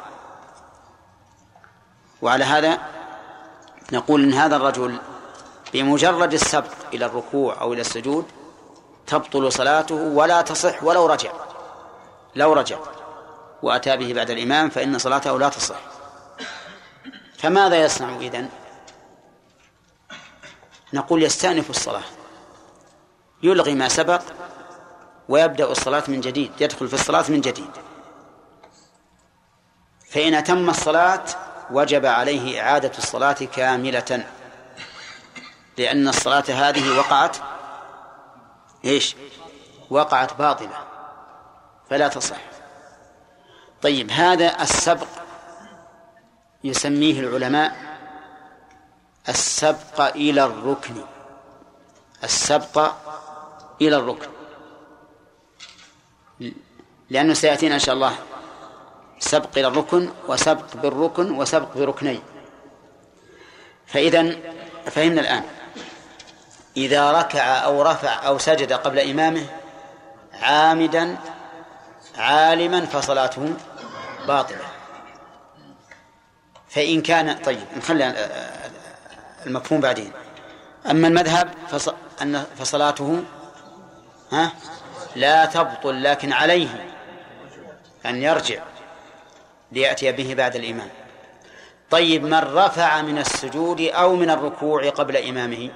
وعلى 2.21 2.43
هذا 2.43 2.79
نقول 3.93 4.23
إن 4.23 4.33
هذا 4.33 4.55
الرجل 4.55 4.97
بمجرد 5.73 6.33
السبق 6.33 6.71
إلى 6.93 7.05
الركوع 7.05 7.61
أو 7.61 7.73
إلى 7.73 7.81
السجود 7.81 8.25
تبطل 9.07 9.51
صلاته 9.51 9.95
ولا 9.95 10.41
تصح 10.41 10.83
ولو 10.83 11.05
رجع. 11.05 11.31
لو 12.35 12.53
رجع. 12.53 12.77
وأتى 13.61 13.97
به 13.97 14.13
بعد 14.13 14.29
الإمام 14.29 14.69
فإن 14.69 14.97
صلاته 14.97 15.39
لا 15.39 15.49
تصح. 15.49 15.79
فماذا 17.37 17.75
يصنع 17.75 18.15
إذن؟ 18.15 18.49
نقول 20.95 21.23
يستأنف 21.23 21.69
الصلاة. 21.69 22.03
يلغي 23.43 23.75
ما 23.75 23.87
سبق 23.87 24.21
ويبدأ 25.29 25.71
الصلاة 25.71 26.03
من 26.07 26.21
جديد 26.21 26.51
يدخل 26.59 26.87
في 26.87 26.93
الصلاة 26.93 27.25
من 27.29 27.41
جديد. 27.41 27.69
فإن 30.09 30.33
أتم 30.33 30.69
الصلاة 30.69 31.23
وجب 31.71 32.05
عليه 32.05 32.61
إعادة 32.61 32.91
الصلاة 32.97 33.33
كاملة. 33.33 34.25
لأن 35.77 36.07
الصلاة 36.07 36.43
هذه 36.49 36.97
وقعت 36.97 37.37
إيش؟ 38.85 39.15
وقعت 39.89 40.33
باطلة. 40.33 40.77
فلا 41.89 42.07
تصح. 42.07 42.41
طيب 43.81 44.11
هذا 44.11 44.61
السبق 44.61 45.07
يسميه 46.63 47.19
العلماء 47.19 47.94
السبق 49.29 50.01
إلى 50.01 50.43
الركن. 50.45 50.95
السبق 52.23 52.93
إلى 53.81 53.95
الركن. 53.95 54.27
لأنه 57.09 57.33
سيأتينا 57.33 57.75
إن 57.75 57.79
شاء 57.79 57.95
الله. 57.95 58.15
سبق 59.19 59.49
إلى 59.57 59.67
الركن 59.67 60.09
وسبق 60.27 60.77
بالركن 60.77 61.31
وسبق 61.31 61.77
بركنين. 61.77 62.21
فإذا 63.87 64.35
فهمنا 64.85 65.21
الآن. 65.21 65.43
إذا 66.77 67.11
ركع 67.11 67.43
أو 67.65 67.81
رفع 67.81 68.27
أو 68.27 68.37
سجد 68.37 68.73
قبل 68.73 68.99
إمامه 68.99 69.45
عامدا 70.33 71.17
عالما 72.17 72.85
فصلاته 72.85 73.53
باطلة. 74.27 74.65
فإن 76.69 77.01
كان 77.01 77.41
طيب 77.41 77.67
نخلي 77.77 78.03
المفهوم 79.45 79.81
بعدين. 79.81 80.11
أما 80.89 81.07
المذهب 81.07 81.53
فص... 81.69 81.89
فصلاته 82.59 83.23
ها 84.31 84.51
لا 85.15 85.45
تبطل 85.45 86.03
لكن 86.03 86.33
عليه 86.33 86.95
أن 88.05 88.21
يرجع 88.21 88.63
ليأتي 89.71 90.11
به 90.11 90.33
بعد 90.33 90.55
الإمام 90.55 90.89
طيب 91.89 92.23
من 92.23 92.33
رفع 92.33 93.01
من 93.01 93.17
السجود 93.17 93.81
أو 93.81 94.15
من 94.15 94.29
الركوع 94.29 94.89
قبل 94.89 95.17
إمامه؟ 95.17 95.69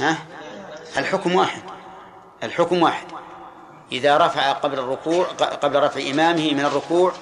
ها؟ 0.00 0.18
الحكم 0.96 1.34
واحد 1.34 1.62
الحكم 2.42 2.82
واحد. 2.82 3.06
إذا 3.92 4.16
رفع 4.16 4.52
قبل 4.52 4.78
الركوع 4.78 5.24
قبل 5.62 5.82
رفع 5.82 6.10
إمامه 6.10 6.54
من 6.54 6.64
الركوع 6.64 7.12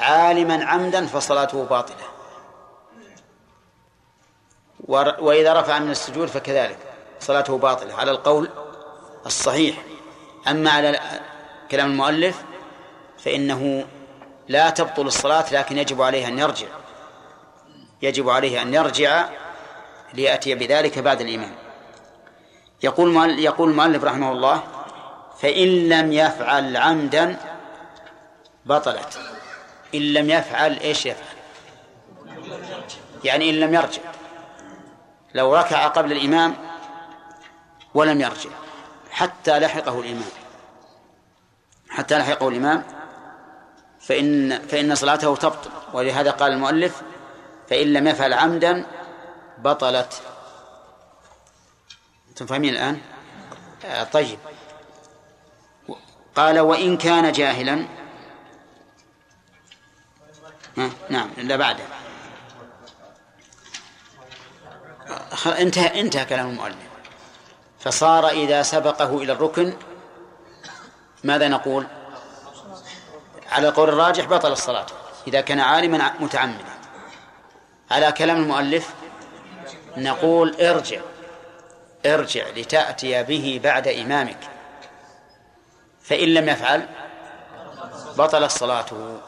عالما 0.00 0.64
عمدا 0.64 1.06
فصلاته 1.06 1.64
باطلة. 1.64 2.06
وإذا 5.18 5.60
رفع 5.60 5.78
من 5.78 5.90
السجود 5.90 6.28
فكذلك 6.28 6.78
صلاته 7.20 7.58
باطلة. 7.58 7.94
على 7.94 8.10
القول 8.10 8.48
الصحيح. 9.26 9.76
أما 10.48 10.70
على 10.70 11.00
كلام 11.70 11.90
المؤلف 11.90 12.42
فإنه 13.18 13.86
لا 14.48 14.70
تبطل 14.70 15.06
الصلاة 15.06 15.44
لكن 15.52 15.78
يجب 15.78 16.02
عليه 16.02 16.28
أن 16.28 16.38
يرجع. 16.38 16.66
يجب 18.02 18.30
عليه 18.30 18.62
أن 18.62 18.74
يرجع 18.74 19.28
ليأتي 20.14 20.54
بذلك 20.54 20.98
بعد 20.98 21.20
الإمام 21.20 21.54
يقول 22.82 23.38
يقول 23.38 23.70
المؤلف 23.70 24.04
رحمه 24.04 24.32
الله 24.32 24.62
فإن 25.40 25.88
لم 25.88 26.12
يفعل 26.12 26.76
عمدا 26.76 27.36
بطلت. 28.66 29.18
إن 29.94 30.00
لم 30.00 30.30
يفعل 30.30 30.78
إيش 30.78 31.06
يفعل؟ 31.06 31.36
يعني 33.24 33.50
إن 33.50 33.54
لم 33.54 33.74
يرجع. 33.74 34.02
لو 35.34 35.54
ركع 35.56 35.86
قبل 35.86 36.12
الإمام 36.12 36.56
ولم 37.94 38.20
يرجع 38.20 38.50
حتى 39.10 39.58
لحقه 39.58 40.00
الإمام. 40.00 40.30
حتى 41.88 42.18
لحقه 42.18 42.48
الإمام 42.48 42.84
فإن 44.00 44.58
فإن 44.68 44.94
صلاته 44.94 45.36
تبطل. 45.36 45.70
ولهذا 45.92 46.30
قال 46.30 46.52
المؤلف 46.52 47.02
فإن 47.68 47.92
لم 47.92 48.06
يفعل 48.06 48.32
عمدا 48.32 48.86
بطلت. 49.58 50.22
أنتم 52.28 52.46
فاهمين 52.46 52.74
الآن؟ 52.74 53.00
آه 53.84 54.04
طيب. 54.04 54.38
قال 56.36 56.60
وإن 56.60 56.96
كان 56.96 57.32
جاهلا 57.32 57.86
نعم 61.08 61.30
إلا 61.38 61.56
بعده 61.56 61.84
انتهى 65.46 66.00
انتهى 66.00 66.24
كلام 66.24 66.50
المؤلف. 66.50 66.76
فصار 67.80 68.28
إذا 68.28 68.62
سبقه 68.62 69.22
إلى 69.22 69.32
الركن 69.32 69.76
ماذا 71.24 71.48
نقول؟ 71.48 71.86
على 73.52 73.68
القول 73.68 73.88
الراجح 73.88 74.24
بطل 74.24 74.52
الصلاة 74.52 74.86
إذا 75.26 75.40
كان 75.40 75.60
عالما 75.60 76.12
متعمدا. 76.20 76.64
على 77.90 78.12
كلام 78.12 78.36
المؤلف 78.36 78.94
نقول 79.96 80.54
ارجع 80.60 81.00
ارجع 82.06 82.48
لتأتي 82.48 83.22
به 83.22 83.60
بعد 83.64 83.88
إمامك. 83.88 84.38
فإن 86.02 86.28
لم 86.28 86.48
يفعل 86.48 86.88
بطل 88.18 88.50
صلاته. 88.50 89.20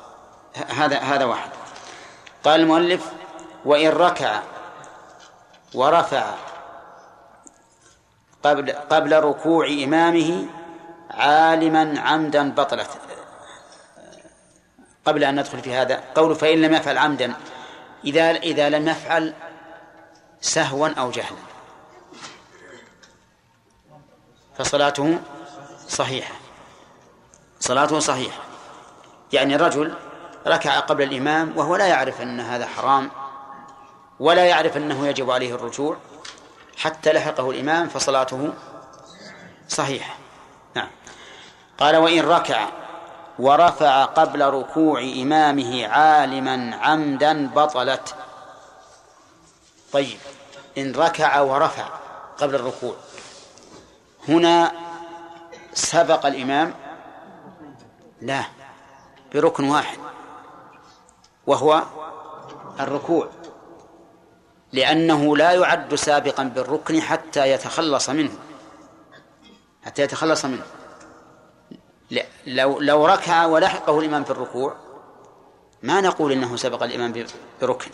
هذا 0.68 0.98
هذا 0.98 1.24
واحد. 1.24 1.50
قال 2.44 2.60
المؤلف 2.60 3.12
وإن 3.64 3.88
ركع 3.88 4.42
ورفع 5.74 6.34
قبل 8.42 8.72
قبل 8.72 9.20
ركوع 9.20 9.66
إمامه 9.66 10.46
عالما 11.10 12.00
عمدا 12.00 12.50
بطلت. 12.50 12.90
قبل 15.04 15.24
أن 15.24 15.40
ندخل 15.40 15.60
في 15.60 15.74
هذا 15.74 16.04
قول 16.14 16.34
فإن 16.34 16.62
لم 16.62 16.74
يفعل 16.74 16.98
عمدا. 16.98 17.34
إذا 18.04 18.30
إذا 18.30 18.68
لم 18.68 18.88
يفعل 18.88 19.34
سهوا 20.40 20.88
أو 20.88 21.10
جهلا. 21.10 21.38
فصلاته 24.58 25.18
صحيحة. 25.88 26.34
صلاته 27.60 27.98
صحيحة. 27.98 28.42
يعني 29.32 29.54
الرجل 29.54 29.94
ركع 30.46 30.80
قبل 30.80 31.02
الإمام 31.02 31.52
وهو 31.56 31.76
لا 31.76 31.86
يعرف 31.86 32.20
أن 32.20 32.40
هذا 32.40 32.66
حرام 32.66 33.10
ولا 34.20 34.46
يعرف 34.46 34.76
أنه 34.76 35.06
يجب 35.06 35.30
عليه 35.30 35.54
الرجوع 35.54 35.96
حتى 36.76 37.12
لحقه 37.12 37.50
الإمام 37.50 37.88
فصلاته 37.88 38.52
صحيحة. 39.68 40.14
نعم. 40.74 40.88
قال 41.78 41.96
وإن 41.96 42.20
ركع 42.20 42.68
ورفع 43.38 44.04
قبل 44.04 44.44
ركوع 44.44 45.00
إمامه 45.00 45.86
عالما 45.86 46.76
عمدا 46.76 47.48
بطلت. 47.48 48.14
طيب 49.92 50.18
إن 50.78 50.92
ركع 50.92 51.40
ورفع 51.40 51.88
قبل 52.38 52.54
الركوع. 52.54 52.94
هنا 54.28 54.72
سبق 55.74 56.26
الإمام؟ 56.26 56.74
لا 58.20 58.44
بركن 59.34 59.64
واحد. 59.64 59.98
وهو 61.48 61.82
الركوع 62.80 63.28
لأنه 64.72 65.36
لا 65.36 65.52
يعد 65.52 65.94
سابقا 65.94 66.42
بالركن 66.42 67.00
حتى 67.00 67.50
يتخلص 67.50 68.10
منه. 68.10 68.32
حتى 69.84 70.02
يتخلص 70.02 70.44
منه. 70.44 70.62
لو 72.46 72.80
لو 72.80 73.06
ركع 73.06 73.46
ولحقه 73.46 73.98
الإمام 73.98 74.24
في 74.24 74.30
الركوع 74.30 74.76
ما 75.82 76.00
نقول 76.00 76.32
إنه 76.32 76.56
سبق 76.56 76.82
الإمام 76.82 77.26
بركن. 77.60 77.90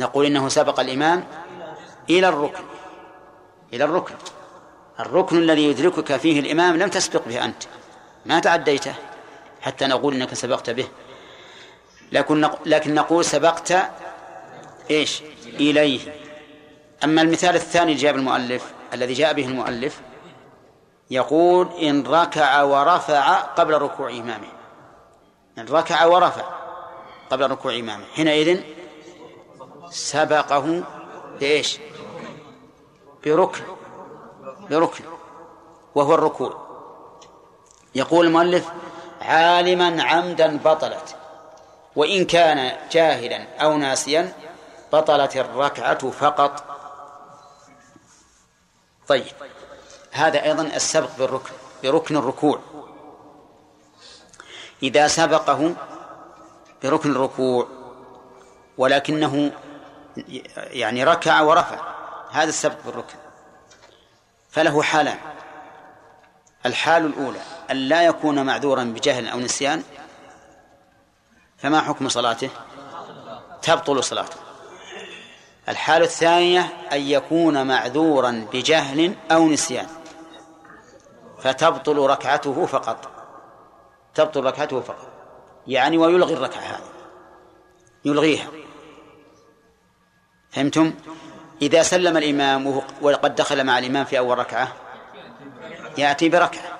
نقول 0.00 0.26
إنه 0.26 0.48
سبق 0.48 0.80
الإمام 0.80 1.26
إلى 2.10 2.28
الركن 2.28 2.64
إلى 3.72 3.84
الركن. 3.84 4.14
الركن 5.00 5.36
الذي 5.36 5.64
يدركك 5.64 6.16
فيه 6.16 6.40
الإمام 6.40 6.76
لم 6.76 6.88
تسبق 6.88 7.28
به 7.28 7.44
أنت. 7.44 7.62
ما 8.26 8.40
تعديته 8.40 8.94
حتى 9.60 9.86
نقول 9.86 10.14
إنك 10.14 10.34
سبقت 10.34 10.70
به. 10.70 10.88
لكن 12.12 12.48
لكن 12.66 12.94
نقول 12.94 13.24
سبقت 13.24 13.74
إيش؟ 14.90 15.22
إليه. 15.46 16.00
أما 17.04 17.22
المثال 17.22 17.54
الثاني 17.54 17.94
جاب 17.94 18.16
المؤلف 18.16 18.72
الذي 18.94 19.12
جاء 19.12 19.32
به 19.32 19.46
المؤلف 19.46 20.00
يقول 21.10 21.68
إن 21.82 22.06
ركع 22.06 22.62
ورفع 22.62 23.34
قبل 23.34 23.74
ركوع 23.74 24.10
إمامه. 24.10 24.48
إن 25.58 25.66
ركع 25.70 26.04
ورفع 26.04 26.44
قبل 27.30 27.50
ركوع 27.50 27.74
إمامه. 27.74 28.04
حينئذ 28.14 28.60
سبقه 29.90 30.82
بإيش؟ 31.40 31.78
بركن 33.24 33.64
بركن 34.70 35.04
وهو 35.94 36.14
الركوع. 36.14 36.70
يقول 37.94 38.26
المؤلف 38.26 38.68
عالما 39.20 40.02
عمدا 40.02 40.58
بطلت. 40.64 41.16
وإن 41.96 42.24
كان 42.24 42.76
جاهلا 42.92 43.62
أو 43.62 43.76
ناسيا 43.76 44.32
بطلت 44.92 45.36
الركعة 45.36 46.10
فقط. 46.10 46.64
طيب 49.08 49.34
هذا 50.10 50.44
أيضا 50.44 50.62
السبق 50.62 51.16
بالركن 51.18 51.52
بركن 51.82 52.16
الركوع. 52.16 52.60
إذا 54.82 55.08
سبقه 55.08 55.74
بركن 56.82 57.10
الركوع 57.10 57.68
ولكنه 58.78 59.52
يعني 60.56 61.04
ركع 61.04 61.40
ورفع 61.40 61.80
هذا 62.30 62.48
السبق 62.48 62.76
بالركن. 62.86 63.16
فله 64.50 64.82
حالان. 64.82 65.18
الحال 66.66 67.06
الأولى 67.06 67.40
أن 67.70 67.76
لا 67.76 68.02
يكون 68.02 68.46
معذورا 68.46 68.84
بجهل 68.84 69.28
أو 69.28 69.40
نسيان. 69.40 69.82
فما 71.62 71.80
حكم 71.80 72.08
صلاته؟ 72.08 72.50
تبطل 73.62 74.04
صلاته. 74.04 74.36
الحالة 75.68 76.04
الثانية 76.04 76.60
أن 76.92 77.00
يكون 77.00 77.66
معذورا 77.66 78.46
بجهل 78.52 79.14
أو 79.32 79.48
نسيان. 79.48 79.86
فتبطل 81.38 81.96
ركعته 81.96 82.66
فقط. 82.66 83.10
تبطل 84.14 84.44
ركعته 84.44 84.80
فقط. 84.80 85.08
يعني 85.66 85.98
ويلغي 85.98 86.34
الركعة 86.34 86.60
هذه. 86.60 86.90
يلغيها. 88.04 88.46
فهمتم؟ 90.50 90.94
إذا 91.62 91.82
سلم 91.82 92.16
الإمام 92.16 92.82
وقد 93.02 93.34
دخل 93.34 93.64
مع 93.64 93.78
الإمام 93.78 94.04
في 94.04 94.18
أول 94.18 94.38
ركعة 94.38 94.72
يأتي 95.98 96.28
بركعة. 96.28 96.78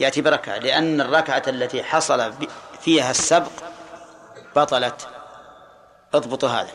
يأتي 0.00 0.20
بركعة 0.20 0.58
لأن 0.58 1.00
الركعة 1.00 1.42
التي 1.46 1.82
حصل 1.82 2.32
فيها 2.80 3.10
السبق 3.10 3.69
بطلت. 4.56 5.08
اضبطوا 6.14 6.48
هذا. 6.48 6.70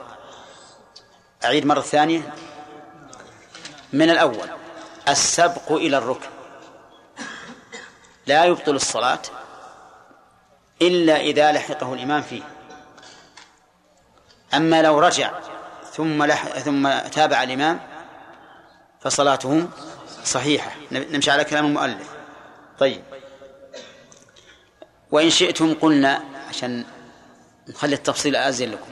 أعيد 1.46 1.66
مرة 1.66 1.82
ثانية. 1.82 2.34
من 3.94 4.10
الأول 4.10 4.50
السبق 5.08 5.72
إلى 5.72 5.98
الركن. 5.98 6.30
لا 8.28 8.46
يبطل 8.46 8.76
الصلاة 8.76 9.22
إلا 10.82 11.18
إذا 11.18 11.52
لحقه 11.52 11.94
الإمام 11.94 12.22
فيه. 12.22 12.44
أما 14.54 14.82
لو 14.82 15.00
رجع 15.00 15.32
ثم 15.92 16.24
لح... 16.24 16.46
ثم 16.46 17.00
تابع 17.00 17.44
الإمام 17.44 17.80
فصلاته 19.00 19.68
صحيحة. 20.24 20.72
نمشي 20.92 21.32
على 21.32 21.44
كلام 21.44 21.66
المؤلف. 21.66 22.10
طيب. 22.80 23.04
وإن 25.12 25.30
شئتم 25.30 25.74
قلنا 25.74 26.24
عشان 26.50 26.86
نخلي 27.70 27.96
التفصيل 27.96 28.36
أزين 28.36 28.72
لكم. 28.72 28.92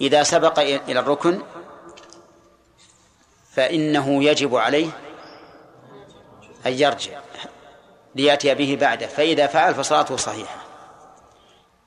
إذا 0.00 0.22
سبق 0.22 0.58
إلى 0.58 1.00
الركن 1.00 1.42
فإنه 3.52 4.24
يجب 4.24 4.56
عليه 4.56 4.90
أن 6.66 6.72
يرجع 6.72 7.20
ليأتي 8.14 8.54
به 8.54 8.78
بعده. 8.80 9.06
فإذا 9.06 9.46
فعل 9.46 9.74
فصلاته 9.74 10.16
صحيحة. 10.16 10.60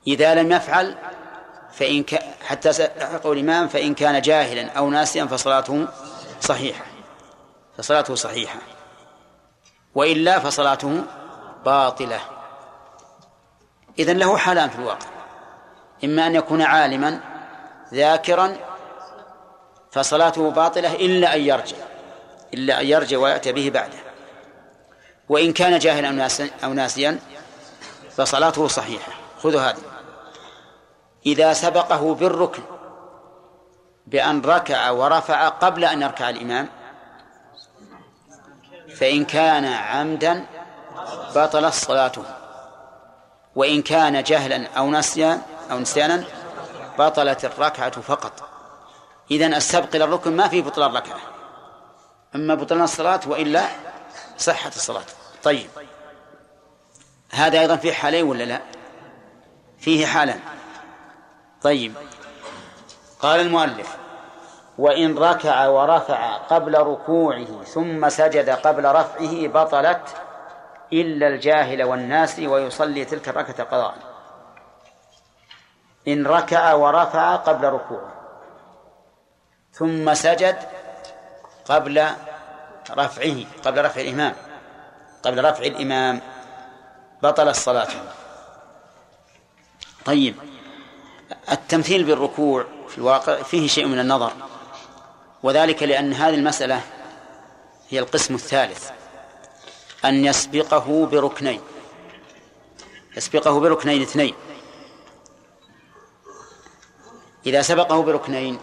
إذا 0.06 0.34
لم 0.34 0.52
يفعل 0.52 0.98
فإن 1.72 2.02
ك... 2.02 2.14
حتى 2.46 2.70
لحقه 2.70 3.32
الإمام 3.32 3.68
فإن 3.68 3.94
كان 3.94 4.22
جاهلا 4.22 4.72
أو 4.72 4.90
ناسيا 4.90 5.24
فصلاته 5.24 5.88
صحيحة. 6.40 6.84
فصلاته 7.78 8.14
صحيحة. 8.14 8.58
وإلا 9.94 10.38
فصلاته 10.38 11.02
باطلة. 11.64 12.20
إذن 13.98 14.18
له 14.18 14.36
حالان 14.36 14.70
في 14.70 14.76
الواقع. 14.76 15.13
إما 16.04 16.26
أن 16.26 16.34
يكون 16.34 16.62
عالما 16.62 17.20
ذاكرا 17.94 18.56
فصلاته 19.92 20.50
باطلة 20.50 20.94
إلا 20.94 21.34
أن 21.34 21.40
يرجع 21.40 21.76
إلا 22.54 22.80
أن 22.80 22.86
يرجع 22.86 23.18
ويأتي 23.18 23.52
به 23.52 23.70
بعده. 23.70 23.98
وإن 25.28 25.52
كان 25.52 25.78
جاهلا 25.78 26.28
أو 26.64 26.72
ناسيا 26.72 27.18
فصلاته 28.16 28.68
صحيحة. 28.68 29.12
خذوا 29.42 29.60
هذه. 29.60 29.82
إذا 31.26 31.52
سبقه 31.52 32.14
بالركن 32.14 32.62
بأن 34.06 34.40
ركع 34.40 34.90
ورفع 34.90 35.48
قبل 35.48 35.84
أن 35.84 36.02
يركع 36.02 36.30
الإمام 36.30 36.68
فإن 38.96 39.24
كان 39.24 39.64
عمدا 39.64 40.46
بطلت 41.36 41.74
صلاته. 41.74 42.24
وإن 43.56 43.82
كان 43.82 44.22
جهلا 44.22 44.68
أو 44.76 44.90
نسيا 44.90 45.40
أو 45.70 45.78
نسيانا 45.78 46.24
بطلت 46.98 47.44
الركعة 47.44 48.00
فقط. 48.00 48.32
إذن 49.30 49.54
السبق 49.54 49.94
إلى 49.94 50.04
الركن 50.04 50.36
ما 50.36 50.48
فيه 50.48 50.62
بطلان 50.62 50.96
ركعة. 50.96 51.20
أما 52.34 52.54
بطلان 52.54 52.82
الصلاة 52.82 53.20
وإلا 53.26 53.66
صحة 54.38 54.68
الصلاة. 54.68 55.04
طيب. 55.42 55.70
هذا 57.32 57.60
أيضا 57.60 57.76
فيه 57.76 57.92
حالين 57.92 58.24
ولا 58.24 58.44
لا؟ 58.44 58.60
فيه 59.78 60.06
حالا. 60.06 60.34
طيب. 61.62 61.94
قال 63.20 63.40
المؤلف 63.40 63.96
وإن 64.78 65.18
ركع 65.18 65.66
ورفع 65.66 66.36
قبل 66.36 66.78
ركوعه 66.78 67.64
ثم 67.64 68.08
سجد 68.08 68.50
قبل 68.50 68.84
رفعه 68.84 69.46
بطلت 69.46 70.08
إلا 70.92 71.28
الجاهل 71.28 71.82
والناس 71.82 72.38
ويصلي 72.38 73.04
تلك 73.04 73.28
الركعة 73.28 73.62
قضاء. 73.64 74.13
إن 76.08 76.26
ركع 76.26 76.72
ورفع 76.72 77.36
قبل 77.36 77.64
ركوعه. 77.68 78.14
ثم 79.72 80.14
سجد 80.14 80.58
قبل 81.64 82.06
رفعه 82.90 83.44
قبل 83.64 83.84
رفع 83.84 84.00
الإمام. 84.00 84.34
قبل 85.22 85.44
رفع 85.44 85.64
الإمام. 85.64 86.20
بطل 87.22 87.48
الصلاة. 87.48 87.88
طيب. 90.04 90.34
التمثيل 91.52 92.04
بالركوع 92.04 92.64
في 92.88 92.98
الواقع 92.98 93.42
فيه 93.42 93.68
شيء 93.68 93.86
من 93.86 93.98
النظر. 93.98 94.32
وذلك 95.42 95.82
لأن 95.82 96.12
هذه 96.12 96.34
المسألة 96.34 96.80
هي 97.88 97.98
القسم 97.98 98.34
الثالث. 98.34 98.90
أن 100.04 100.24
يسبقه 100.24 101.06
بركنين. 101.06 101.60
يسبقه 103.16 103.60
بركنين 103.60 104.02
اثنين. 104.02 104.34
إذا 107.46 107.62
سبقه 107.62 108.02
بركنين 108.02 108.58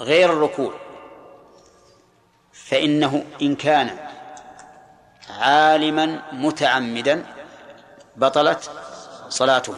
غير 0.00 0.32
الركوع 0.32 0.74
فإنه 2.52 3.24
إن 3.42 3.56
كان 3.56 3.98
عالما 5.40 6.22
متعمدا 6.32 7.24
بطلت 8.16 8.70
صلاته 9.28 9.74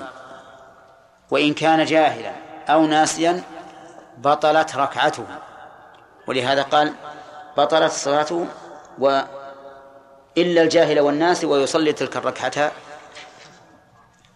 وإن 1.30 1.54
كان 1.54 1.84
جاهلا 1.84 2.32
أو 2.68 2.86
ناسيا 2.86 3.42
بطلت 4.18 4.76
ركعته 4.76 5.26
ولهذا 6.26 6.62
قال 6.62 6.94
بطلت 7.56 7.92
صلاته 7.92 8.46
و 8.98 9.20
إلا 10.38 10.62
الجاهل 10.62 11.00
والناس 11.00 11.44
ويصلي 11.44 11.92
تلك 11.92 12.16
الركعة 12.16 12.72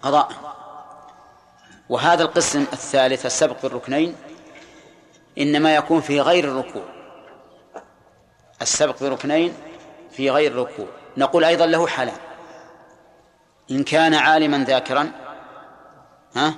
قضاء. 0.02 0.55
وهذا 1.88 2.22
القسم 2.22 2.66
الثالث 2.72 3.26
السبق 3.26 3.62
بالركنين 3.62 4.16
إنما 5.38 5.74
يكون 5.74 6.00
في 6.00 6.20
غير 6.20 6.44
الركوع. 6.44 6.82
السبق 8.62 9.02
بركنين 9.02 9.54
في 10.10 10.30
غير 10.30 10.52
الركوع. 10.52 10.86
نقول 11.16 11.44
أيضا 11.44 11.66
له 11.66 11.86
حالان. 11.86 12.16
إن 13.70 13.84
كان 13.84 14.14
عالما 14.14 14.58
ذاكرا 14.58 15.12
ها 16.36 16.54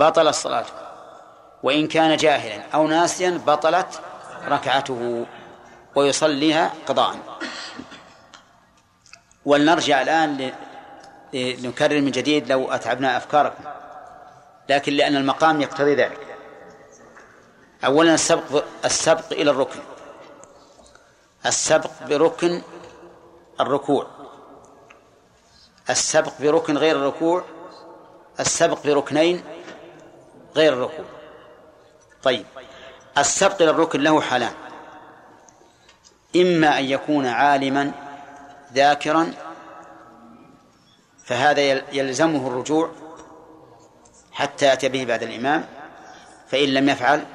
بطل 0.00 0.28
الصلاة. 0.28 0.66
وإن 1.62 1.88
كان 1.88 2.16
جاهلا 2.16 2.62
أو 2.74 2.86
ناسيا 2.86 3.40
بطلت 3.46 4.00
ركعته 4.48 5.26
ويصليها 5.94 6.72
قضاء. 6.86 7.16
ولنرجع 9.44 10.02
الآن 10.02 10.52
لنكرر 11.34 12.00
من 12.00 12.10
جديد 12.10 12.52
لو 12.52 12.72
أتعبنا 12.72 13.16
أفكاركم. 13.16 13.64
لكن 14.68 14.92
لأن 14.92 15.16
المقام 15.16 15.60
يقتضي 15.60 15.94
ذلك. 15.94 16.36
أولا 17.84 18.14
السبق 18.14 18.64
السبق 18.84 19.32
إلى 19.32 19.50
الركن. 19.50 19.80
السبق 21.46 21.90
بركن 22.08 22.62
الركوع. 23.60 24.06
السبق 25.90 26.32
بركن 26.40 26.78
غير 26.78 26.96
الركوع. 26.96 27.44
السبق 28.40 28.86
بركنين 28.86 29.44
غير 30.56 30.72
الركوع. 30.72 31.04
طيب. 32.22 32.46
السبق 33.18 33.62
إلى 33.62 33.70
الركن 33.70 34.00
له 34.00 34.20
حالان. 34.20 34.52
إما 36.36 36.78
أن 36.78 36.84
يكون 36.84 37.26
عالما 37.26 37.92
ذاكرا 38.72 39.34
فهذا 41.24 41.60
يلزمه 41.92 42.48
الرجوع 42.48 42.90
حتى 44.38 44.66
يأتي 44.66 44.88
به 44.88 45.04
بعد 45.04 45.22
الإمام 45.22 45.66
فإن 46.48 46.68
لم 46.68 46.88
يفعل 46.88 47.26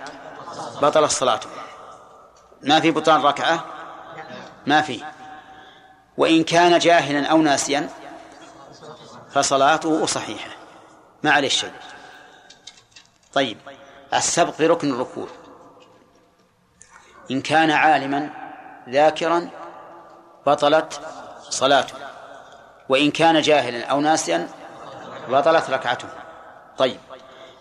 بطل 0.81 1.03
الصلاة 1.03 1.39
ما 2.61 2.79
في 2.79 2.91
بطلان 2.91 3.21
ركعة؟ 3.21 3.65
ما 4.67 4.81
في. 4.81 5.03
وإن 6.17 6.43
كان 6.43 6.79
جاهلا 6.79 7.27
أو 7.27 7.37
ناسيا 7.37 7.89
فصلاته 9.31 10.05
صحيحة 10.05 10.49
ما 11.23 11.31
عليه 11.31 11.49
شيء. 11.49 11.73
طيب 13.33 13.57
السبق 14.13 14.57
بركن 14.59 14.93
الركوع. 14.93 15.27
إن 17.31 17.41
كان 17.41 17.71
عالما 17.71 18.29
ذاكرا 18.89 19.49
بطلت 20.45 21.01
صلاته. 21.49 21.95
وإن 22.89 23.11
كان 23.11 23.41
جاهلا 23.41 23.85
أو 23.85 24.01
ناسيا 24.01 24.49
بطلت 25.29 25.69
ركعته. 25.69 26.22
طيب. 26.77 26.99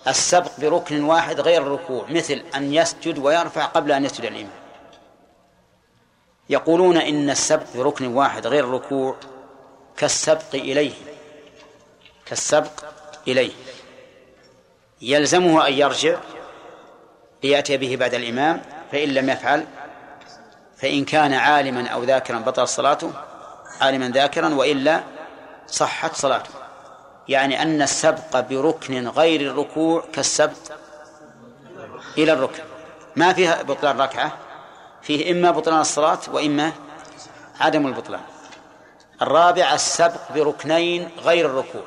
السبق 0.08 0.50
بركن 0.58 1.04
واحد 1.04 1.40
غير 1.40 1.62
الركوع 1.62 2.06
مثل 2.10 2.42
أن 2.54 2.74
يسجد 2.74 3.18
ويرفع 3.18 3.64
قبل 3.64 3.92
أن 3.92 4.04
يسجد 4.04 4.24
الإمام. 4.24 4.50
يقولون 6.48 6.96
إن 6.96 7.30
السبق 7.30 7.66
بركن 7.76 8.06
واحد 8.06 8.46
غير 8.46 8.64
الركوع 8.64 9.16
كالسبق 9.96 10.54
إليه. 10.54 10.94
كالسبق 12.26 12.84
إليه. 13.28 13.52
يلزمه 15.02 15.68
أن 15.68 15.72
يرجع 15.72 16.18
ليأتي 17.42 17.76
به 17.76 17.96
بعد 17.96 18.14
الإمام 18.14 18.62
فإن 18.92 19.08
لم 19.08 19.28
يفعل 19.28 19.66
فإن 20.76 21.04
كان 21.04 21.32
عالما 21.32 21.88
أو 21.88 22.04
ذاكرا 22.04 22.38
بطل 22.38 22.68
صلاته 22.68 23.12
عالما 23.80 24.08
ذاكرا 24.08 24.54
وإلا 24.54 25.02
صحت 25.66 26.16
صلاته. 26.16 26.61
يعني 27.28 27.62
أن 27.62 27.82
السبق 27.82 28.40
بركن 28.40 29.08
غير 29.08 29.40
الركوع 29.40 30.04
كالسبق 30.12 30.72
إلى 32.18 32.32
الركن. 32.32 32.62
ما 33.16 33.32
فيها 33.32 33.62
بطلان 33.62 34.00
ركعة؟ 34.00 34.38
فيه 35.02 35.32
إما 35.32 35.50
بطلان 35.50 35.80
الصلاة 35.80 36.18
وإما 36.28 36.72
عدم 37.60 37.86
البطلان. 37.86 38.20
الرابع 39.22 39.74
السبق 39.74 40.32
بركنين 40.34 41.10
غير 41.18 41.46
الركوع. 41.46 41.82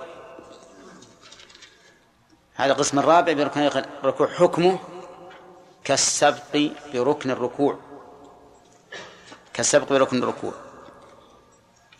هذا 2.55 2.71
القسم 2.71 2.99
الرابع 2.99 3.33
بركنين 3.33 3.67
الركوع. 4.03 4.27
حكمه 4.27 4.79
كالسبق 5.83 6.71
بركن 6.93 7.31
الركوع. 7.31 7.79
كالسبق 9.53 9.89
بركن 9.89 10.23
الركوع. 10.23 10.53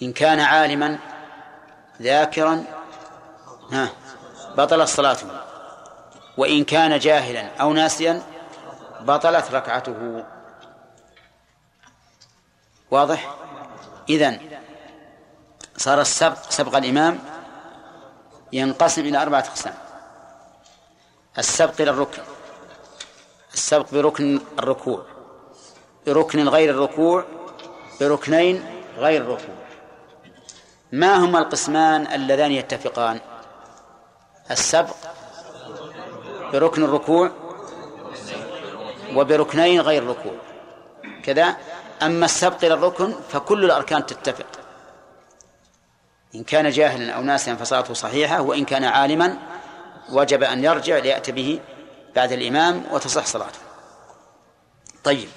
إن 0.02 0.14
كان 0.14 0.40
عالما 0.40 0.99
ذاكرا 2.02 2.64
ها 3.72 3.90
بطل 4.58 4.82
الصلاة. 4.82 5.18
وإن 6.38 6.64
كان 6.64 7.00
جاهلا 7.00 7.56
أو 7.62 7.74
ناسيا 7.74 8.24
بطلت 9.02 9.52
ركعته. 9.52 10.24
واضح؟ 12.92 13.36
إذن 14.10 14.40
صار 15.78 16.02
السبق 16.02 16.38
سبق 16.50 16.78
الإمام 16.78 17.20
ينقسم 18.54 19.02
إلى 19.02 19.22
أربعة 19.22 19.40
أقسام. 19.40 19.74
السبق 21.38 21.82
إلى 21.82 21.92
الركن. 21.92 22.22
السبق 23.54 23.92
بركن 23.92 24.42
الركوع. 24.60 25.06
بركن 26.08 26.48
غير 26.48 26.70
الركوع 26.70 27.26
بركنين 28.02 28.66
غير 28.98 29.22
الركوع. 29.22 29.56
ما 30.92 31.16
هما 31.16 31.40
القسمان 31.40 32.08
اللذان 32.08 32.52
يتفقان؟ 32.52 33.20
السبق 34.52 34.96
بركن 36.54 36.84
الركوع 36.84 37.32
وبركنين 39.16 39.82
غير 39.82 40.04
الركوع. 40.04 40.34
كذا. 41.24 41.58
أما 42.02 42.26
السبق 42.26 42.66
إلى 42.66 42.74
الركن 42.74 43.16
فكل 43.30 43.66
الأركان 43.66 44.06
تتفق. 44.06 44.46
إن 46.36 46.44
كان 46.44 46.70
جاهلا 46.70 47.14
أو 47.14 47.22
ناسيا 47.22 47.56
فصلاته 47.56 47.94
صحيحة 47.94 48.42
وإن 48.42 48.66
كان 48.66 48.84
عالما 48.84 49.38
وجب 50.10 50.44
أن 50.44 50.64
يرجع 50.64 50.98
ليأتي 50.98 51.32
به 51.32 51.60
بعد 52.16 52.32
الإمام 52.32 52.86
وتصح 52.92 53.26
صلاته. 53.26 53.60
طيب. 55.04 55.30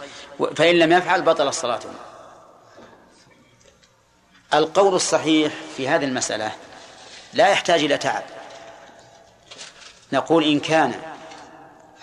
فإن 0.57 0.79
لم 0.79 0.93
يفعل 0.93 1.23
بطل 1.23 1.49
الصلاة. 1.49 1.81
القول 4.55 4.95
الصحيح 4.95 5.53
في 5.77 5.89
هذه 5.89 6.05
المسألة 6.05 6.53
لا 7.33 7.49
يحتاج 7.49 7.85
إلى 7.85 7.99
تعب. 7.99 8.23
نقول 10.13 10.45
إن 10.45 10.61
كان 10.61 10.95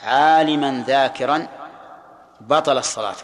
عالما 0.03 0.84
ذاكرا 0.88 1.48
بطل 2.41 2.77
الصلاة. 2.77 3.15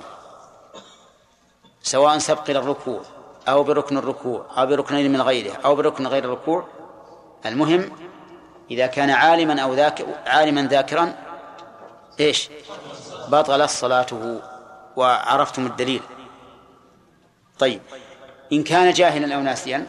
سواء 1.83 2.17
سبق 2.17 2.49
إلى 2.49 2.59
الركوع 2.59 3.01
أو 3.47 3.63
بركن 3.63 3.97
الركوع 3.97 4.45
أو 4.57 4.65
بركنين 4.65 5.11
من 5.11 5.21
غيره 5.21 5.53
أو 5.65 5.75
بركن 5.75 6.07
غير 6.07 6.25
الركوع 6.25 6.67
المهم 7.45 7.91
إذا 8.71 8.87
كان 8.87 9.09
عالما 9.09 9.61
أو 9.61 9.73
ذاكر 9.73 10.05
عالما 10.25 10.61
ذاكرا 10.61 11.13
إيش؟ 12.19 12.49
بطلت 13.27 13.69
صلاته. 13.69 14.41
وعرفتم 14.95 15.65
الدليل. 15.65 16.01
طيب 17.59 17.81
إن 18.53 18.63
كان 18.63 18.93
جاهلا 18.93 19.35
أو 19.35 19.41
ناسيا 19.41 19.87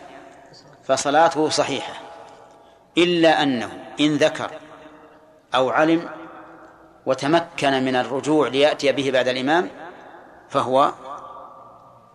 فصلاته 0.84 1.48
صحيحة 1.48 1.94
إلا 2.98 3.42
أنه 3.42 3.84
إن 4.00 4.16
ذكر 4.16 4.50
أو 5.54 5.70
علم 5.70 6.08
وتمكن 7.06 7.84
من 7.84 7.96
الرجوع 7.96 8.48
ليأتي 8.48 8.92
به 8.92 9.10
بعد 9.10 9.28
الإمام 9.28 9.70
فهو 10.48 10.92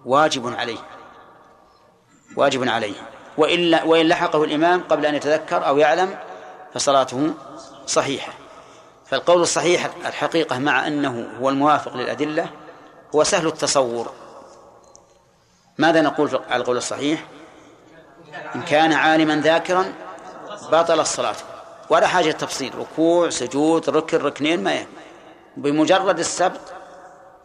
واجب 0.05 0.55
عليه. 0.55 0.77
واجب 2.35 2.69
عليه. 2.69 2.95
وإلا 3.37 3.83
وإن 3.83 4.07
لحقه 4.07 4.43
الإمام 4.43 4.83
قبل 4.89 5.05
أن 5.05 5.15
يتذكر 5.15 5.67
أو 5.67 5.77
يعلم 5.77 6.17
فصلاته 6.73 7.33
صحيحة. 7.85 8.33
فالقول 9.05 9.41
الصحيح 9.41 9.89
الحقيقة 10.05 10.59
مع 10.59 10.87
أنه 10.87 11.27
هو 11.41 11.49
الموافق 11.49 11.95
للأدلة 11.95 12.49
هو 13.15 13.23
سهل 13.23 13.47
التصور. 13.47 14.11
ماذا 15.77 16.01
نقول 16.01 16.39
على 16.49 16.61
القول 16.61 16.77
الصحيح؟ 16.77 17.25
إن 18.55 18.61
كان 18.61 18.93
عالما 18.93 19.35
ذاكرا 19.35 19.93
بطل 20.71 20.99
الصلاة. 20.99 21.35
ولا 21.89 22.07
حاجة 22.07 22.31
تفصيل. 22.31 22.75
ركوع 22.75 23.29
سجود 23.29 23.89
ركن 23.89 24.17
ركنين 24.17 24.63
ما 24.63 24.73
يهم 24.73 24.87
بمجرد 25.57 26.19
السبق 26.19 26.61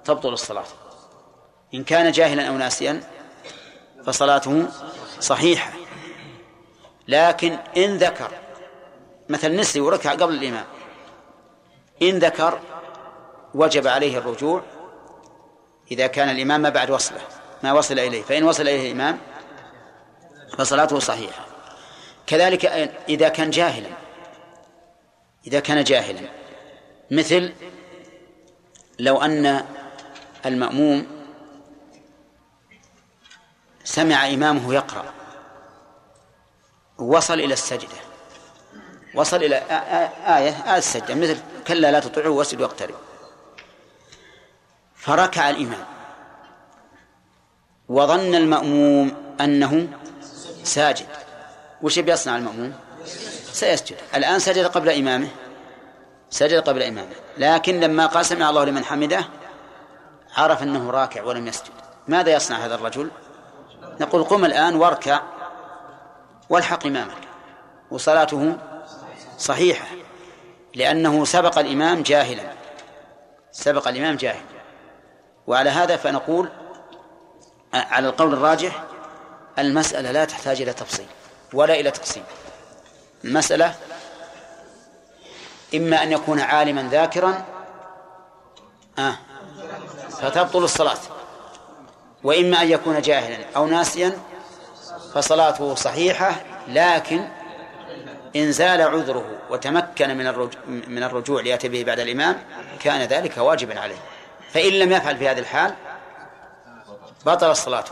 تبطل 0.04 0.32
الصلاة. 0.32 0.64
إن 1.74 1.84
كان 1.84 2.12
جاهلا 2.12 2.48
أو 2.48 2.56
ناسيا 2.56 3.00
فصلاته 4.06 4.68
صحيحة. 5.20 5.72
لكن 7.08 7.58
إن 7.76 7.96
ذكر 7.96 8.30
مثل 9.28 9.56
نسي 9.56 9.80
وركع 9.80 10.12
قبل 10.12 10.34
الإمام. 10.34 10.64
إن 12.02 12.18
ذكر 12.18 12.60
وجب 13.54 13.86
عليه 13.86 14.18
الرجوع 14.18 14.62
إذا 15.90 16.06
كان 16.06 16.28
الإمام 16.28 16.60
ما 16.60 16.68
بعد 16.68 16.90
وصله 16.90 17.20
ما 17.62 17.72
وصل 17.72 17.98
إليه. 17.98 18.22
فإن 18.22 18.44
وصل 18.44 18.62
إليه 18.62 18.92
الإمام 18.92 19.18
فصلاته 20.58 20.98
صحيحة. 20.98 21.44
كذلك 22.26 22.66
إذا 23.08 23.28
كان 23.28 23.50
جاهلا 23.50 23.88
إذا 25.46 25.60
كان 25.60 25.84
جاهلا. 25.84 26.28
مثل 27.10 27.52
لو 28.98 29.22
أن 29.22 29.64
المأموم 30.46 31.06
سمع 33.84 34.28
إمامه 34.28 34.74
يقرأ 34.74 35.12
وصل 36.98 37.34
إلى 37.34 37.52
السجدة 37.52 37.96
وصل 39.14 39.36
إلى 39.36 39.56
آية 39.56 40.48
آية 40.48 40.76
السجدة 40.76 41.14
مثل 41.14 41.38
كلا 41.66 41.90
لا 41.92 42.00
تطيعه 42.00 42.28
واسجد 42.28 42.60
واقترب 42.60 42.94
فركع 44.96 45.50
الإمام. 45.50 45.84
وظن 47.88 48.34
المأموم 48.34 49.34
أنه 49.40 49.88
ساجد. 50.62 51.06
وش 51.82 51.98
بيصنع 51.98 52.36
المأموم؟ 52.36 52.74
سيسجد. 53.62 53.96
الآن 54.14 54.38
سجد 54.38 54.66
قبل 54.66 54.90
إمامه. 54.90 55.28
سجد 56.30 56.62
قبل 56.68 56.82
إمامه. 56.82 57.14
لكن 57.38 57.80
لما 57.80 58.06
قال 58.06 58.26
سمع 58.26 58.50
الله 58.50 58.64
لمن 58.64 58.84
حمده 58.84 59.24
عرف 60.36 60.62
أنه 60.62 60.90
راكع 60.90 61.22
ولم 61.22 61.46
يسجد. 61.46 61.70
ماذا 62.08 62.32
يصنع 62.32 62.56
هذا 62.56 62.74
الرجل؟ 62.74 63.10
نقول 64.00 64.24
قم 64.24 64.44
الآن 64.44 64.74
واركع 64.76 65.20
والحق 66.50 66.86
إمامك. 66.86 67.16
وصلاته 67.90 68.56
صحيحة 69.38 69.86
لأنه 70.74 71.24
سبق 71.24 71.58
الإمام 71.58 72.02
جاهلا. 72.02 72.52
سبق 73.52 73.88
الإمام 73.88 74.16
جاهلا. 74.16 74.42
وعلى 75.46 75.70
هذا 75.70 75.96
فنقول 75.96 76.48
على 77.74 78.08
القول 78.08 78.32
الراجح 78.32 78.82
المسألة 79.58 80.10
لا 80.10 80.24
تحتاج 80.24 80.62
إلى 80.62 80.72
تفصيل 80.72 81.06
ولا 81.52 81.74
إلى 81.74 81.90
تقسيم. 81.90 82.24
المسألة 83.24 83.74
إما 85.74 86.02
أن 86.02 86.12
يكون 86.12 86.40
عالما 86.40 86.88
ذاكرا 86.90 87.44
آه 88.98 89.16
فتبطل 90.10 90.64
الصلاة. 90.64 90.98
وإما 92.24 92.62
أن 92.62 92.70
يكون 92.70 93.00
جاهلا 93.00 93.44
أو 93.56 93.66
ناسيا 93.66 94.18
فصلاته 95.14 95.74
صحيحة 95.74 96.40
لكن 96.68 97.28
إن 98.36 98.52
زال 98.52 98.82
عذره 98.82 99.24
وتمكن 99.50 100.16
من 100.16 100.26
الرجوع, 100.26 100.60
من 100.66 101.02
الرجوع 101.02 101.40
ليأتي 101.40 101.68
به 101.68 101.84
بعد 101.84 102.00
الإمام 102.00 102.42
كان 102.80 103.00
ذلك 103.00 103.38
واجبا 103.38 103.80
عليه. 103.80 103.98
فإن 104.52 104.72
لم 104.72 104.92
يفعل 104.92 105.16
في 105.16 105.28
هذه 105.28 105.38
الحال 105.38 105.74
بطل 107.26 107.50
الصلاة 107.50 107.84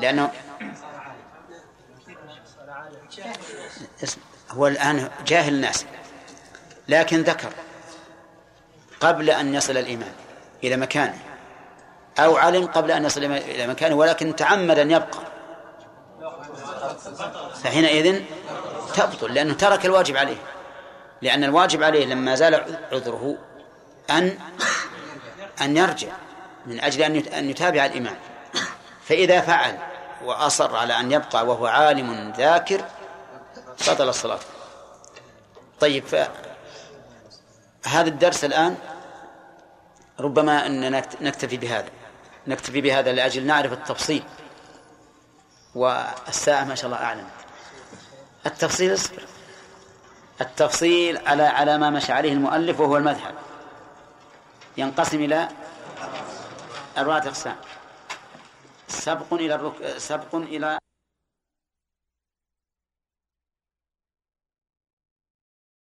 لأنه 0.00 0.30
هو 4.54 4.66
الآن 4.66 5.08
جاهل 5.26 5.54
الناس 5.54 5.84
لكن 6.88 7.22
ذكر 7.22 7.50
قبل 9.00 9.30
أن 9.30 9.54
يصل 9.54 9.76
الإمام 9.76 10.12
إلى 10.64 10.76
مكانه 10.76 11.18
أو 12.18 12.36
علم 12.36 12.66
قبل 12.66 12.90
أن 12.90 13.04
يصل 13.04 13.24
إلى 13.24 13.66
مكانه 13.66 13.94
ولكن 13.94 14.36
تعمد 14.36 14.78
أن 14.78 14.90
يبقى. 14.90 15.18
فحينئذ 17.62 18.22
تبطل 18.94 19.34
لأنه 19.34 19.54
ترك 19.54 19.86
الواجب 19.86 20.16
عليه 20.16 20.36
لأن 21.22 21.44
الواجب 21.44 21.82
عليه 21.82 22.06
لما 22.06 22.34
زال 22.34 22.78
عذره 22.92 23.38
أن 24.10 24.38
أن 25.60 25.76
يرجع 25.76 26.08
من 26.66 26.80
أجل 26.80 27.02
أن 27.28 27.50
يتابع 27.50 27.86
الإمام 27.86 28.16
فإذا 29.04 29.40
فعل 29.40 29.78
وأصر 30.24 30.76
على 30.76 31.00
أن 31.00 31.12
يبقى 31.12 31.46
وهو 31.46 31.66
عالم 31.66 32.32
ذاكر 32.36 32.84
بطل 33.80 34.08
الصلاة. 34.08 34.38
طيب 35.80 36.04
هذا 37.86 38.08
الدرس 38.08 38.44
الآن 38.44 38.76
ربما 40.20 40.66
أن 40.66 40.90
نكتفي 41.20 41.56
بهذا. 41.56 41.90
نكتفي 42.46 42.80
بهذا 42.80 43.12
لأجل 43.12 43.46
نعرف 43.46 43.72
التفصيل. 43.72 44.22
والساعة 45.74 46.64
ما 46.64 46.74
شاء 46.74 46.86
الله 46.86 46.96
أعلم. 46.96 47.28
التفصيل 48.46 48.94
اصبر. 48.94 49.22
التفصيل 50.40 51.28
على 51.28 51.42
على 51.42 51.78
ما 51.78 51.90
مشى 51.90 52.12
عليه 52.12 52.32
المؤلف 52.32 52.80
وهو 52.80 52.96
المذهب. 52.96 53.34
ينقسم 54.76 55.24
إلى 55.24 55.48
أربعة 56.98 57.18
أقسام 57.18 57.56
سبق 58.88 59.34
إلى 59.34 59.54
الرك... 59.54 59.98
سبق 59.98 60.34
إلى 60.34 60.78